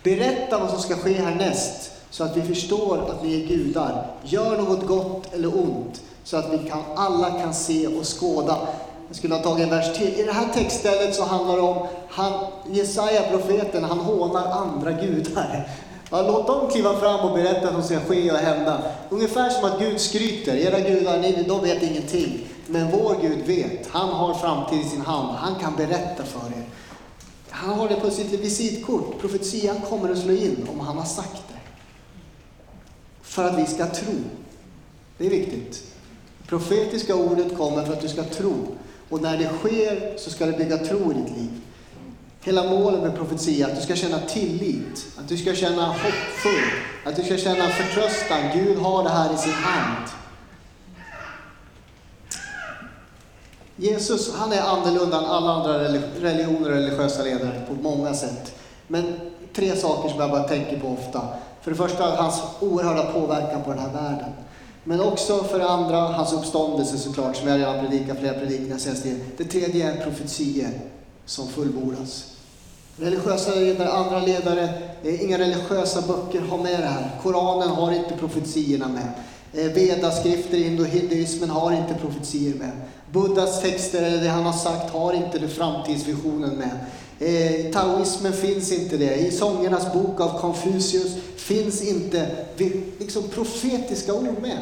Berätta 0.03 0.59
vad 0.59 0.71
som 0.71 0.81
ska 0.81 0.97
ske 0.97 1.13
härnäst 1.13 1.91
så 2.11 2.25
att 2.25 2.37
vi 2.37 2.43
förstår 2.43 2.99
att 2.99 3.25
vi 3.25 3.43
är 3.43 3.47
gudar. 3.49 4.07
Gör 4.23 4.57
något 4.57 4.87
gott 4.87 5.35
eller 5.35 5.59
ont 5.59 6.03
så 6.25 6.37
att 6.37 6.53
vi 6.53 6.59
kan, 6.71 6.83
alla 6.97 7.31
kan 7.31 7.55
se 7.55 7.87
och 7.87 8.21
skåda. 8.21 8.59
Jag 9.09 9.17
skulle 9.17 9.35
ha 9.35 9.43
tagit 9.43 9.65
en 9.65 9.71
vers 9.71 9.99
till. 9.99 10.21
I 10.21 10.23
det 10.23 10.33
här 10.33 10.49
textstället 10.55 11.15
så 11.15 11.25
handlar 11.25 11.57
det 11.57 11.63
om, 11.63 11.87
han, 12.09 12.33
Jesaja 12.71 13.23
profeten, 13.23 13.85
han 13.85 13.99
hånar 13.99 14.47
andra 14.47 14.93
gudar. 14.93 15.69
Ja, 16.11 16.23
låt 16.23 16.47
dem 16.47 16.71
kliva 16.71 16.97
fram 16.97 17.21
och 17.21 17.37
berätta 17.37 17.71
vad 17.71 17.73
som 17.73 17.83
ska 17.83 18.09
ske 18.09 18.33
och 18.33 18.39
hända. 18.39 18.79
Ungefär 19.09 19.51
som 19.51 19.65
att 19.65 19.79
Gud 19.79 20.01
skryter. 20.01 20.57
Era 20.57 20.81
gudar, 20.81 21.19
ni, 21.19 21.45
de 21.49 21.61
vet 21.61 21.83
ingenting. 21.83 22.49
Men 22.67 22.91
vår 22.91 23.17
Gud 23.23 23.47
vet. 23.47 23.89
Han 23.91 24.09
har 24.09 24.35
framtid 24.35 24.81
i 24.81 24.89
sin 24.89 25.01
hand. 25.01 25.37
Han 25.37 25.55
kan 25.61 25.77
berätta 25.77 26.25
för 26.25 26.47
er. 26.47 26.65
Han 27.51 27.79
har 27.79 27.89
det 27.89 27.95
på 27.95 28.11
sitt 28.11 28.33
visitkort. 28.33 29.21
Profetian 29.21 29.81
kommer 29.81 30.11
att 30.11 30.19
slå 30.19 30.33
in 30.33 30.69
om 30.73 30.81
han 30.81 30.99
har 30.99 31.05
sagt 31.05 31.43
det. 31.49 31.61
För 33.23 33.45
att 33.45 33.59
vi 33.59 33.67
ska 33.67 33.87
tro. 33.87 34.15
Det 35.19 35.27
är 35.27 35.31
viktigt. 35.31 35.83
Profetiska 36.47 37.15
ordet 37.15 37.57
kommer 37.57 37.85
för 37.85 37.93
att 37.93 38.01
du 38.01 38.09
ska 38.09 38.25
tro. 38.25 38.55
Och 39.09 39.23
när 39.23 39.39
det 39.39 39.51
sker 39.59 40.19
så 40.19 40.31
ska 40.31 40.47
det 40.47 40.59
bygga 40.59 40.79
tro 40.79 41.13
i 41.13 41.15
ditt 41.15 41.37
liv. 41.37 41.61
Hela 42.41 42.65
målet 42.65 43.03
med 43.03 43.17
profetia 43.17 43.67
är 43.67 43.71
att 43.71 43.77
du 43.77 43.83
ska 43.83 43.97
känna 43.97 44.19
tillit, 44.19 45.07
att 45.17 45.29
du 45.29 45.37
ska 45.37 45.55
känna 45.55 45.87
hoppfull, 45.87 46.71
att 47.05 47.17
du 47.17 47.23
ska 47.23 47.37
känna 47.37 47.69
förtröstan. 47.69 48.41
Gud 48.55 48.79
har 48.79 49.03
det 49.03 49.11
här 49.11 49.35
i 49.35 49.37
sin 49.37 49.53
hand. 49.53 50.09
Jesus, 53.77 54.35
han 54.35 54.53
är 54.53 54.61
annorlunda 54.61 55.19
än 55.19 55.25
alla 55.25 55.53
andra 55.53 55.85
religioner 56.21 56.71
och 56.71 56.77
religiösa 56.77 57.23
ledare 57.23 57.63
på 57.69 57.75
många 57.75 58.15
sätt. 58.15 58.55
Men 58.87 59.05
tre 59.55 59.77
saker 59.77 60.09
som 60.09 60.21
jag 60.21 60.31
bara 60.31 60.43
tänker 60.43 60.81
på 60.81 60.89
ofta. 60.89 61.23
För 61.61 61.71
det 61.71 61.77
första 61.77 62.05
hans 62.05 62.43
oerhörda 62.61 63.03
påverkan 63.03 63.63
på 63.63 63.71
den 63.71 63.79
här 63.79 63.93
världen. 63.93 64.33
Men 64.85 65.01
också 65.01 65.45
för 65.45 65.59
det 65.59 65.69
andra 65.69 65.97
hans 65.97 66.33
uppståndelse 66.33 66.99
såklart, 66.99 67.37
som 67.37 67.49
jag 67.49 67.59
redan 67.59 67.87
predikat 67.87 68.19
flera 68.19 68.35
predikningar 68.35 68.79
senaste 68.79 69.17
Det 69.37 69.45
tredje 69.45 69.93
är 69.93 70.05
profetier 70.05 70.71
som 71.25 71.49
fullbordas. 71.49 72.25
Religiösa 72.97 73.55
ledare, 73.55 73.93
andra 73.93 74.21
ledare, 74.21 74.69
inga 75.03 75.39
religiösa 75.39 76.03
böcker 76.03 76.41
har 76.41 76.59
med 76.59 76.81
det 76.81 76.87
här. 76.87 77.11
Koranen 77.23 77.69
har 77.69 77.93
inte 77.93 78.17
profetiorna 78.17 78.89
med. 78.89 79.09
Eh, 79.57 79.73
Vedaskrifter 79.73 80.57
i 80.57 80.85
hinduismen 80.85 81.51
har 81.51 81.73
inte 81.73 81.95
profetier 81.95 82.55
med. 82.55 82.71
Buddhas 83.13 83.61
texter, 83.61 84.03
eller 84.03 84.23
det 84.23 84.29
han 84.29 84.45
har 84.45 84.53
sagt, 84.53 84.91
har 84.91 85.13
inte 85.13 85.39
det 85.39 85.49
framtidsvisionen 85.49 86.51
med. 86.51 86.79
Eh, 87.19 87.73
taoismen 87.73 88.33
finns 88.33 88.73
inte 88.73 88.97
det. 88.97 89.15
I 89.15 89.31
sångernas 89.31 89.93
bok 89.93 90.21
av 90.21 90.41
Konfucius 90.41 91.17
finns 91.37 91.83
inte 91.83 92.27
liksom, 92.99 93.23
profetiska 93.23 94.15
ord 94.15 94.37
med. 94.43 94.59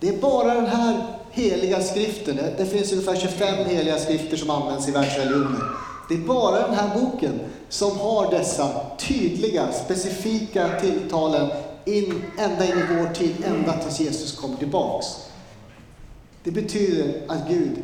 Det 0.00 0.08
är 0.08 0.16
bara 0.16 0.54
den 0.54 0.66
här 0.66 1.06
heliga 1.30 1.82
skriften. 1.82 2.38
Det 2.56 2.66
finns 2.66 2.92
ungefär 2.92 3.16
25 3.16 3.54
heliga 3.66 3.98
skrifter 3.98 4.36
som 4.36 4.50
används 4.50 4.88
i 4.88 4.90
världsreligioner. 4.90 5.60
Det 6.08 6.14
är 6.14 6.18
bara 6.18 6.66
den 6.66 6.74
här 6.74 7.00
boken 7.00 7.40
som 7.68 7.98
har 7.98 8.30
dessa 8.30 8.68
tydliga, 8.98 9.72
specifika 9.84 10.68
tilltalen 10.80 11.50
in, 11.84 12.24
ända 12.38 12.64
in 12.64 12.78
i 12.78 12.84
vår 12.98 13.14
tid, 13.14 13.44
ända 13.46 13.78
tills 13.78 14.00
Jesus 14.00 14.36
kommer 14.36 14.56
tillbaks. 14.56 15.06
Det 16.44 16.50
betyder 16.50 17.22
att 17.28 17.48
Gud, 17.48 17.78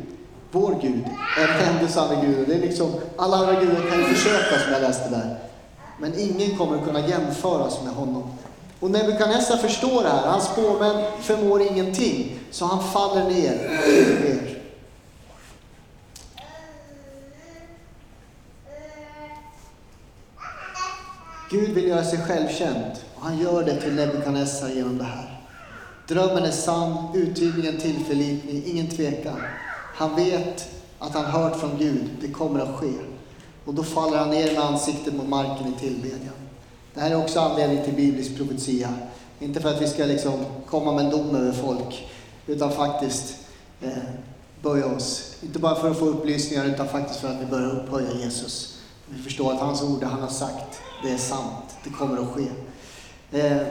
vår 0.51 0.79
Gud, 0.81 1.05
är 1.37 1.47
den 1.47 1.75
enda 1.75 1.87
sanna 1.87 2.21
Guden. 2.21 2.45
Det 2.47 2.55
är 2.55 2.59
liksom, 2.59 2.91
alla 3.17 3.37
andra 3.37 3.61
gudar 3.61 3.89
kan 3.89 3.99
ju 3.99 4.05
försöka 4.05 4.59
som 4.59 4.73
jag 4.73 4.81
läste 4.81 5.09
där. 5.09 5.39
Men 5.99 6.19
ingen 6.19 6.57
kommer 6.57 6.77
att 6.77 6.85
kunna 6.85 7.07
jämföras 7.07 7.83
med 7.83 7.93
honom. 7.93 8.23
Och 8.79 8.91
Nebukadnessar 8.91 9.57
förstår 9.57 10.03
det 10.03 10.09
här. 10.09 10.27
Hans 10.27 10.45
spåmän 10.45 11.03
förmår 11.21 11.61
ingenting. 11.61 12.39
Så 12.51 12.65
han 12.65 12.83
faller 12.83 13.29
ner 13.29 13.53
och 13.53 14.21
ber. 14.21 14.61
Gud 21.49 21.69
vill 21.69 21.87
göra 21.87 22.03
sig 22.03 22.19
självkänd 22.19 22.91
och 23.21 23.27
han 23.27 23.39
gör 23.39 23.63
det 23.63 23.81
till 23.81 23.93
Nebukadnessar 23.93 24.69
genom 24.69 24.97
det 24.97 25.03
här. 25.03 25.39
Drömmen 26.07 26.43
är 26.43 26.51
sann, 26.51 27.07
uttydningen 27.15 27.77
tillförlitlig, 27.77 28.63
ingen 28.67 28.87
tvekan. 28.87 29.41
Han 29.95 30.15
vet 30.15 30.69
att 30.99 31.13
han 31.13 31.25
hört 31.25 31.59
från 31.59 31.77
Gud, 31.77 32.09
det 32.21 32.27
kommer 32.27 32.59
att 32.59 32.79
ske. 32.79 32.93
Och 33.65 33.73
då 33.73 33.83
faller 33.83 34.17
han 34.17 34.29
ner 34.29 34.53
med 34.53 34.63
ansiktet 34.63 35.13
mot 35.13 35.27
marken 35.27 35.67
i 35.67 35.79
tillbedjan. 35.79 36.33
Det 36.93 36.99
här 36.99 37.11
är 37.11 37.15
också 37.15 37.39
anledning 37.39 37.83
till 37.85 37.93
biblisk 37.93 38.37
profetia. 38.37 38.93
Inte 39.39 39.61
för 39.61 39.69
att 39.69 39.81
vi 39.81 39.87
ska 39.87 40.05
liksom 40.05 40.45
komma 40.69 40.93
med 40.93 41.05
en 41.05 41.11
dom 41.11 41.35
över 41.35 41.51
folk, 41.51 42.07
utan 42.47 42.71
faktiskt 42.71 43.35
eh, 43.81 43.91
böja 44.61 44.85
oss. 44.85 45.35
Inte 45.41 45.59
bara 45.59 45.75
för 45.75 45.91
att 45.91 45.99
få 45.99 46.05
upplysningar, 46.05 46.65
utan 46.65 46.87
faktiskt 46.87 47.19
för 47.19 47.27
att 47.27 47.41
vi 47.41 47.45
börjar 47.45 47.69
upphöja 47.69 48.13
Jesus. 48.13 48.77
Vi 49.05 49.23
förstår 49.23 49.53
att 49.53 49.59
hans 49.59 49.81
ord, 49.81 49.99
det 49.99 50.05
han 50.05 50.21
har 50.21 50.29
sagt, 50.29 50.79
det 51.03 51.11
är 51.11 51.17
sant. 51.17 51.75
Det 51.83 51.89
kommer 51.89 52.21
att 52.21 52.29
ske. 52.29 52.47
Eh, 53.31 53.61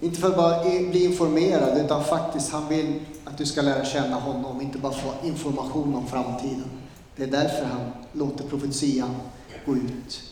inte 0.00 0.20
för 0.20 0.28
att 0.28 0.36
bara 0.36 0.64
bli 0.64 1.04
informerad, 1.04 1.78
utan 1.78 2.04
faktiskt 2.04 2.52
han 2.52 2.68
vill 2.68 3.00
att 3.24 3.38
du 3.38 3.46
ska 3.46 3.62
lära 3.62 3.84
känna 3.84 4.16
honom, 4.16 4.60
inte 4.60 4.78
bara 4.78 4.92
få 4.92 5.26
information 5.26 5.94
om 5.94 6.06
framtiden. 6.06 6.70
Det 7.16 7.22
är 7.22 7.26
därför 7.26 7.64
han 7.64 7.80
låter 8.12 8.44
profetian 8.44 9.16
gå 9.66 9.76
ut. 9.76 10.22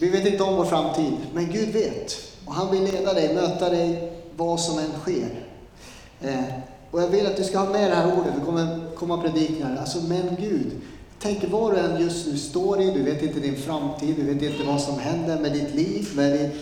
Vi 0.00 0.08
vet 0.08 0.26
inte 0.26 0.42
om 0.42 0.56
vår 0.56 0.64
framtid, 0.64 1.16
men 1.32 1.52
Gud 1.52 1.68
vet. 1.68 2.16
Och 2.44 2.54
han 2.54 2.70
vill 2.70 2.84
leda 2.84 3.14
dig, 3.14 3.34
möta 3.34 3.70
dig, 3.70 4.12
vad 4.36 4.60
som 4.60 4.78
än 4.78 4.92
sker. 5.00 5.46
Eh, 6.20 6.44
och 6.90 7.02
jag 7.02 7.08
vill 7.08 7.26
att 7.26 7.36
du 7.36 7.44
ska 7.44 7.58
ha 7.58 7.70
med 7.70 7.90
det 7.90 7.94
här 7.94 8.18
ordet, 8.18 8.32
det 8.38 8.44
kommer 8.44 8.94
komma 8.94 9.22
predikningar. 9.22 9.76
Alltså, 9.80 10.02
men 10.08 10.36
Gud. 10.40 10.72
Tänk 11.20 11.50
var 11.50 11.72
du 11.72 11.78
än 11.78 12.00
just 12.00 12.26
nu 12.26 12.38
står 12.38 12.80
i, 12.80 12.90
du 12.90 13.02
vet 13.02 13.22
inte 13.22 13.40
din 13.40 13.56
framtid, 13.56 14.16
du 14.16 14.34
vet 14.34 14.42
inte 14.42 14.64
vad 14.64 14.80
som 14.80 14.98
händer 14.98 15.38
med 15.38 15.52
ditt 15.52 15.74
liv, 15.74 16.08
med 16.16 16.32
ditt, 16.32 16.54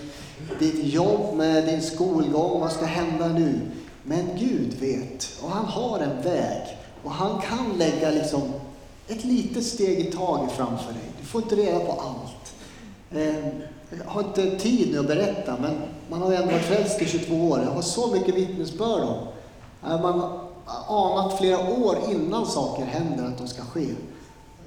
ditt 0.58 0.84
jobb, 0.84 1.36
med 1.36 1.64
din 1.64 1.82
skolgång, 1.82 2.60
vad 2.60 2.72
ska 2.72 2.84
hända 2.84 3.28
nu? 3.28 3.60
Men 4.02 4.28
Gud 4.38 4.74
vet, 4.80 5.28
och 5.42 5.50
han 5.50 5.64
har 5.64 5.98
en 5.98 6.22
väg. 6.22 6.62
Och 7.02 7.10
han 7.10 7.40
kan 7.40 7.78
lägga 7.78 8.10
liksom 8.10 8.42
ett 9.08 9.24
litet 9.24 9.64
steg 9.64 9.98
i 9.98 10.12
taget 10.12 10.52
framför 10.52 10.92
dig. 10.92 11.02
Du 11.20 11.26
får 11.26 11.42
inte 11.42 11.56
reda 11.56 11.78
på 11.78 11.92
allt. 11.92 12.54
Ehm, 13.14 13.50
jag 13.90 14.10
har 14.10 14.20
inte 14.20 14.58
tid 14.58 14.88
nu 14.92 14.98
att 14.98 15.06
berätta, 15.06 15.56
men 15.60 15.74
man 16.10 16.22
har 16.22 16.30
ju 16.30 16.36
ändå 16.36 16.52
varit 16.52 16.64
frälst 16.64 17.02
i 17.02 17.06
22 17.06 17.34
år. 17.34 17.60
Jag 17.64 17.70
har 17.70 17.82
så 17.82 18.12
mycket 18.12 18.34
vittnesbörd 18.34 19.02
om. 19.02 19.18
Äh, 19.90 20.02
man 20.02 20.38
har 20.64 21.20
anat 21.20 21.38
flera 21.38 21.58
år 21.58 21.98
innan 22.10 22.46
saker 22.46 22.84
händer 22.84 23.24
att 23.24 23.38
de 23.38 23.48
ska 23.48 23.62
ske. 23.62 23.86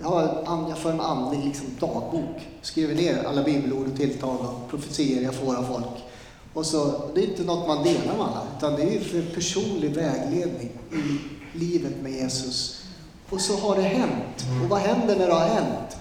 Jag, 0.02 0.08
har, 0.08 0.66
jag 0.70 0.78
för 0.78 0.92
en 0.92 1.02
andlig 1.02 1.46
liksom, 1.46 1.68
dagbok, 1.80 2.48
skriver 2.62 2.96
ner 2.96 3.24
alla 3.24 3.44
bibelord 3.44 3.88
och 3.88 3.98
tilltal 3.98 4.38
och 4.38 4.70
profetier 4.70 5.22
jag 5.22 5.36
får 5.36 5.56
av 5.56 5.64
folk. 5.64 6.04
Och 6.54 6.66
så, 6.66 7.02
det 7.16 7.22
är 7.22 7.28
inte 7.28 7.44
något 7.44 7.68
man 7.68 7.84
delar 7.84 8.18
med 8.18 8.26
alla, 8.26 8.48
utan 8.58 8.76
det 8.76 8.96
är 8.96 9.00
för 9.00 9.22
personlig 9.22 9.96
vägledning 9.96 10.70
i 10.92 11.20
livet 11.58 11.94
med 12.02 12.12
Jesus. 12.12 12.84
Och 13.30 13.42
så 13.42 13.58
har 13.58 13.76
det 13.76 13.82
hänt. 13.82 14.46
Och 14.64 14.70
vad 14.70 14.80
händer 14.80 15.16
när 15.16 15.28
det 15.28 15.34
har 15.34 15.48
hänt? 15.48 15.98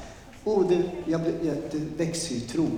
oh, 0.49 0.68
det, 0.68 0.82
jag, 1.07 1.20
jag, 1.20 1.57
det 1.70 2.05
växer 2.05 2.34
ju 2.34 2.40
tro. 2.40 2.68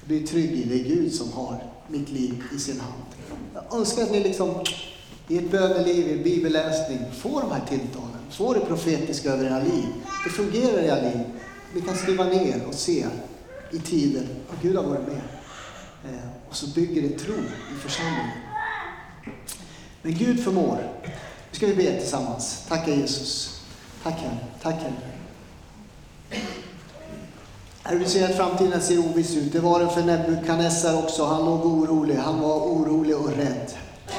Jag 0.00 0.08
blir 0.08 0.26
trygg 0.26 0.52
i 0.52 0.64
det 0.64 0.78
Gud 0.78 1.14
som 1.14 1.32
har 1.32 1.64
mitt 1.88 2.10
liv 2.10 2.42
i 2.56 2.58
sin 2.58 2.80
hand. 2.80 3.02
Jag 3.54 3.78
önskar 3.78 4.02
att 4.02 4.10
ni 4.10 4.20
liksom 4.20 4.54
i 5.30 5.38
ett 5.38 5.50
böneliv, 5.50 6.08
i 6.08 6.24
bibelläsning, 6.24 6.98
får 7.12 7.40
de 7.40 7.52
här 7.52 7.66
tilltalen. 7.68 8.20
Får 8.30 8.54
det 8.54 8.60
profetiska 8.60 9.30
över 9.30 9.44
era 9.44 9.58
liv. 9.58 9.86
Det 10.24 10.30
fungerar 10.30 10.82
i 10.82 10.86
era 10.86 11.02
liv. 11.02 11.20
Vi 11.74 11.80
kan 11.80 11.96
skriva 11.96 12.24
ner 12.24 12.66
och 12.68 12.74
se 12.74 13.06
i 13.70 13.78
tider 13.78 14.26
att 14.50 14.62
Gud 14.62 14.76
har 14.76 14.82
varit 14.82 15.06
med. 15.06 15.22
Eh, 16.04 16.28
och 16.48 16.56
så 16.56 16.66
bygger 16.66 17.02
det 17.02 17.18
tro 17.18 17.34
i 17.34 17.80
församlingen. 17.82 18.30
Men 20.02 20.14
Gud 20.14 20.44
förmår. 20.44 20.92
Nu 21.50 21.56
ska 21.56 21.66
vi 21.66 21.74
be 21.74 22.00
tillsammans. 22.00 22.64
Tacka 22.68 22.90
Jesus. 22.90 23.60
Tack 24.02 24.14
Herre. 24.14 24.38
Tack 24.62 24.74
Herre. 24.74 24.94
Herre, 27.82 27.98
du 27.98 28.04
ser 28.04 28.30
att 28.30 28.36
framtiden 28.36 28.82
ser 28.82 28.98
oviss 28.98 29.36
ut. 29.36 29.52
Det 29.52 29.60
var 29.60 29.80
den 29.80 29.90
för 29.90 30.02
Nebukadnessar 30.02 30.98
också. 30.98 31.24
Han 31.24 31.44
låg 31.44 31.66
orolig. 31.66 32.14
Han 32.14 32.40
var 32.40 32.56
orolig 32.56 33.16
och 33.16 33.36
rädd. 33.36 33.70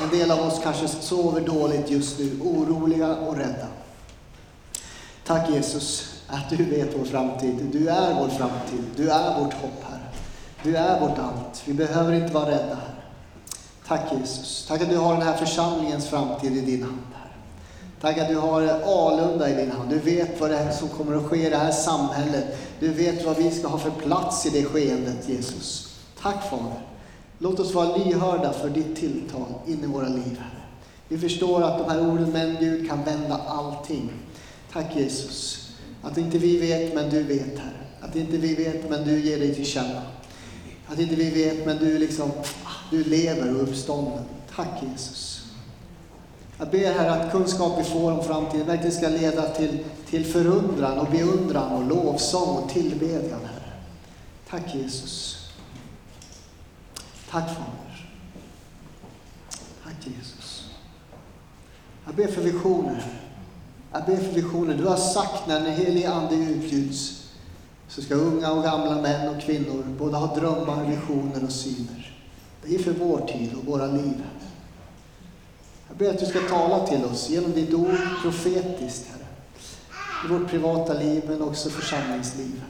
En 0.01 0.09
del 0.09 0.31
av 0.31 0.39
oss 0.39 0.59
kanske 0.63 0.87
sover 0.87 1.41
dåligt 1.41 1.89
just 1.89 2.19
nu, 2.19 2.39
oroliga 2.43 3.15
och 3.15 3.37
rädda. 3.37 3.67
Tack 5.25 5.49
Jesus 5.49 6.13
att 6.27 6.49
du 6.49 6.65
vet 6.65 6.99
vår 6.99 7.05
framtid. 7.05 7.69
Du 7.71 7.89
är 7.89 8.13
vår 8.13 8.27
framtid. 8.27 8.83
Du 8.95 9.09
är 9.09 9.39
vårt 9.39 9.53
hopp, 9.53 9.83
Herre. 9.83 10.01
Du 10.63 10.77
är 10.77 10.99
vårt 10.99 11.17
allt. 11.17 11.63
Vi 11.65 11.73
behöver 11.73 12.13
inte 12.13 12.33
vara 12.33 12.45
rädda, 12.45 12.75
Herre. 12.75 13.01
Tack 13.87 14.13
Jesus. 14.19 14.65
Tack 14.67 14.81
att 14.81 14.89
du 14.89 14.97
har 14.97 15.13
den 15.13 15.21
här 15.21 15.37
församlingens 15.37 16.07
framtid 16.07 16.57
i 16.57 16.61
din 16.61 16.83
hand, 16.83 17.07
Herre. 17.13 17.33
Tack 18.01 18.17
att 18.17 18.27
du 18.27 18.35
har 18.35 18.61
Alunda 18.85 19.49
i 19.49 19.55
din 19.55 19.71
hand. 19.71 19.89
Du 19.89 19.99
vet 19.99 20.41
vad 20.41 20.49
det 20.49 20.57
är 20.57 20.71
som 20.71 20.89
kommer 20.89 21.15
att 21.17 21.25
ske 21.25 21.47
i 21.47 21.49
det 21.49 21.57
här 21.57 21.71
samhället. 21.71 22.57
Du 22.79 22.93
vet 22.93 23.25
vad 23.25 23.37
vi 23.37 23.51
ska 23.51 23.67
ha 23.67 23.77
för 23.77 23.91
plats 23.91 24.45
i 24.45 24.49
det 24.49 24.65
skeendet, 24.65 25.29
Jesus. 25.29 25.95
Tack 26.21 26.49
Fader. 26.49 26.90
Låt 27.43 27.59
oss 27.59 27.73
vara 27.73 27.97
lyhörda 27.97 28.53
för 28.53 28.69
ditt 28.69 28.95
tilltal 28.95 29.53
in 29.67 29.83
i 29.83 29.87
våra 29.87 30.07
liv, 30.07 30.39
Herre. 30.39 30.63
Vi 31.07 31.17
förstår 31.17 31.61
att 31.61 31.77
de 31.77 31.89
här 31.89 32.09
orden, 32.09 32.31
men 32.31 32.57
Gud, 32.59 32.89
kan 32.89 33.03
vända 33.03 33.41
allting. 33.47 34.11
Tack 34.73 34.95
Jesus. 34.95 35.69
Att 36.01 36.17
inte 36.17 36.37
vi 36.37 36.57
vet, 36.57 36.95
men 36.95 37.09
du 37.09 37.23
vet, 37.23 37.59
Herre. 37.59 37.85
Att 38.01 38.15
inte 38.15 38.37
vi 38.37 38.55
vet, 38.55 38.89
men 38.89 39.07
du 39.07 39.19
ger 39.19 39.39
dig 39.39 39.55
till 39.55 39.65
känna. 39.65 40.01
Att 40.87 40.99
inte 40.99 41.15
vi 41.15 41.29
vet, 41.29 41.65
men 41.65 41.77
du 41.77 41.97
liksom, 41.97 42.31
ah, 42.63 42.91
du 42.91 43.03
lever 43.03 43.55
och 43.55 43.63
uppstånden. 43.63 44.23
Tack 44.55 44.83
Jesus. 44.91 45.45
Jag 46.57 46.69
ber 46.69 46.93
Herre 46.93 47.11
att 47.11 47.31
kunskap 47.31 47.79
vi 47.79 47.83
får 47.83 48.11
om 48.11 48.23
framtiden 48.23 48.67
verkligen 48.67 48.91
ska 48.91 49.07
leda 49.07 49.49
till, 49.49 49.79
till 50.09 50.25
förundran 50.25 50.99
och 50.99 51.11
beundran 51.11 51.71
och 51.71 51.87
lovsång 51.87 52.57
och 52.57 52.69
tillbedjan, 52.69 53.39
Herre. 53.45 53.71
Tack 54.49 54.75
Jesus. 54.75 55.40
Tack 57.31 57.49
Fader. 57.49 58.07
Tack 59.83 60.07
Jesus. 60.07 60.69
Jag 62.05 62.15
ber 62.15 62.27
för 62.27 62.41
visioner, 62.41 63.03
Jag 63.91 64.05
ber 64.05 64.17
för 64.17 64.33
visioner. 64.33 64.77
Du 64.77 64.85
har 64.85 64.97
sagt 64.97 65.47
när 65.47 65.61
den 65.61 65.73
helige 65.73 66.11
Ande 66.11 66.35
utgjuts 66.35 67.29
så 67.87 68.01
ska 68.01 68.15
unga 68.15 68.51
och 68.51 68.63
gamla 68.63 69.01
män 69.01 69.35
och 69.35 69.41
kvinnor 69.41 69.83
både 69.99 70.17
ha 70.17 70.35
drömmar, 70.35 70.85
visioner 70.85 71.43
och 71.43 71.51
syner. 71.51 72.17
Det 72.63 72.75
är 72.75 72.79
för 72.79 72.91
vår 72.91 73.27
tid 73.27 73.53
och 73.53 73.65
våra 73.65 73.87
liv. 73.87 74.23
Jag 75.87 75.97
ber 75.97 76.09
att 76.09 76.19
du 76.19 76.25
ska 76.25 76.39
tala 76.39 76.87
till 76.87 77.05
oss 77.05 77.29
genom 77.29 77.51
ditt 77.51 77.73
ord 77.73 77.97
profetiskt, 78.21 79.07
Herre. 79.11 79.27
I 80.25 80.27
vårt 80.33 80.49
privata 80.49 80.93
liv 80.93 81.23
men 81.27 81.41
också 81.41 81.69
församlingsliv. 81.69 82.63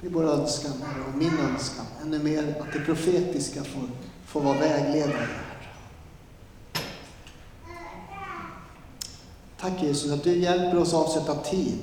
Det 0.00 0.06
är 0.06 0.10
vår 0.10 0.24
önskan, 0.24 0.72
Herre, 0.82 1.04
och 1.12 1.18
min 1.18 1.38
önskan. 1.38 1.86
Ännu 2.02 2.18
mer 2.18 2.54
att 2.60 2.72
det 2.72 2.80
profetiska 2.80 3.64
får, 3.64 3.82
får 4.26 4.40
vara 4.40 4.58
vägledande. 4.58 5.26
Tack 9.60 9.82
Jesus 9.82 10.12
att 10.12 10.24
du 10.24 10.36
hjälper 10.36 10.78
oss 10.78 10.94
avsätta 10.94 11.34
tid. 11.34 11.78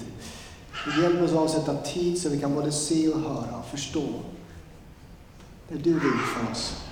Du 0.85 1.01
hjälper 1.01 1.23
oss 1.23 1.33
avsätta 1.33 1.75
tid 1.75 2.21
så 2.21 2.29
vi 2.29 2.39
kan 2.39 2.53
både 2.53 2.71
se 2.71 3.09
och 3.09 3.19
höra 3.19 3.57
och 3.57 3.65
förstå 3.65 4.05
det 5.69 5.77
du 5.77 5.93
vill 5.93 6.19
för 6.35 6.51
oss. 6.51 6.85